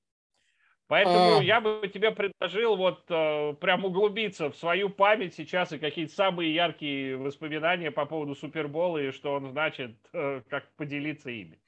Поэтому 0.89 1.39
а... 1.39 1.43
я 1.43 1.61
бы 1.61 1.86
тебе 1.93 2.11
предложил 2.12 2.76
вот 2.76 3.05
э, 3.11 3.53
прям 3.61 3.84
углубиться 3.84 4.51
в 4.51 4.57
свою 4.57 4.89
память 4.89 5.34
сейчас 5.34 5.70
и 5.72 5.78
какие-то 5.78 6.14
самые 6.14 6.55
яркие 6.55 7.18
воспоминания 7.18 7.91
по 7.91 8.07
поводу 8.07 8.34
Супербола 8.34 8.97
и 8.97 9.11
что 9.11 9.34
он 9.34 9.51
значит, 9.51 9.99
э, 10.14 10.41
как 10.49 10.74
поделиться 10.76 11.30
ими. 11.30 11.61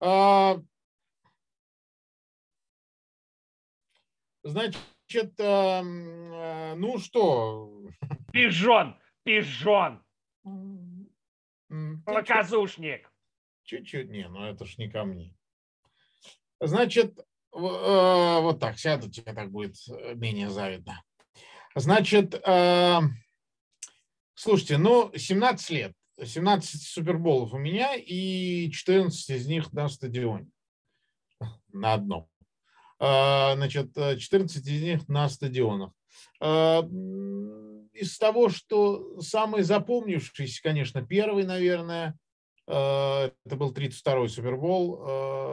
А... 0.00 0.56
Значит, 4.42 5.38
э, 5.38 5.42
э, 5.44 6.74
ну 6.76 6.98
что? 6.98 7.90
Пижон, 8.32 8.98
пижон. 9.22 10.02
Показушник. 12.06 13.12
Чуть-чуть, 13.64 14.08
не, 14.08 14.26
ну 14.28 14.44
это 14.44 14.64
ж 14.64 14.78
не 14.78 14.88
ко 14.88 15.04
мне. 15.04 15.36
Значит, 16.58 17.20
вот 17.58 18.60
так 18.60 18.78
сяду, 18.78 19.10
тебе 19.10 19.32
так 19.32 19.50
будет 19.50 19.76
э, 19.88 20.14
менее 20.14 20.48
завидно. 20.48 21.02
Значит, 21.74 22.34
э, 22.34 23.00
слушайте, 24.34 24.78
ну, 24.78 25.10
17 25.14 25.70
лет. 25.70 25.92
17 26.22 26.82
суперболов 26.82 27.52
у 27.52 27.58
меня 27.58 27.94
и 27.94 28.70
14 28.70 29.30
из 29.30 29.46
них 29.46 29.72
на 29.72 29.88
стадионе. 29.88 30.48
На 31.72 31.94
одном. 31.94 32.28
Э, 33.00 33.54
значит, 33.54 33.94
14 33.94 34.66
из 34.66 34.82
них 34.82 35.08
на 35.08 35.28
стадионах. 35.28 35.92
Э, 36.40 36.82
из 37.92 38.18
того, 38.18 38.48
что 38.48 39.20
самый 39.20 39.62
запомнившийся, 39.62 40.62
конечно, 40.62 41.04
первый, 41.04 41.44
наверное, 41.44 42.16
это 42.66 43.32
был 43.56 43.72
32-й 43.72 44.28
Супербол 44.28 44.96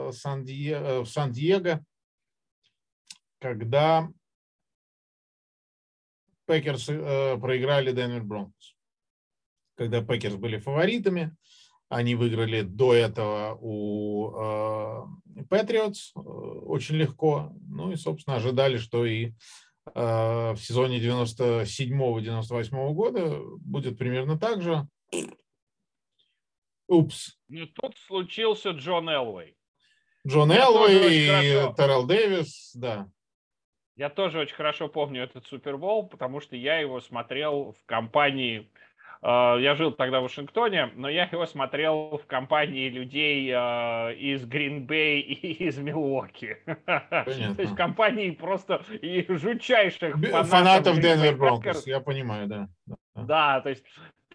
в 0.10 0.14
Сан-Диего, 0.14 1.86
когда 3.40 4.10
Пекерс 6.48 6.90
э, 6.90 7.38
проиграли 7.38 7.92
Денвер 7.92 8.24
Бронкос. 8.24 8.76
Когда 9.76 10.02
Пекерс 10.02 10.36
были 10.36 10.58
фаворитами, 10.58 11.36
они 11.90 12.16
выиграли 12.16 12.62
до 12.62 12.94
этого 12.94 13.58
у 13.60 14.06
Патриотс 15.50 16.14
э, 16.16 16.20
очень 16.20 16.96
легко. 16.96 17.52
Ну 17.68 17.92
и, 17.92 17.96
собственно, 17.96 18.38
ожидали, 18.38 18.78
что 18.78 19.06
и 19.06 19.34
э, 19.94 20.52
в 20.54 20.58
сезоне 20.58 21.00
97-98 21.00 22.94
года 22.94 23.40
будет 23.60 23.98
примерно 23.98 24.38
так 24.40 24.62
же. 24.62 24.88
Упс. 26.88 27.38
Ну, 27.48 27.66
тут 27.68 27.98
случился 27.98 28.72
Джон 28.72 29.10
Элвей. 29.10 29.58
Джон 30.28 30.52
Элвей 30.52 31.26
и 31.26 31.74
Террел 31.76 32.06
Дэвис, 32.06 32.72
да. 32.76 33.10
Я 33.96 34.10
тоже 34.10 34.40
очень 34.40 34.56
хорошо 34.56 34.90
помню 34.90 35.24
этот 35.24 35.46
Супербол, 35.46 36.08
потому 36.08 36.42
что 36.42 36.56
я 36.56 36.80
его 36.80 37.00
смотрел 37.00 37.72
в 37.72 37.86
компании... 37.86 38.70
Э, 39.22 39.56
я 39.60 39.76
жил 39.76 39.94
тогда 39.94 40.20
в 40.20 40.24
Вашингтоне, 40.24 40.92
но 40.96 41.08
я 41.08 41.24
его 41.32 41.46
смотрел 41.46 42.18
в 42.18 42.26
компании 42.28 42.90
людей 42.90 43.50
э, 43.50 44.16
из 44.16 44.46
Гринбей 44.46 45.22
и 45.22 45.66
из 45.66 45.78
Милуоки. 45.78 46.58
То 46.66 47.56
есть 47.58 47.76
компании 47.76 48.32
просто 48.32 48.84
и 49.02 49.26
жутчайших 49.30 50.16
фанатов, 50.16 50.50
фанатов 50.50 51.00
Денвер 51.00 51.38
Бронкос, 51.38 51.88
я 51.88 52.02
понимаю, 52.02 52.48
да. 52.48 52.70
Да, 53.16 53.62
то 53.62 53.70
есть 53.70 53.86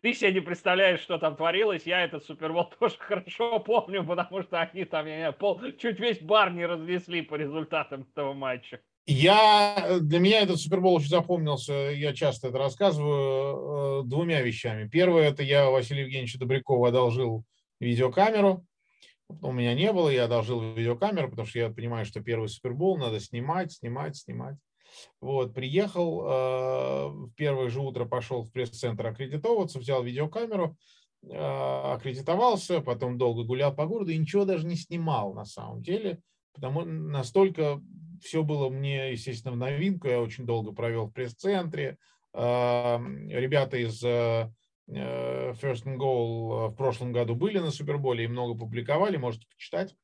ты 0.00 0.14
себе 0.14 0.32
не 0.32 0.40
представляешь, 0.40 1.00
что 1.00 1.18
там 1.18 1.36
творилось. 1.36 1.82
Я 1.84 2.02
этот 2.02 2.24
Супербол 2.24 2.64
тоже 2.80 2.96
хорошо 2.98 3.60
помню, 3.60 4.04
потому 4.04 4.42
что 4.42 4.58
они 4.58 4.86
там, 4.86 5.06
я 5.06 5.32
пол, 5.32 5.60
чуть 5.78 6.00
весь 6.00 6.20
бар 6.22 6.50
не 6.50 6.64
разнесли 6.64 7.20
по 7.20 7.34
результатам 7.34 8.06
этого 8.10 8.32
матча. 8.32 8.80
Я, 9.06 9.98
для 10.00 10.18
меня 10.20 10.42
этот 10.42 10.60
Супербол 10.60 10.94
очень 10.94 11.08
запомнился, 11.08 11.72
я 11.72 12.12
часто 12.12 12.48
это 12.48 12.58
рассказываю, 12.58 14.02
э, 14.02 14.06
двумя 14.06 14.40
вещами. 14.40 14.88
Первое, 14.88 15.30
это 15.30 15.42
я 15.42 15.70
Василию 15.70 16.04
Евгеньевичу 16.04 16.38
Добрякову 16.38 16.84
одолжил 16.84 17.44
видеокамеру. 17.80 18.64
У 19.42 19.52
меня 19.52 19.74
не 19.74 19.92
было, 19.92 20.10
я 20.10 20.24
одолжил 20.24 20.60
видеокамеру, 20.74 21.30
потому 21.30 21.46
что 21.46 21.58
я 21.58 21.70
понимаю, 21.70 22.04
что 22.04 22.20
первый 22.20 22.48
Супербол 22.48 22.98
надо 22.98 23.20
снимать, 23.20 23.72
снимать, 23.72 24.16
снимать. 24.16 24.56
Вот, 25.20 25.54
приехал, 25.54 26.22
э, 26.22 27.08
в 27.08 27.30
первое 27.36 27.68
же 27.68 27.80
утро 27.80 28.04
пошел 28.04 28.42
в 28.42 28.52
пресс-центр 28.52 29.06
аккредитовываться, 29.06 29.78
взял 29.78 30.02
видеокамеру, 30.02 30.76
э, 31.22 31.36
аккредитовался, 31.36 32.80
потом 32.80 33.18
долго 33.18 33.44
гулял 33.44 33.74
по 33.74 33.86
городу 33.86 34.10
и 34.10 34.18
ничего 34.18 34.44
даже 34.44 34.66
не 34.66 34.76
снимал 34.76 35.32
на 35.32 35.44
самом 35.44 35.82
деле, 35.82 36.20
потому 36.54 36.84
настолько 36.84 37.80
все 38.22 38.42
было 38.42 38.68
мне, 38.68 39.12
естественно, 39.12 39.54
в 39.54 39.58
новинку. 39.58 40.08
Я 40.08 40.20
очень 40.20 40.46
долго 40.46 40.72
провел 40.72 41.06
в 41.06 41.12
пресс-центре. 41.12 41.98
Ребята 42.32 43.76
из 43.76 44.02
э, 44.04 44.52
э, 44.88 45.52
First 45.52 45.84
and 45.84 45.96
Goal 45.96 46.68
в 46.68 46.74
прошлом 46.76 47.12
году 47.12 47.34
были 47.34 47.58
на 47.58 47.70
Суперболе 47.70 48.24
и 48.24 48.28
много 48.28 48.56
публиковали, 48.56 49.16
можете 49.16 49.46
почитать. 49.48 49.96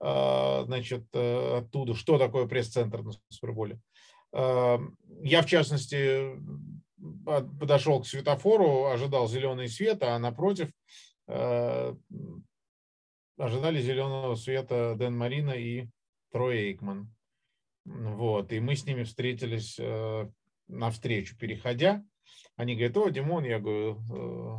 А, 0.00 0.62
значит, 0.64 1.04
э, 1.12 1.58
оттуда, 1.58 1.94
что 1.94 2.18
такое 2.18 2.46
пресс-центр 2.46 3.02
на 3.02 3.12
Суперболе. 3.28 3.80
Я, 4.30 5.40
в 5.40 5.46
частности, 5.46 6.38
подошел 7.24 8.02
к 8.02 8.06
светофору, 8.06 8.84
ожидал 8.86 9.26
зеленый 9.26 9.68
свет, 9.68 10.02
а 10.02 10.18
напротив 10.18 10.70
ожидали 13.38 13.80
зеленого 13.80 14.34
света 14.34 14.96
Дэн 14.98 15.16
Марина 15.16 15.52
и 15.52 15.88
Трой 16.30 16.58
Эйкман. 16.58 17.10
Вот, 17.90 18.52
и 18.52 18.60
мы 18.60 18.76
с 18.76 18.84
ними 18.84 19.04
встретились 19.04 19.76
э, 19.80 20.28
навстречу, 20.66 21.38
переходя. 21.38 22.04
Они 22.54 22.74
говорят, 22.74 22.96
о, 22.98 23.08
Димон, 23.08 23.44
я 23.44 23.58
говорю, 23.58 23.98
э, 24.12 24.58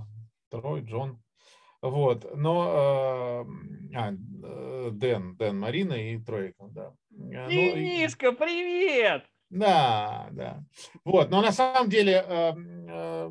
Трой, 0.49 0.81
Джон. 0.81 1.21
Вот, 1.81 2.35
но, 2.35 3.45
э, 3.93 3.95
а, 3.95 4.11
Дэн, 4.91 5.35
Дэн 5.35 5.59
Марина 5.59 5.93
и 5.93 6.17
Тройка, 6.17 6.65
да. 6.71 6.93
Дениска, 7.11 8.31
ну, 8.31 8.37
привет! 8.37 9.25
Да, 9.51 10.29
да. 10.31 10.63
Вот, 11.05 11.29
но 11.29 11.41
на 11.41 11.51
самом 11.51 11.89
деле 11.89 12.23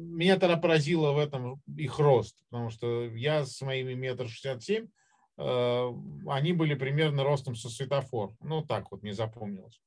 меня 0.01 0.39
тогда 0.39 0.57
поразило 0.57 1.13
в 1.13 1.19
этом 1.19 1.61
их 1.77 1.99
рост, 1.99 2.37
потому 2.51 2.71
что 2.71 3.05
я 3.05 3.45
с 3.45 3.61
моими 3.63 3.95
метр 3.95 4.29
шестьдесят 4.29 4.63
семь, 4.63 4.89
они 5.37 6.53
были 6.53 6.75
примерно 6.75 7.23
ростом 7.23 7.55
со 7.55 7.69
светофор. 7.69 8.35
Ну, 8.41 8.63
так 8.63 8.91
вот, 8.91 9.03
не 9.03 9.13
запомнилось. 9.13 9.81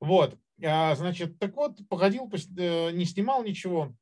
Вот, 0.00 0.38
а, 0.62 0.94
значит, 0.94 1.38
так 1.38 1.56
вот, 1.56 1.86
походил, 1.88 2.30
э, 2.56 2.90
не 2.92 3.04
снимал 3.04 3.42
ничего. 3.42 3.94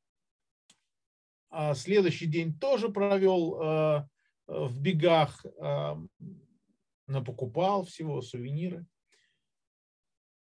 А 1.51 1.75
следующий 1.75 2.27
день 2.27 2.59
тоже 2.59 2.89
провел 2.89 3.61
э, 3.61 4.09
в 4.47 4.81
бегах, 4.81 5.45
напокупал 7.07 7.85
всего 7.85 8.23
сувениры. 8.23 8.87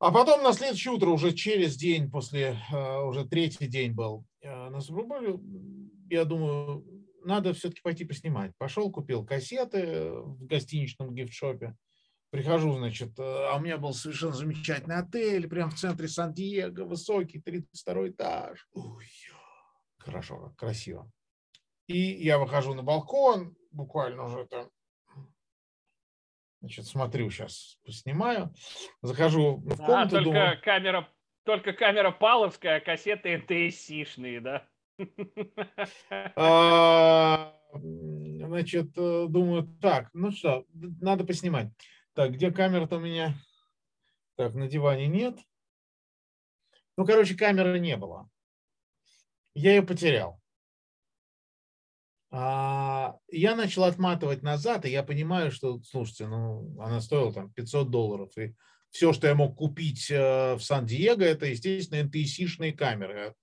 А 0.00 0.12
потом 0.12 0.42
на 0.42 0.52
следующее 0.52 0.94
утро, 0.94 1.10
уже 1.10 1.32
через 1.32 1.76
день, 1.76 2.10
после, 2.10 2.58
э, 2.70 3.00
уже 3.02 3.26
третий 3.26 3.66
день 3.66 3.92
был 3.92 4.24
на 4.42 4.80
Суперболе, 4.80 5.38
я 6.10 6.24
думаю, 6.24 6.84
надо 7.24 7.52
все-таки 7.52 7.80
пойти 7.82 8.04
поснимать. 8.04 8.52
Пошел, 8.56 8.90
купил 8.90 9.24
кассеты 9.24 10.10
в 10.12 10.46
гостиничном 10.46 11.14
гифтшопе. 11.14 11.76
Прихожу, 12.30 12.74
значит, 12.74 13.18
э, 13.18 13.22
а 13.22 13.56
у 13.56 13.60
меня 13.60 13.78
был 13.78 13.94
совершенно 13.94 14.32
замечательный 14.32 14.96
отель, 14.96 15.48
прямо 15.48 15.70
в 15.70 15.76
центре 15.76 16.08
Сан-Диего, 16.08 16.84
высокий, 16.84 17.40
32 17.40 18.08
этаж. 18.08 18.68
Ой, 18.74 19.06
хорошо, 19.96 20.52
красиво. 20.58 21.10
И 21.86 21.98
я 21.98 22.38
выхожу 22.38 22.74
на 22.74 22.82
балкон, 22.82 23.56
буквально 23.70 24.24
уже 24.24 24.44
там, 24.44 24.68
значит, 26.60 26.84
смотрю 26.84 27.30
сейчас, 27.30 27.78
поснимаю, 27.82 28.54
захожу 29.00 29.56
в 29.56 29.76
комнату. 29.76 29.92
А, 29.92 30.08
только 30.08 30.24
думаю, 30.24 30.62
камера, 30.62 31.08
только 31.44 31.72
камера 31.72 32.10
паловская, 32.10 32.76
а 32.76 32.80
кассеты 32.80 33.38
НТС-шные, 33.38 34.40
да? 34.40 34.68
А, 36.36 37.54
значит, 37.72 38.88
э, 38.98 39.26
думаю, 39.28 39.66
так, 39.80 40.10
ну 40.12 40.30
что, 40.30 40.66
надо 40.74 41.24
поснимать. 41.24 41.72
Так, 42.18 42.32
где 42.32 42.50
камера-то 42.50 42.96
у 42.96 43.00
меня? 43.00 43.32
Так, 44.36 44.52
на 44.54 44.66
диване 44.66 45.06
нет. 45.06 45.38
Ну, 46.96 47.06
короче, 47.06 47.36
камеры 47.36 47.78
не 47.78 47.96
было. 47.96 48.28
Я 49.54 49.76
ее 49.76 49.84
потерял. 49.84 50.40
А, 52.32 53.20
я 53.28 53.54
начал 53.54 53.84
отматывать 53.84 54.42
назад, 54.42 54.84
и 54.84 54.90
я 54.90 55.04
понимаю, 55.04 55.52
что, 55.52 55.80
слушайте, 55.84 56.26
ну, 56.26 56.76
она 56.80 57.00
стоила 57.00 57.32
там 57.32 57.52
500 57.52 57.88
долларов, 57.88 58.36
и 58.36 58.52
все, 58.90 59.12
что 59.12 59.28
я 59.28 59.36
мог 59.36 59.56
купить 59.56 60.10
э, 60.10 60.54
в 60.56 60.60
Сан-Диего, 60.60 61.22
это, 61.22 61.46
естественно, 61.46 62.04
NTSC-шные 62.04 62.72
камеры. 62.72 63.36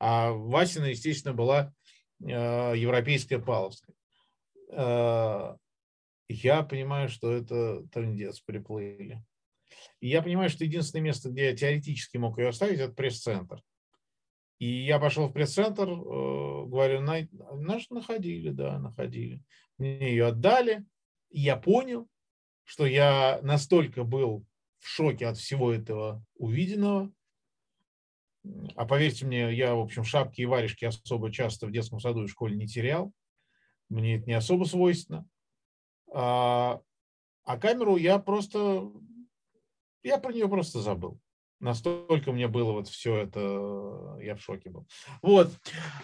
А 0.00 0.32
Васина, 0.32 0.86
естественно, 0.86 1.32
была 1.32 1.72
э, 2.20 2.26
европейская 2.26 3.38
паловская. 3.38 3.94
Я 6.28 6.62
понимаю, 6.62 7.08
что 7.08 7.32
это 7.32 7.86
трендец, 7.92 8.40
приплыли. 8.40 9.22
И 10.00 10.08
я 10.08 10.22
понимаю, 10.22 10.50
что 10.50 10.64
единственное 10.64 11.04
место, 11.04 11.30
где 11.30 11.46
я 11.46 11.56
теоретически 11.56 12.16
мог 12.16 12.38
ее 12.38 12.48
оставить, 12.48 12.80
это 12.80 12.92
пресс-центр. 12.92 13.62
И 14.58 14.86
я 14.86 14.98
пошел 14.98 15.28
в 15.28 15.32
пресс-центр, 15.32 15.88
э, 15.88 15.94
говорю, 15.94 17.00
на, 17.00 17.28
наш 17.52 17.90
находили, 17.90 18.50
да, 18.50 18.78
находили. 18.78 19.42
Мне 19.78 20.10
ее 20.10 20.28
отдали, 20.28 20.84
и 21.30 21.40
я 21.40 21.56
понял, 21.56 22.08
что 22.64 22.86
я 22.86 23.38
настолько 23.42 24.04
был 24.04 24.46
в 24.78 24.88
шоке 24.88 25.26
от 25.26 25.36
всего 25.36 25.72
этого 25.72 26.24
увиденного. 26.36 27.12
А 28.76 28.86
поверьте 28.86 29.26
мне, 29.26 29.52
я, 29.54 29.74
в 29.74 29.80
общем, 29.80 30.04
шапки 30.04 30.40
и 30.40 30.46
варежки 30.46 30.84
особо 30.84 31.30
часто 31.32 31.66
в 31.66 31.72
детском 31.72 32.00
саду 32.00 32.24
и 32.24 32.28
школе 32.28 32.56
не 32.56 32.66
терял. 32.66 33.12
Мне 33.88 34.16
это 34.16 34.26
не 34.26 34.34
особо 34.34 34.64
свойственно. 34.64 35.28
А, 36.18 36.80
а 37.44 37.58
камеру 37.58 37.98
я 37.98 38.18
просто, 38.18 38.90
я 40.02 40.16
про 40.16 40.32
нее 40.32 40.48
просто 40.48 40.80
забыл. 40.80 41.20
Настолько 41.60 42.32
мне 42.32 42.48
было 42.48 42.72
вот 42.72 42.88
все 42.88 43.16
это, 43.16 44.18
я 44.22 44.34
в 44.34 44.40
шоке 44.40 44.70
был. 44.70 44.86
Вот. 45.20 45.52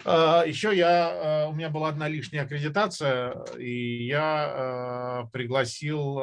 А, 0.05 0.43
Еще 0.45 0.75
я, 0.77 1.45
а, 1.45 1.47
у 1.47 1.55
меня 1.55 1.71
была 1.71 1.89
одна 1.89 2.07
лишняя 2.07 2.43
аккредитация, 2.43 3.43
и 3.57 4.05
я 4.05 4.51
а, 4.53 5.25
пригласил, 5.33 6.17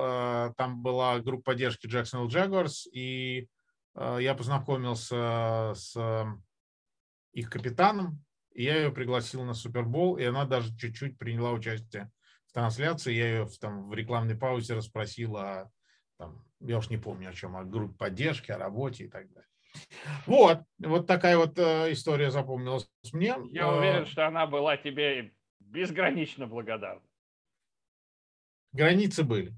там 0.57 0.83
была 0.83 1.19
группа 1.19 1.51
поддержки 1.51 1.89
Jacksonville 1.89 2.29
Jaguars, 2.29 2.89
и 2.93 3.49
я 3.97 4.35
познакомился 4.37 5.73
с 5.75 5.97
их 7.33 7.51
капитаном, 7.51 8.25
и 8.53 8.63
я 8.63 8.77
ее 8.77 8.93
пригласил 8.93 9.43
на 9.43 9.55
Супербол, 9.55 10.17
и 10.17 10.23
она 10.23 10.45
даже 10.45 10.77
чуть-чуть 10.77 11.19
приняла 11.19 11.51
участие 11.51 12.09
в 12.51 12.53
трансляции. 12.53 13.13
Я 13.13 13.29
ее 13.29 13.49
там, 13.61 13.89
в 13.89 13.95
рекламной 13.95 14.37
паузе 14.37 14.75
расспросил 14.75 15.37
о 15.37 15.71
там, 16.19 16.45
я 16.61 16.79
уж 16.79 16.91
не 16.91 16.99
помню 16.99 17.31
о 17.31 17.33
чем, 17.33 17.57
о 17.57 17.65
группе 17.65 17.97
поддержки, 17.97 18.51
о 18.51 18.59
работе 18.59 19.05
и 19.05 19.09
так 19.09 19.29
далее. 19.33 19.47
Вот, 20.27 20.63
вот 20.79 21.07
такая 21.07 21.39
вот 21.39 21.59
э, 21.59 21.93
история 21.93 22.31
запомнилась 22.31 22.91
мне. 23.13 23.37
Я 23.51 23.69
э, 23.69 23.79
уверен, 23.79 24.07
что 24.07 24.27
она 24.27 24.47
была 24.47 24.77
тебе 24.77 25.33
безгранично 25.61 26.47
благодарна. 26.47 27.03
Границы 28.73 29.23
были. 29.23 29.55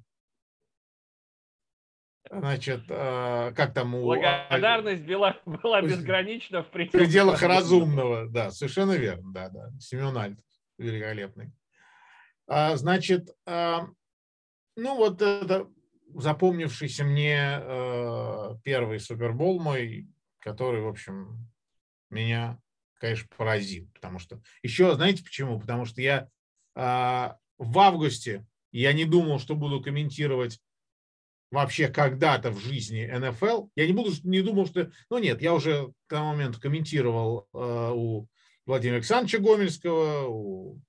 Значит, 2.30 2.84
э, 2.88 3.52
как 3.56 3.74
там 3.74 3.94
у... 3.94 4.04
Благодарность 4.04 5.04
была, 5.04 5.40
была 5.46 5.82
безгранична 5.82 6.62
в 6.62 6.70
пределах, 6.70 6.92
в 6.92 7.04
пределах 7.06 7.42
разумного. 7.42 8.28
Да, 8.28 8.50
совершенно 8.50 8.92
верно. 8.92 9.32
Да, 9.32 9.48
да. 9.48 9.70
Семен 9.80 10.16
Альтов, 10.16 10.44
великолепный. 10.78 11.52
А, 12.46 12.76
значит, 12.76 13.30
а, 13.46 13.88
ну 14.76 14.96
вот 14.96 15.22
это 15.22 15.68
запомнившийся 16.14 17.04
мне 17.04 17.58
э, 17.62 18.56
первый 18.64 19.00
Супербол 19.00 19.60
мой, 19.60 20.08
который, 20.40 20.82
в 20.82 20.88
общем, 20.88 21.50
меня, 22.10 22.60
конечно, 23.00 23.28
поразил. 23.34 23.88
Потому 23.94 24.18
что 24.18 24.42
еще, 24.62 24.94
знаете 24.94 25.24
почему? 25.24 25.58
Потому 25.58 25.86
что 25.86 26.02
я 26.02 26.28
в 26.74 27.78
августе 27.78 28.46
я 28.72 28.92
не 28.92 29.06
думал, 29.06 29.38
что 29.38 29.54
буду 29.54 29.82
комментировать 29.82 30.60
вообще 31.50 31.88
когда-то 31.88 32.50
в 32.50 32.58
жизни 32.58 33.06
НФЛ. 33.06 33.68
Я 33.76 33.86
не 33.86 33.92
буду, 33.92 34.10
не 34.24 34.40
думал, 34.40 34.66
что... 34.66 34.90
Ну 35.10 35.18
нет, 35.18 35.40
я 35.40 35.54
уже 35.54 35.92
к 36.06 36.10
тому 36.10 36.32
моменту 36.32 36.60
комментировал 36.60 37.48
у 37.52 38.26
Владимира 38.66 38.96
Александровича 38.96 39.38
Гомельского, 39.38 40.26
у 40.28 40.80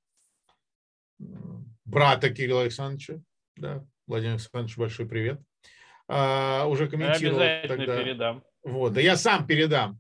брата 1.86 2.30
Кирилла 2.30 2.62
Александровича, 2.62 3.22
да, 3.56 3.86
Владимир 4.08 4.34
Александрович, 4.34 4.78
большой 4.78 5.08
привет. 5.08 5.42
А, 6.08 6.66
уже 6.68 6.88
комментировал 6.88 7.42
я 7.42 7.66
тогда. 7.68 8.04
передам. 8.04 8.44
Вот, 8.64 8.94
да 8.94 9.02
я 9.02 9.16
сам 9.16 9.48
передам. 9.48 10.00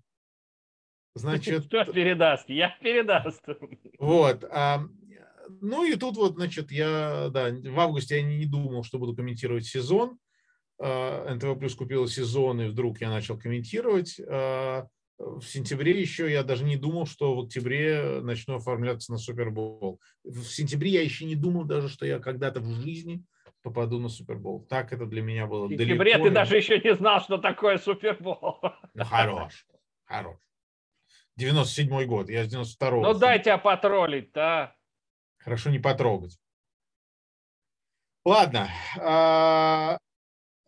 Значит, 1.16 1.68
Кто 1.68 1.86
передаст? 1.86 2.50
Я 2.50 2.76
передаст. 2.82 3.44
Вот. 4.00 4.44
А, 4.46 4.84
ну 5.62 5.86
и 5.86 5.96
тут 5.96 6.18
вот, 6.18 6.36
значит, 6.36 6.72
я, 6.72 7.30
да, 7.30 7.52
в 7.52 7.80
августе 7.80 8.18
я 8.18 8.24
не 8.24 8.46
думал, 8.46 8.84
что 8.84 8.98
буду 8.98 9.16
комментировать 9.16 9.66
сезон. 9.66 10.18
А, 10.80 11.34
НТВ 11.36 11.60
Плюс 11.60 11.76
купил 11.76 12.08
сезон, 12.08 12.62
и 12.62 12.68
вдруг 12.68 13.00
я 13.02 13.10
начал 13.10 13.38
комментировать. 13.38 14.20
А, 15.20 15.40
в 15.40 15.44
сентябре 15.44 16.00
еще 16.00 16.32
я 16.32 16.44
даже 16.44 16.64
не 16.64 16.78
думал, 16.78 17.06
что 17.06 17.36
в 17.36 17.46
октябре 17.46 18.22
начну 18.22 18.56
оформляться 18.56 19.12
на 19.12 19.18
Супербол. 19.18 20.00
В 20.24 20.44
сентябре 20.44 20.92
я 20.92 21.02
еще 21.02 21.26
не 21.26 21.36
думал 21.36 21.66
даже, 21.66 21.90
что 21.90 22.06
я 22.06 22.20
когда-то 22.20 22.60
в 22.62 22.70
жизни 22.82 23.24
попаду 23.62 24.00
на 24.00 24.10
Супербол. 24.10 24.66
Так 24.66 24.94
это 24.94 25.06
для 25.06 25.22
меня 25.22 25.48
было 25.48 25.68
В 25.68 25.72
сентябре 25.72 26.18
ты 26.18 26.30
даже 26.30 26.58
еще 26.58 26.80
не 26.80 26.96
знал, 26.96 27.22
что 27.22 27.38
такое 27.38 27.78
Супербол. 27.78 28.60
Ну, 28.94 29.06
хорош, 29.06 29.66
хорош. 30.04 30.38
97 31.36 32.06
год, 32.06 32.30
я 32.30 32.46
с 32.46 32.54
92-го. 32.54 33.02
Ну, 33.02 33.14
дай 33.14 33.42
тебя 33.42 33.58
потроллить-то. 33.58 34.42
А. 34.42 34.76
Хорошо 35.38 35.72
не 35.72 35.80
потрогать. 35.80 36.38
Ладно. 38.26 38.70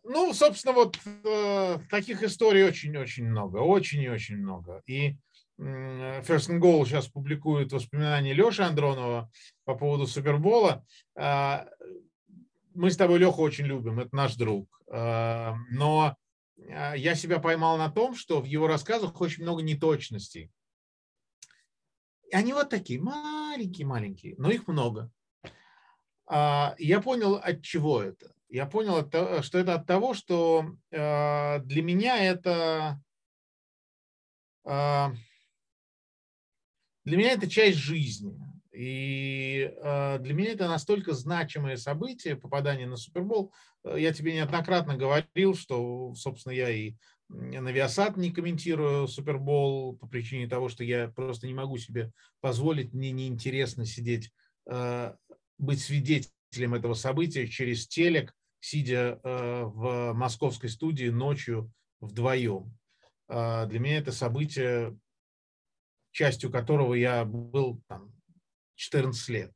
А, 0.06 0.10
ну, 0.10 0.32
собственно, 0.32 0.74
вот 0.74 0.98
э, 1.04 1.78
таких 1.90 2.22
историй 2.22 2.64
очень-очень 2.64 3.28
много. 3.28 3.58
Очень 3.58 4.02
и 4.02 4.08
очень 4.08 4.36
много. 4.36 4.82
И 4.86 5.16
First 5.58 6.50
and 6.50 6.60
Goal 6.60 6.84
сейчас 6.84 7.08
публикует 7.08 7.72
воспоминания 7.72 8.34
Леши 8.34 8.62
Андронова 8.62 9.30
по 9.64 9.74
поводу 9.74 10.06
Супербола. 10.06 10.84
А, 11.16 11.66
мы 12.74 12.90
с 12.90 12.96
тобой 12.96 13.18
Леху 13.18 13.42
очень 13.42 13.64
любим, 13.64 14.00
это 14.00 14.14
наш 14.14 14.36
друг. 14.36 14.68
Э, 14.92 15.54
но 15.70 16.16
э, 16.58 16.94
я 16.96 17.14
себя 17.14 17.38
поймал 17.38 17.78
на 17.78 17.90
том, 17.90 18.14
что 18.14 18.40
в 18.40 18.44
его 18.44 18.66
рассказах 18.66 19.20
очень 19.20 19.42
много 19.44 19.62
неточностей. 19.62 20.50
Они 22.32 22.52
вот 22.52 22.70
такие, 22.70 23.00
маленькие-маленькие, 23.00 24.34
но 24.36 24.50
их 24.50 24.66
много. 24.68 25.10
А, 26.26 26.74
я 26.78 27.00
понял, 27.00 27.36
от 27.36 27.62
чего 27.62 28.02
это. 28.02 28.35
Я 28.48 28.66
понял, 28.66 29.06
что 29.42 29.58
это 29.58 29.74
от 29.74 29.86
того, 29.86 30.14
что 30.14 30.76
э, 30.90 31.60
для 31.60 31.82
меня 31.82 32.24
это 32.24 33.00
для 37.06 37.16
меня 37.16 37.32
это 37.32 37.48
часть 37.48 37.78
жизни. 37.78 38.36
И 38.72 39.72
э, 39.74 40.18
для 40.18 40.34
меня 40.34 40.52
это 40.52 40.68
настолько 40.68 41.14
значимое 41.14 41.76
событие, 41.76 42.36
попадание 42.36 42.86
на 42.86 42.96
Супербол. 42.96 43.54
Э, 43.84 43.96
я 43.98 44.12
тебе 44.12 44.34
неоднократно 44.34 44.96
говорил, 44.96 45.54
что, 45.54 46.14
собственно, 46.14 46.52
я 46.52 46.68
и 46.68 46.94
на 47.28 47.70
Viasat 47.70 48.18
не 48.18 48.32
комментирую 48.32 49.08
Супербол 49.08 49.96
по 49.96 50.06
причине 50.06 50.46
того, 50.46 50.68
что 50.68 50.84
я 50.84 51.08
просто 51.08 51.46
не 51.46 51.54
могу 51.54 51.78
себе 51.78 52.12
позволить, 52.40 52.92
мне 52.92 53.12
неинтересно 53.12 53.86
сидеть, 53.86 54.30
э, 54.70 55.14
быть 55.56 55.80
свидетелем 55.80 56.35
этого 56.64 56.94
события 56.94 57.46
через 57.46 57.86
телек, 57.86 58.34
сидя 58.60 59.20
в 59.22 60.12
московской 60.14 60.68
студии 60.68 61.08
ночью 61.08 61.70
вдвоем. 62.00 62.76
Для 63.28 63.78
меня 63.78 63.98
это 63.98 64.12
событие, 64.12 64.98
частью 66.10 66.50
которого 66.50 66.94
я 66.94 67.24
был 67.24 67.80
там, 67.88 68.12
14 68.76 69.28
лет. 69.28 69.52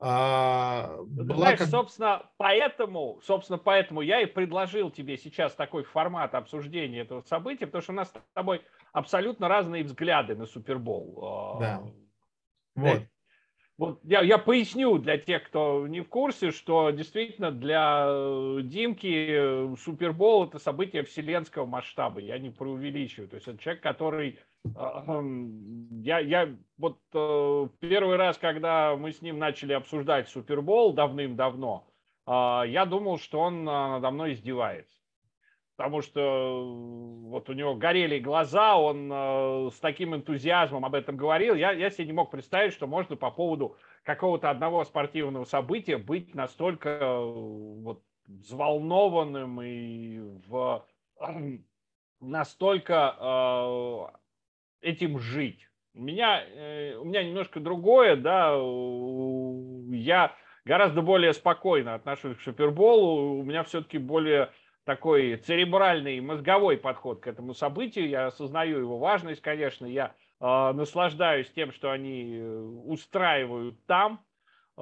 А, 0.00 0.98
была 1.06 1.36
знаешь, 1.38 1.58
как... 1.60 1.68
собственно, 1.68 2.30
поэтому, 2.36 3.20
собственно, 3.22 3.58
поэтому 3.58 4.02
я 4.02 4.20
и 4.20 4.26
предложил 4.26 4.90
тебе 4.90 5.16
сейчас 5.16 5.54
такой 5.54 5.84
формат 5.84 6.34
обсуждения 6.34 7.00
этого 7.00 7.22
события, 7.22 7.66
потому 7.66 7.82
что 7.82 7.92
у 7.92 7.96
нас 7.96 8.08
с 8.08 8.14
тобой 8.34 8.62
абсолютно 8.92 9.48
разные 9.48 9.82
взгляды 9.84 10.34
на 10.34 10.44
Супербол. 10.44 11.24
А, 11.24 11.58
да. 11.58 11.82
Вот. 12.74 13.02
Вот 13.76 14.00
я, 14.04 14.22
я 14.22 14.38
поясню 14.38 14.98
для 14.98 15.18
тех, 15.18 15.44
кто 15.44 15.86
не 15.88 16.00
в 16.00 16.08
курсе, 16.08 16.52
что 16.52 16.90
действительно 16.90 17.50
для 17.50 18.06
э, 18.06 18.60
Димки 18.62 19.26
э, 19.28 19.76
Супербол 19.76 20.44
это 20.44 20.60
событие 20.60 21.02
вселенского 21.02 21.66
масштаба. 21.66 22.20
Я 22.20 22.38
не 22.38 22.50
преувеличиваю. 22.50 23.28
То 23.28 23.34
есть 23.34 23.48
это 23.48 23.58
человек, 23.58 23.82
который 23.82 24.38
я, 24.64 26.18
я 26.20 26.56
вот 26.78 26.98
э, 27.12 27.68
первый 27.80 28.16
раз, 28.16 28.38
когда 28.38 28.96
мы 28.96 29.12
с 29.12 29.20
ним 29.20 29.38
начали 29.38 29.74
обсуждать 29.74 30.28
Супербол 30.28 30.94
давным-давно, 30.94 31.86
э, 32.26 32.30
я 32.68 32.86
думал, 32.86 33.18
что 33.18 33.40
он 33.40 33.60
э, 33.60 33.64
надо 33.64 34.10
мной 34.10 34.32
издевается. 34.32 34.96
Потому 35.76 36.02
что 36.02 36.20
э, 36.20 37.28
вот 37.30 37.50
у 37.50 37.52
него 37.52 37.74
горели 37.74 38.20
глаза, 38.20 38.76
он 38.76 39.10
э, 39.12 39.70
с 39.72 39.80
таким 39.80 40.14
энтузиазмом 40.14 40.84
об 40.84 40.94
этом 40.94 41.16
говорил. 41.16 41.56
Я, 41.56 41.72
я 41.72 41.90
себе 41.90 42.06
не 42.06 42.12
мог 42.12 42.30
представить, 42.30 42.72
что 42.72 42.86
можно 42.86 43.16
по 43.16 43.30
поводу 43.32 43.76
какого-то 44.04 44.50
одного 44.50 44.84
спортивного 44.84 45.44
события 45.44 45.98
быть 45.98 46.32
настолько 46.34 46.90
э, 46.90 47.20
вот, 47.24 48.02
взволнованным 48.26 49.60
и 49.62 50.20
в 50.46 50.84
настолько 52.20 53.16
э, 53.18 54.06
этим 54.82 55.18
жить. 55.18 55.68
У 55.94 56.02
меня, 56.02 56.40
э, 56.44 56.94
у 56.96 57.04
меня 57.04 57.24
немножко 57.24 57.58
другое, 57.58 58.14
да, 58.14 58.54
я 59.96 60.34
гораздо 60.64 61.02
более 61.02 61.32
спокойно 61.32 61.94
отношусь 61.94 62.36
к 62.36 62.42
Суперболу, 62.42 63.40
у 63.40 63.42
меня 63.42 63.64
все-таки 63.64 63.98
более 63.98 64.50
такой 64.84 65.36
церебральный, 65.36 66.20
мозговой 66.20 66.76
подход 66.76 67.20
к 67.20 67.26
этому 67.26 67.54
событию, 67.54 68.08
я 68.08 68.26
осознаю 68.26 68.78
его 68.80 68.98
важность, 68.98 69.40
конечно, 69.40 69.86
я 69.86 70.14
э, 70.40 70.72
наслаждаюсь 70.72 71.50
тем, 71.50 71.72
что 71.72 71.90
они 71.90 72.36
э, 72.36 72.60
устраивают 72.86 73.84
там, 73.86 74.20
э, 74.76 74.80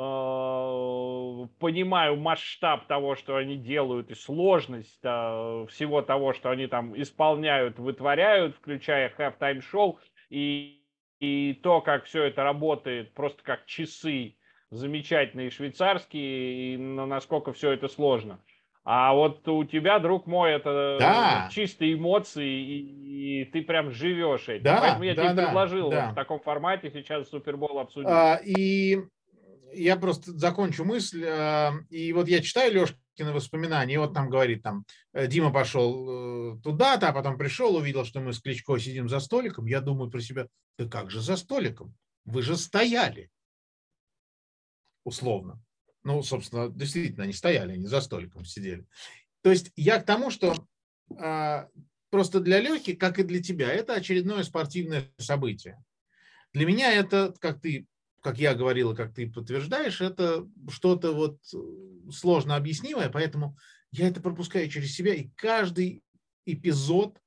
понимаю 1.58 2.16
масштаб 2.16 2.86
того, 2.86 3.14
что 3.14 3.36
они 3.36 3.56
делают, 3.56 4.10
и 4.10 4.14
сложность 4.14 5.00
э, 5.02 5.66
всего 5.70 6.02
того, 6.02 6.32
что 6.32 6.50
они 6.50 6.66
там 6.66 7.00
исполняют, 7.00 7.78
вытворяют, 7.78 8.56
включая 8.56 9.12
halftime 9.16 9.60
шоу. 9.60 9.98
И, 10.30 10.82
и 11.20 11.60
то, 11.62 11.80
как 11.80 12.04
все 12.04 12.24
это 12.24 12.42
работает, 12.42 13.14
просто 13.14 13.42
как 13.42 13.66
часы 13.66 14.36
замечательные 14.70 15.50
швейцарские, 15.50 16.74
и 16.74 16.76
насколько 16.78 17.52
все 17.52 17.72
это 17.72 17.88
сложно. 17.88 18.40
А 18.84 19.12
вот 19.14 19.46
у 19.46 19.64
тебя, 19.64 20.00
друг 20.00 20.26
мой, 20.26 20.52
это 20.52 20.96
да. 20.98 21.48
чистые 21.52 21.94
эмоции, 21.94 22.48
и, 22.48 23.42
и 23.42 23.44
ты 23.44 23.62
прям 23.62 23.92
живешь 23.92 24.48
этим. 24.48 24.64
Да, 24.64 24.80
Поэтому 24.80 25.04
я 25.04 25.14
да, 25.14 25.22
тебе 25.22 25.34
да, 25.34 25.46
предложил 25.46 25.90
да. 25.90 26.06
Вот 26.06 26.12
в 26.12 26.14
таком 26.16 26.40
формате 26.40 26.90
сейчас 26.92 27.28
Супербол 27.28 27.78
обсудить. 27.78 28.10
А, 28.10 28.40
и 28.44 28.98
я 29.72 29.96
просто 29.96 30.32
закончу 30.32 30.84
мысль. 30.84 31.24
А, 31.24 31.72
и 31.90 32.12
вот 32.12 32.26
я 32.26 32.42
читаю 32.42 32.72
Лешкины 32.74 33.32
воспоминания, 33.32 33.94
и 33.94 33.98
вот 33.98 34.14
там 34.14 34.28
говорит, 34.28 34.64
там, 34.64 34.84
э, 35.12 35.28
Дима 35.28 35.52
пошел 35.52 36.56
э, 36.56 36.60
туда-то, 36.62 37.08
а 37.08 37.12
потом 37.12 37.38
пришел, 37.38 37.76
увидел, 37.76 38.04
что 38.04 38.18
мы 38.20 38.32
с 38.32 38.40
Кличко 38.40 38.76
сидим 38.78 39.08
за 39.08 39.20
столиком. 39.20 39.66
Я 39.66 39.80
думаю 39.80 40.10
про 40.10 40.20
себя, 40.20 40.48
да 40.76 40.88
как 40.88 41.08
же 41.08 41.20
за 41.20 41.36
столиком? 41.36 41.94
Вы 42.24 42.42
же 42.42 42.56
стояли. 42.56 43.30
Условно. 45.04 45.62
Ну, 46.04 46.22
собственно, 46.22 46.68
действительно, 46.68 47.24
они 47.24 47.32
стояли, 47.32 47.72
они 47.72 47.86
за 47.86 48.00
столиком 48.00 48.44
сидели. 48.44 48.86
То 49.42 49.50
есть 49.50 49.70
я 49.76 50.00
к 50.00 50.06
тому, 50.06 50.30
что 50.30 50.54
а, 51.18 51.68
просто 52.10 52.40
для 52.40 52.60
Лехи, 52.60 52.94
как 52.94 53.18
и 53.18 53.24
для 53.24 53.42
тебя, 53.42 53.72
это 53.72 53.94
очередное 53.94 54.42
спортивное 54.42 55.10
событие. 55.18 55.82
Для 56.52 56.66
меня 56.66 56.92
это, 56.92 57.34
как 57.40 57.60
ты, 57.60 57.86
как 58.20 58.38
я 58.38 58.54
говорил, 58.54 58.94
как 58.94 59.14
ты 59.14 59.30
подтверждаешь, 59.30 60.00
это 60.00 60.46
что-то 60.68 61.12
вот 61.12 61.38
сложно 62.12 62.56
объяснимое, 62.56 63.08
поэтому 63.08 63.56
я 63.90 64.08
это 64.08 64.20
пропускаю 64.20 64.68
через 64.68 64.94
себя, 64.94 65.14
и 65.14 65.28
каждый 65.36 66.02
эпизод, 66.46 67.18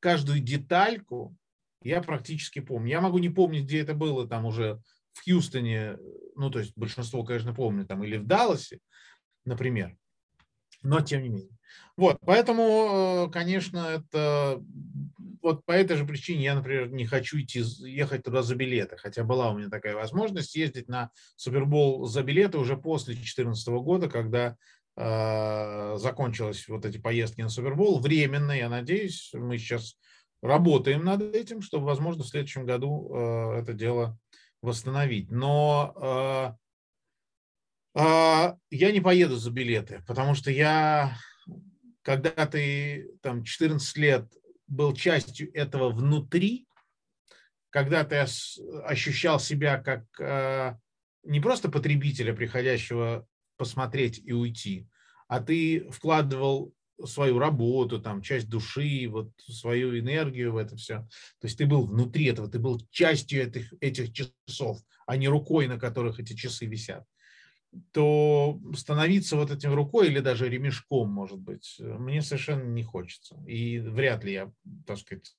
каждую 0.00 0.40
детальку 0.40 1.36
я 1.82 2.02
практически 2.02 2.60
помню. 2.60 2.90
Я 2.90 3.00
могу 3.00 3.18
не 3.18 3.28
помнить, 3.28 3.64
где 3.64 3.80
это 3.80 3.94
было 3.94 4.26
там 4.26 4.46
уже 4.46 4.82
в 5.18 5.24
Хьюстоне, 5.24 5.98
ну, 6.36 6.50
то 6.50 6.60
есть 6.60 6.72
большинство, 6.76 7.24
конечно, 7.24 7.54
помню, 7.54 7.84
там, 7.84 8.04
или 8.04 8.16
в 8.16 8.26
Далласе, 8.26 8.78
например, 9.44 9.96
но 10.82 11.00
тем 11.00 11.22
не 11.22 11.28
менее. 11.28 11.58
Вот, 11.96 12.18
поэтому, 12.24 13.26
э, 13.26 13.30
конечно, 13.32 13.78
это 13.78 14.62
вот 15.42 15.64
по 15.64 15.72
этой 15.72 15.96
же 15.96 16.04
причине 16.04 16.44
я, 16.44 16.54
например, 16.54 16.90
не 16.90 17.06
хочу 17.06 17.40
идти 17.40 17.60
ехать 17.60 18.24
туда 18.24 18.42
за 18.42 18.54
билеты, 18.54 18.96
хотя 18.96 19.24
была 19.24 19.50
у 19.50 19.58
меня 19.58 19.68
такая 19.68 19.94
возможность 19.94 20.54
ездить 20.54 20.88
на 20.88 21.10
Супербол 21.36 22.06
за 22.06 22.22
билеты 22.22 22.58
уже 22.58 22.76
после 22.76 23.14
2014 23.14 23.68
года, 23.68 24.08
когда 24.08 24.56
э, 24.96 25.96
закончились 25.98 26.68
вот 26.68 26.84
эти 26.84 26.98
поездки 26.98 27.40
на 27.40 27.48
Супербол. 27.48 28.00
Временно, 28.00 28.52
я 28.52 28.68
надеюсь, 28.68 29.30
мы 29.34 29.58
сейчас 29.58 29.96
работаем 30.42 31.04
над 31.04 31.22
этим, 31.22 31.62
чтобы, 31.62 31.86
возможно, 31.86 32.22
в 32.22 32.28
следующем 32.28 32.64
году 32.64 33.10
э, 33.12 33.60
это 33.60 33.72
дело 33.72 34.18
восстановить. 34.62 35.30
Но 35.30 36.56
э, 37.94 38.00
э, 38.00 38.54
я 38.70 38.92
не 38.92 39.00
поеду 39.00 39.36
за 39.36 39.50
билеты, 39.50 40.02
потому 40.06 40.34
что 40.34 40.50
я, 40.50 41.16
когда 42.02 42.46
ты 42.46 43.10
там 43.22 43.44
14 43.44 43.96
лет 43.96 44.32
был 44.66 44.94
частью 44.94 45.52
этого 45.56 45.90
внутри, 45.90 46.66
когда 47.70 48.04
ты 48.04 48.26
ощущал 48.84 49.38
себя 49.38 49.78
как 49.78 50.04
э, 50.20 50.76
не 51.22 51.40
просто 51.40 51.70
потребителя, 51.70 52.34
приходящего 52.34 53.26
посмотреть 53.56 54.20
и 54.24 54.32
уйти, 54.32 54.88
а 55.26 55.40
ты 55.40 55.88
вкладывал 55.90 56.74
свою 57.04 57.38
работу, 57.38 58.00
там, 58.00 58.22
часть 58.22 58.48
души, 58.48 59.06
вот 59.08 59.30
свою 59.46 59.98
энергию 59.98 60.52
в 60.52 60.56
это 60.56 60.76
все. 60.76 61.06
То 61.40 61.46
есть 61.46 61.58
ты 61.58 61.66
был 61.66 61.86
внутри 61.86 62.26
этого, 62.26 62.48
ты 62.48 62.58
был 62.58 62.80
частью 62.90 63.42
этих, 63.42 63.72
этих 63.80 64.12
часов, 64.12 64.78
а 65.06 65.16
не 65.16 65.28
рукой, 65.28 65.68
на 65.68 65.78
которых 65.78 66.20
эти 66.20 66.34
часы 66.34 66.66
висят 66.66 67.04
то 67.92 68.58
становиться 68.74 69.36
вот 69.36 69.50
этим 69.50 69.74
рукой 69.74 70.08
или 70.08 70.20
даже 70.20 70.48
ремешком, 70.48 71.10
может 71.10 71.38
быть, 71.38 71.76
мне 71.78 72.22
совершенно 72.22 72.62
не 72.62 72.82
хочется. 72.82 73.36
И 73.46 73.78
вряд 73.78 74.24
ли 74.24 74.32
я, 74.32 74.52
так 74.86 74.98
сказать, 74.98 75.36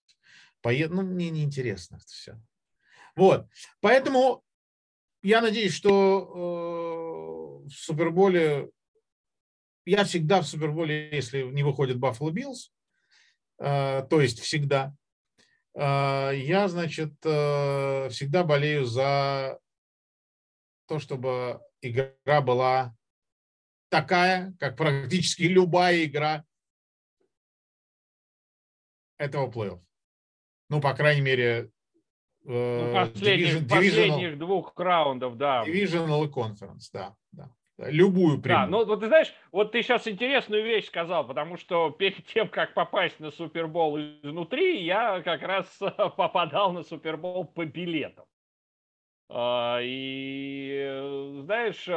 поеду. 0.61 0.95
Ну, 0.95 1.01
мне 1.03 1.29
неинтересно 1.29 1.95
это 1.95 2.05
все. 2.05 2.41
Вот. 3.15 3.47
Поэтому 3.81 4.43
я 5.23 5.41
надеюсь, 5.41 5.73
что 5.73 7.63
э, 7.65 7.67
в 7.67 7.73
Суперболе 7.73 8.69
я 9.89 10.03
всегда 10.03 10.41
в 10.41 10.47
Суперболе, 10.47 11.09
если 11.11 11.41
не 11.41 11.63
выходит 11.63 11.97
Баффало 11.97 12.29
Биллс, 12.29 12.71
э, 13.57 14.03
то 14.07 14.21
есть 14.21 14.39
всегда, 14.39 14.95
э, 15.73 15.79
я, 16.35 16.67
значит, 16.67 17.13
э, 17.25 18.09
всегда 18.09 18.43
болею 18.43 18.85
за 18.85 19.59
то, 20.87 20.99
чтобы 20.99 21.59
игра 21.81 22.41
была 22.41 22.95
такая, 23.89 24.53
как 24.59 24.77
практически 24.77 25.43
любая 25.43 26.05
игра 26.05 26.45
этого 29.17 29.49
плей-офф. 29.49 29.81
Ну, 30.69 30.81
по 30.81 30.93
крайней 30.93 31.21
мере, 31.21 31.71
ну, 32.43 32.93
последних, 32.93 33.61
division, 33.63 33.69
последних 33.69 34.37
двух 34.37 34.73
раундов, 34.77 35.35
да. 35.37 35.63
Divisional 35.65 36.25
и 36.25 36.29
Conference, 36.29 36.89
да. 36.93 37.15
Любую 37.79 38.41
прямую. 38.41 38.65
Да, 38.65 38.67
ну 38.67 38.85
вот 38.85 38.99
ты 38.99 39.07
знаешь, 39.07 39.33
вот 39.51 39.71
ты 39.71 39.81
сейчас 39.81 40.07
интересную 40.07 40.63
вещь 40.63 40.87
сказал, 40.87 41.25
потому 41.25 41.57
что 41.57 41.89
перед 41.91 42.25
тем, 42.27 42.49
как 42.49 42.73
попасть 42.73 43.19
на 43.19 43.31
Супербол 43.31 43.97
изнутри, 43.99 44.83
я 44.83 45.21
как 45.21 45.41
раз 45.41 45.65
попадал 46.17 46.73
на 46.73 46.83
Супербол 46.83 47.45
по 47.45 47.65
билетам. 47.65 48.25
А, 49.29 49.79
и 49.81 51.37
знаешь, 51.43 51.87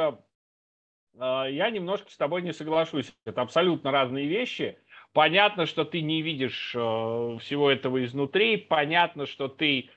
а, 1.17 1.45
я 1.45 1.69
немножко 1.69 2.09
с 2.09 2.17
тобой 2.17 2.41
не 2.41 2.53
соглашусь. 2.53 3.13
Это 3.25 3.41
абсолютно 3.41 3.91
разные 3.91 4.27
вещи. 4.27 4.77
Понятно, 5.11 5.65
что 5.65 5.83
ты 5.83 6.01
не 6.01 6.21
видишь 6.21 6.73
а, 6.77 7.37
всего 7.39 7.69
этого 7.69 8.03
изнутри. 8.03 8.57
Понятно, 8.57 9.25
что 9.25 9.49
ты 9.49 9.89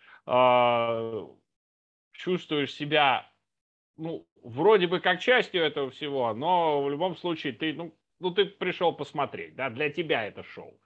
чувствуешь 2.12 2.74
себя 2.74 3.30
ну, 3.96 4.26
вроде 4.46 4.86
бы 4.86 5.00
как 5.00 5.20
частью 5.20 5.62
этого 5.62 5.90
всего, 5.90 6.32
но 6.32 6.82
в 6.82 6.90
любом 6.90 7.16
случае 7.16 7.52
ты, 7.52 7.72
ну, 7.72 7.96
ну 8.20 8.30
ты 8.30 8.46
пришел 8.46 8.92
посмотреть, 8.92 9.56
да, 9.56 9.70
для 9.70 9.90
тебя 9.90 10.24
это 10.24 10.42
шоу. 10.44 10.80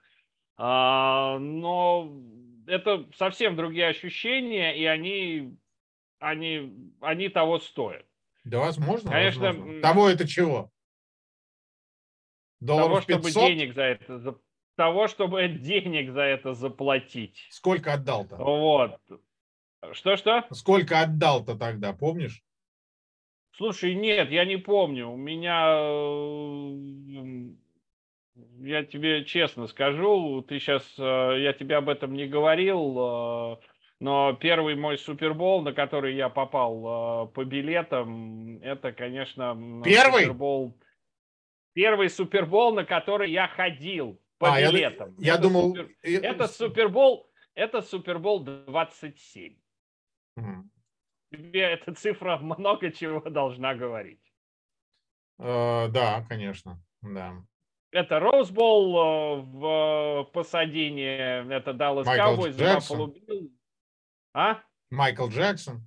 А, 0.57 1.37
но 1.39 2.11
это 2.67 3.07
совсем 3.15 3.55
другие 3.55 3.87
ощущения, 3.87 4.75
и 4.75 4.85
они, 4.85 5.57
они, 6.19 6.73
они 7.01 7.29
того 7.29 7.59
стоят. 7.59 8.05
Да, 8.43 8.59
возможно. 8.59 9.11
Конечно. 9.11 9.47
Возможно. 9.47 9.81
Того 9.81 10.09
это 10.09 10.27
чего? 10.27 10.71
Долларов 12.59 13.05
того, 13.05 13.19
500? 13.19 13.31
чтобы 13.31 13.47
денег 13.47 13.73
за 13.75 13.83
это 13.83 14.39
того, 14.75 15.07
чтобы 15.07 15.47
денег 15.61 16.11
за 16.11 16.21
это 16.21 16.53
заплатить. 16.53 17.47
Сколько 17.51 17.93
отдал-то? 17.93 18.35
Вот. 18.35 18.99
Что-что? 19.93 20.45
Сколько 20.51 21.01
отдал-то 21.01 21.55
тогда, 21.55 21.93
помнишь? 21.93 22.43
Слушай, 23.57 23.95
нет, 23.95 24.31
я 24.31 24.45
не 24.45 24.57
помню. 24.57 25.09
У 25.09 25.17
меня, 25.17 25.75
я 28.59 28.83
тебе 28.83 29.25
честно 29.25 29.67
скажу, 29.67 30.41
ты 30.41 30.59
сейчас, 30.59 30.83
э, 30.97 31.41
я 31.41 31.53
тебе 31.53 31.75
об 31.75 31.89
этом 31.89 32.13
не 32.13 32.27
говорил, 32.27 32.97
э, 32.97 33.57
но 33.99 34.33
первый 34.33 34.75
мой 34.75 34.97
Супербол, 34.97 35.61
на 35.63 35.73
который 35.73 36.15
я 36.15 36.29
попал 36.29 37.27
э, 37.27 37.31
по 37.33 37.43
билетам, 37.43 38.59
это, 38.61 38.93
конечно, 38.93 39.81
первый? 39.83 40.23
Супербол. 40.23 40.77
Первый 41.73 42.09
Супербол, 42.09 42.73
на 42.73 42.85
который 42.85 43.31
я 43.31 43.47
ходил 43.47 44.21
по 44.37 44.53
а, 44.53 44.61
билетам. 44.61 45.15
Я, 45.19 45.33
я 45.33 45.33
это 45.33 45.43
думал... 45.43 45.75
Супер... 45.75 45.89
Это 46.01 46.47
Супербол, 46.47 47.29
это 47.53 47.81
Супербол 47.81 48.43
27. 48.43 49.55
Угу 50.37 50.70
тебе 51.31 51.61
эта 51.61 51.93
цифра 51.93 52.37
много 52.37 52.91
чего 52.91 53.21
должна 53.21 53.73
говорить. 53.73 54.21
Uh, 55.39 55.87
да, 55.87 56.23
конечно, 56.29 56.83
да. 57.01 57.33
Это 57.91 58.19
Роузбол 58.19 58.95
uh, 58.95 59.41
в 59.41 60.31
Пасадине, 60.31 61.47
это 61.49 61.73
Даллас 61.73 62.07
Cowboys, 62.07 62.57
Баффало 62.57 63.13
А? 64.33 64.61
Майкл 64.89 65.27
Джексон. 65.27 65.81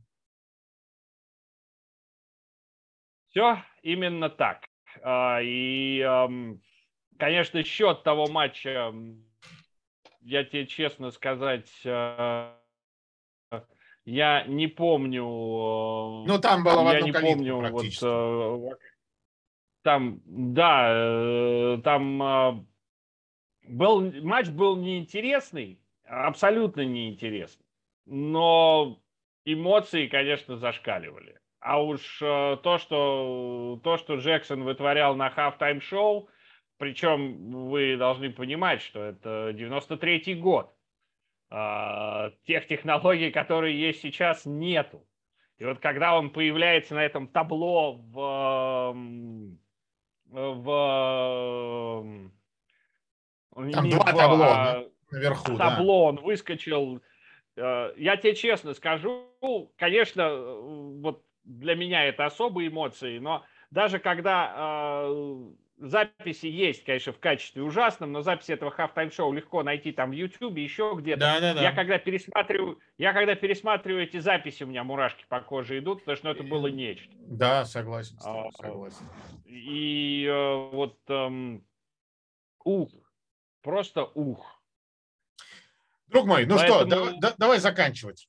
Все 3.31 3.63
именно 3.83 4.29
так. 4.29 4.65
Uh, 5.03 5.45
и, 5.45 6.01
um, 6.01 6.61
конечно, 7.19 7.63
счет 7.65 8.03
того 8.03 8.27
матча, 8.29 8.93
я 10.21 10.45
тебе 10.45 10.67
честно 10.67 11.11
сказать, 11.11 11.71
я 14.05 14.45
не 14.45 14.67
помню. 14.67 15.25
Э, 15.25 16.25
ну, 16.27 16.39
там 16.41 16.65
было 16.65 16.93
я 16.93 17.01
не 17.01 17.13
помню, 17.13 17.71
вот, 17.71 17.85
э, 18.03 18.77
там, 19.83 20.21
да, 20.25 20.91
э, 20.93 21.79
там 21.83 22.67
был, 23.69 24.13
матч 24.23 24.49
был 24.49 24.77
неинтересный, 24.77 25.81
абсолютно 26.05 26.83
неинтересный, 26.83 27.67
но 28.07 29.01
эмоции, 29.45 30.07
конечно, 30.07 30.57
зашкаливали. 30.57 31.39
А 31.61 31.83
уж 31.83 32.19
то, 32.19 32.79
что, 32.79 33.81
то, 33.83 33.97
что 33.97 34.17
Джексон 34.17 34.65
вытворял 34.65 35.17
на 35.17 35.29
halftime 35.29 35.81
шоу 35.81 36.29
причем 36.79 37.71
вы 37.71 37.97
должны 37.97 38.31
понимать, 38.31 38.83
что 38.83 39.03
это 39.03 39.51
93-й 39.55 40.35
год. 40.35 40.74
А, 41.57 42.33
тех 42.49 42.67
технологий, 42.67 43.31
которые 43.31 43.81
есть 43.81 44.01
сейчас, 44.01 44.45
нету. 44.45 45.07
И 45.59 45.65
вот 45.65 45.79
когда 45.79 46.19
он 46.19 46.31
появляется 46.31 46.97
на 46.97 47.05
этом 47.05 47.29
табло 47.29 47.93
в... 47.93 48.93
в 50.25 50.71
Там 53.55 53.89
два 53.89 54.05
в, 54.05 54.17
табло 54.17 54.45
а, 54.45 54.85
наверху. 55.13 55.57
Табло, 55.57 56.01
да. 56.01 56.09
он 56.09 56.17
выскочил. 56.25 57.01
Э, 57.55 57.93
я 57.99 58.17
тебе 58.17 58.35
честно 58.35 58.75
скажу, 58.75 59.29
конечно, 59.77 60.35
вот 60.35 61.25
для 61.45 61.77
меня 61.77 62.05
это 62.05 62.27
особые 62.27 62.69
эмоции, 62.69 63.19
но 63.19 63.45
даже 63.71 64.01
когда 64.01 65.05
э, 65.07 65.45
записи 65.77 66.47
есть, 66.47 66.85
конечно, 66.85 67.13
в 67.13 67.19
качестве 67.19 67.63
ужасном, 67.63 68.13
но 68.13 68.23
записи 68.23 68.53
этого 68.53 68.75
halftime 68.77 69.13
шоу 69.13 69.33
легко 69.33 69.63
найти 69.63 69.93
там 69.93 70.11
в 70.11 70.13
YouTube, 70.13 70.57
еще 70.57 70.95
где-то. 70.97 71.21
Да, 71.21 71.41
да, 71.41 71.55
да. 71.55 71.63
Я 71.63 71.73
когда 71.73 71.99
пересматриваю, 71.99 72.79
я 72.99 73.13
когда 73.13 73.35
пересматриваю 73.35 74.05
эти 74.05 74.19
записи, 74.19 74.63
у 74.65 74.67
меня 74.67 74.85
мурашки 74.85 75.25
по 75.29 75.41
коже 75.41 75.79
идут, 75.79 76.01
потому 76.01 76.17
что 76.17 76.27
ну, 76.29 76.35
это 76.35 76.43
было 76.45 76.69
нечто. 76.69 77.13
Да, 77.27 77.65
согласен, 77.65 78.17
а, 78.25 78.51
согласен. 78.53 79.09
И 79.47 80.27
э, 80.27 80.71
вот 80.73 80.99
эм, 81.09 81.65
ух, 82.65 82.91
просто 83.63 84.05
ух. 84.15 84.63
Друг 86.09 86.27
мой, 86.27 86.47
ну 86.47 86.57
Поэтому... 86.57 86.81
что, 86.81 86.89
давай, 86.89 87.19
да, 87.19 87.35
давай 87.39 87.59
заканчивать. 87.59 88.29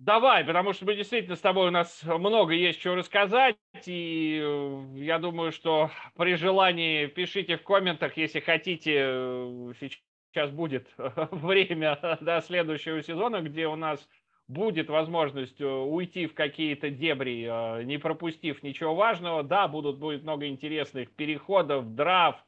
Давай, 0.00 0.44
потому 0.46 0.72
что 0.72 0.86
мы 0.86 0.96
действительно 0.96 1.36
с 1.36 1.40
тобой, 1.40 1.68
у 1.68 1.70
нас 1.70 2.02
много 2.04 2.54
есть 2.54 2.80
чего 2.80 2.94
рассказать, 2.94 3.58
и 3.84 4.40
э, 4.42 4.84
я 4.94 5.18
думаю, 5.18 5.52
что 5.52 5.90
при 6.16 6.36
желании 6.36 7.04
пишите 7.04 7.58
в 7.58 7.62
комментах, 7.64 8.16
если 8.16 8.40
хотите, 8.40 8.94
э, 8.96 9.72
сейчас 9.78 10.50
будет 10.52 10.88
время 10.96 11.98
до 12.22 12.40
следующего 12.40 13.02
сезона, 13.02 13.42
где 13.42 13.66
у 13.66 13.76
нас 13.76 14.08
будет 14.48 14.88
возможность 14.88 15.60
э, 15.60 15.66
уйти 15.66 16.26
в 16.26 16.32
какие-то 16.32 16.88
дебри, 16.88 17.84
не 17.84 17.98
пропустив 17.98 18.62
ничего 18.62 18.94
важного. 18.94 19.42
Да, 19.42 19.68
будут, 19.68 19.98
будет 19.98 20.22
много 20.22 20.46
интересных 20.46 21.14
переходов, 21.14 21.94
драфт, 21.94 22.46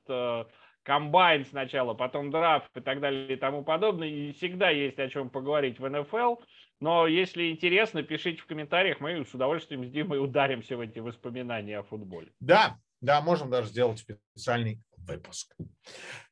комбайн 0.84 1.44
сначала, 1.44 1.92
потом 1.92 2.30
драфт 2.30 2.74
и 2.76 2.80
так 2.80 3.00
далее 3.00 3.34
и 3.34 3.36
тому 3.36 3.62
подобное. 3.62 4.08
И 4.08 4.32
всегда 4.32 4.70
есть 4.70 4.98
о 4.98 5.08
чем 5.10 5.28
поговорить 5.28 5.78
в 5.78 5.86
НФЛ. 5.86 6.36
Но 6.82 7.06
если 7.06 7.48
интересно, 7.48 8.02
пишите 8.02 8.42
в 8.42 8.46
комментариях, 8.46 8.98
мы 8.98 9.24
с 9.24 9.32
удовольствием 9.32 9.84
с 9.84 9.90
Димой 9.92 10.18
ударимся 10.18 10.76
в 10.76 10.80
эти 10.80 10.98
воспоминания 10.98 11.78
о 11.78 11.84
футболе. 11.84 12.32
Да, 12.40 12.76
да, 13.00 13.20
можем 13.20 13.50
даже 13.50 13.68
сделать 13.68 14.00
специальный 14.00 14.80
выпуск. 14.96 15.54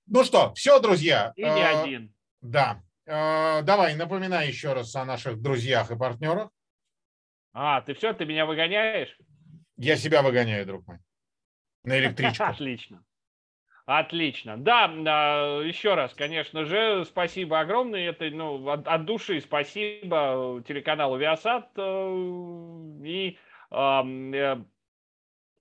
Ну 0.09 0.25
что, 0.25 0.53
все, 0.55 0.81
друзья. 0.81 1.33
И 1.37 1.43
не 1.43 1.49
э, 1.49 1.81
один. 1.83 2.15
Да. 2.41 2.83
Э, 3.07 3.63
давай, 3.63 3.95
напоминай 3.95 4.49
еще 4.49 4.73
раз 4.73 4.97
о 4.97 5.05
наших 5.05 5.41
друзьях 5.41 5.93
и 5.93 5.97
партнерах. 5.97 6.51
А, 7.53 7.81
ты 7.83 7.95
все, 7.95 8.13
ты 8.13 8.25
меня 8.25 8.45
выгоняешь? 8.45 9.17
Я 9.77 9.95
себя 9.95 10.21
выгоняю, 10.21 10.67
друг 10.67 10.85
мой. 10.89 10.99
На 11.85 11.97
электричку. 11.97 12.43
Отлично. 12.49 13.05
Отлично. 13.93 14.57
Да, 14.57 14.85
еще 15.65 15.95
раз, 15.95 16.15
конечно 16.15 16.65
же, 16.65 17.05
спасибо 17.05 17.59
огромное. 17.59 18.11
Это 18.11 18.31
ну, 18.31 18.69
от, 18.69 18.87
от 18.87 19.05
души 19.05 19.41
спасибо 19.41 20.63
телеканалу 20.65 21.19
Viasat 21.19 21.65
э, 21.75 23.05
и 23.05 23.37
э, 23.73 24.57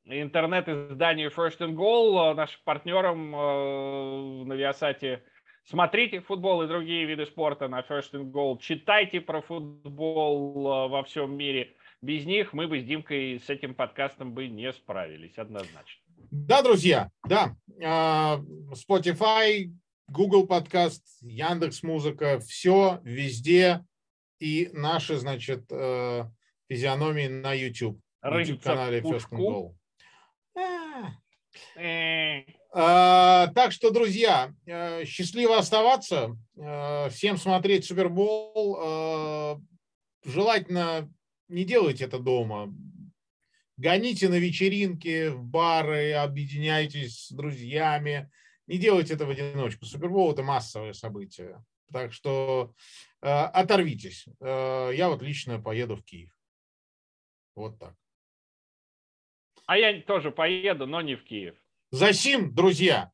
интернет-изданию 0.06 1.32
First 1.32 1.58
and 1.62 1.74
Goal, 1.74 2.36
нашим 2.36 2.62
партнерам 2.66 3.36
э, 3.36 4.44
на 4.46 4.54
Viasat. 4.54 5.22
Смотрите 5.64 6.22
футбол 6.22 6.62
и 6.62 6.68
другие 6.68 7.06
виды 7.06 7.26
спорта 7.26 7.68
на 7.68 7.80
First 7.80 8.14
and 8.14 8.32
Goal. 8.32 8.60
Читайте 8.60 9.22
про 9.22 9.42
футбол 9.42 10.88
во 10.88 11.04
всем 11.04 11.36
мире. 11.36 11.74
Без 12.04 12.28
них 12.28 12.54
мы 12.54 12.68
бы 12.68 12.80
с 12.80 12.84
Димкой 12.84 13.40
с 13.40 13.50
этим 13.50 13.74
подкастом 13.74 14.36
бы 14.36 14.48
не 14.48 14.72
справились, 14.72 15.36
однозначно. 15.40 16.09
Да, 16.32 16.62
друзья, 16.62 17.10
да. 17.28 17.56
А, 17.84 18.40
Spotify, 18.72 19.72
Google 20.10 20.46
подкаст, 20.46 21.04
Яндекс 21.22 21.82
Музыка, 21.82 22.40
все 22.40 23.00
везде. 23.04 23.84
И 24.40 24.70
наши, 24.72 25.18
значит, 25.18 25.66
э, 25.72 26.26
физиономии 26.70 27.28
на 27.28 27.54
YouTube. 27.54 28.00
YouTube-канале 28.24 29.02
First 29.02 29.30
and 29.32 29.40
Goal. 29.40 29.76
Э. 31.76 32.44
А, 32.72 33.48
так 33.48 33.72
что, 33.72 33.90
друзья, 33.90 34.54
э, 34.68 35.06
счастливо 35.06 35.58
оставаться. 35.58 36.38
Всем 37.10 37.38
смотреть 37.38 37.86
Супербол. 37.86 39.60
Желательно 40.24 41.12
не 41.48 41.64
делайте 41.64 42.06
это 42.06 42.20
дома 42.20 42.72
гоните 43.80 44.30
на 44.30 44.36
вечеринки, 44.36 45.30
в 45.30 45.44
бары, 45.44 46.14
объединяйтесь 46.14 47.28
с 47.28 47.32
друзьями. 47.32 48.30
Не 48.68 48.78
делайте 48.78 49.14
это 49.14 49.26
в 49.26 49.30
одиночку. 49.30 49.86
Супербол– 49.86 50.32
это 50.34 50.44
массовое 50.44 50.94
событие. 50.94 51.64
Так 51.92 52.14
что 52.14 52.76
э, 53.22 53.28
оторвитесь. 53.28 54.28
Э, 54.40 54.92
я 54.94 55.10
вот 55.10 55.24
лично 55.24 55.60
поеду 55.60 55.96
в 55.96 56.04
Киев. 56.04 56.32
Вот 57.56 57.80
так. 57.80 57.96
А 59.66 59.78
я 59.78 60.02
тоже 60.02 60.32
поеду, 60.32 60.86
но 60.86 61.02
не 61.02 61.16
в 61.16 61.24
Киев. 61.24 61.56
За 61.92 62.14
сим, 62.14 62.54
друзья, 62.54 63.12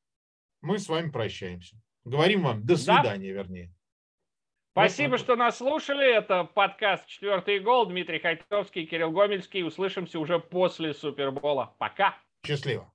мы 0.61 0.79
с 0.79 0.89
вами 0.89 1.09
прощаемся. 1.09 1.77
Говорим 2.03 2.43
вам 2.43 2.65
до 2.65 2.75
свидания, 2.75 3.33
да? 3.33 3.39
вернее. 3.41 3.73
Спасибо, 4.77 5.17
что 5.17 5.37
нас 5.37 5.59
слушали. 5.59 6.17
Это 6.17 6.43
подкаст 6.43 7.07
«Четвертый 7.07 7.59
гол». 7.61 7.85
Дмитрий 7.85 8.19
Хайтовский, 8.19 8.85
Кирилл 8.85 9.09
Гомельский. 9.09 9.63
Услышимся 9.63 10.19
уже 10.19 10.37
после 10.37 10.93
Супербола. 10.93 11.73
Пока. 11.77 12.13
Счастливо. 12.45 12.85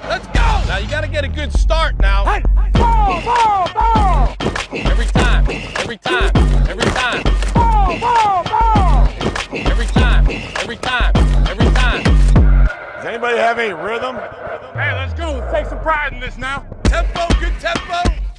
Let's 0.00 0.24
go! 0.28 0.62
Now 0.68 0.78
you 0.78 0.88
got 0.88 1.00
to 1.00 1.08
get 1.08 1.24
a 1.24 1.28
good 1.28 1.52
start 1.52 1.98
now. 1.98 2.24
Hey, 2.24 2.44
ball, 2.74 3.20
ball, 3.24 3.68
ball! 3.74 4.36
Every 4.70 5.06
time, 5.06 5.44
every 5.80 5.98
time, 5.98 6.30
every 6.68 6.88
time. 6.92 7.24
Ball, 7.52 7.98
ball, 7.98 8.44
ball! 8.44 9.08
Every 9.50 9.86
time, 9.86 10.24
every 10.60 10.76
time, 10.76 11.12
every 11.48 11.66
time. 11.74 12.04
Does 12.04 13.06
anybody 13.06 13.38
have 13.38 13.58
any 13.58 13.74
rhythm? 13.74 14.14
Hey, 14.74 14.94
let's 14.94 15.14
go. 15.14 15.32
Let's 15.32 15.52
take 15.52 15.66
some 15.66 15.80
pride 15.80 16.12
in 16.12 16.20
this 16.20 16.38
now. 16.38 16.64
Tempo, 16.84 17.26
good 17.40 17.58
tempo. 17.58 18.29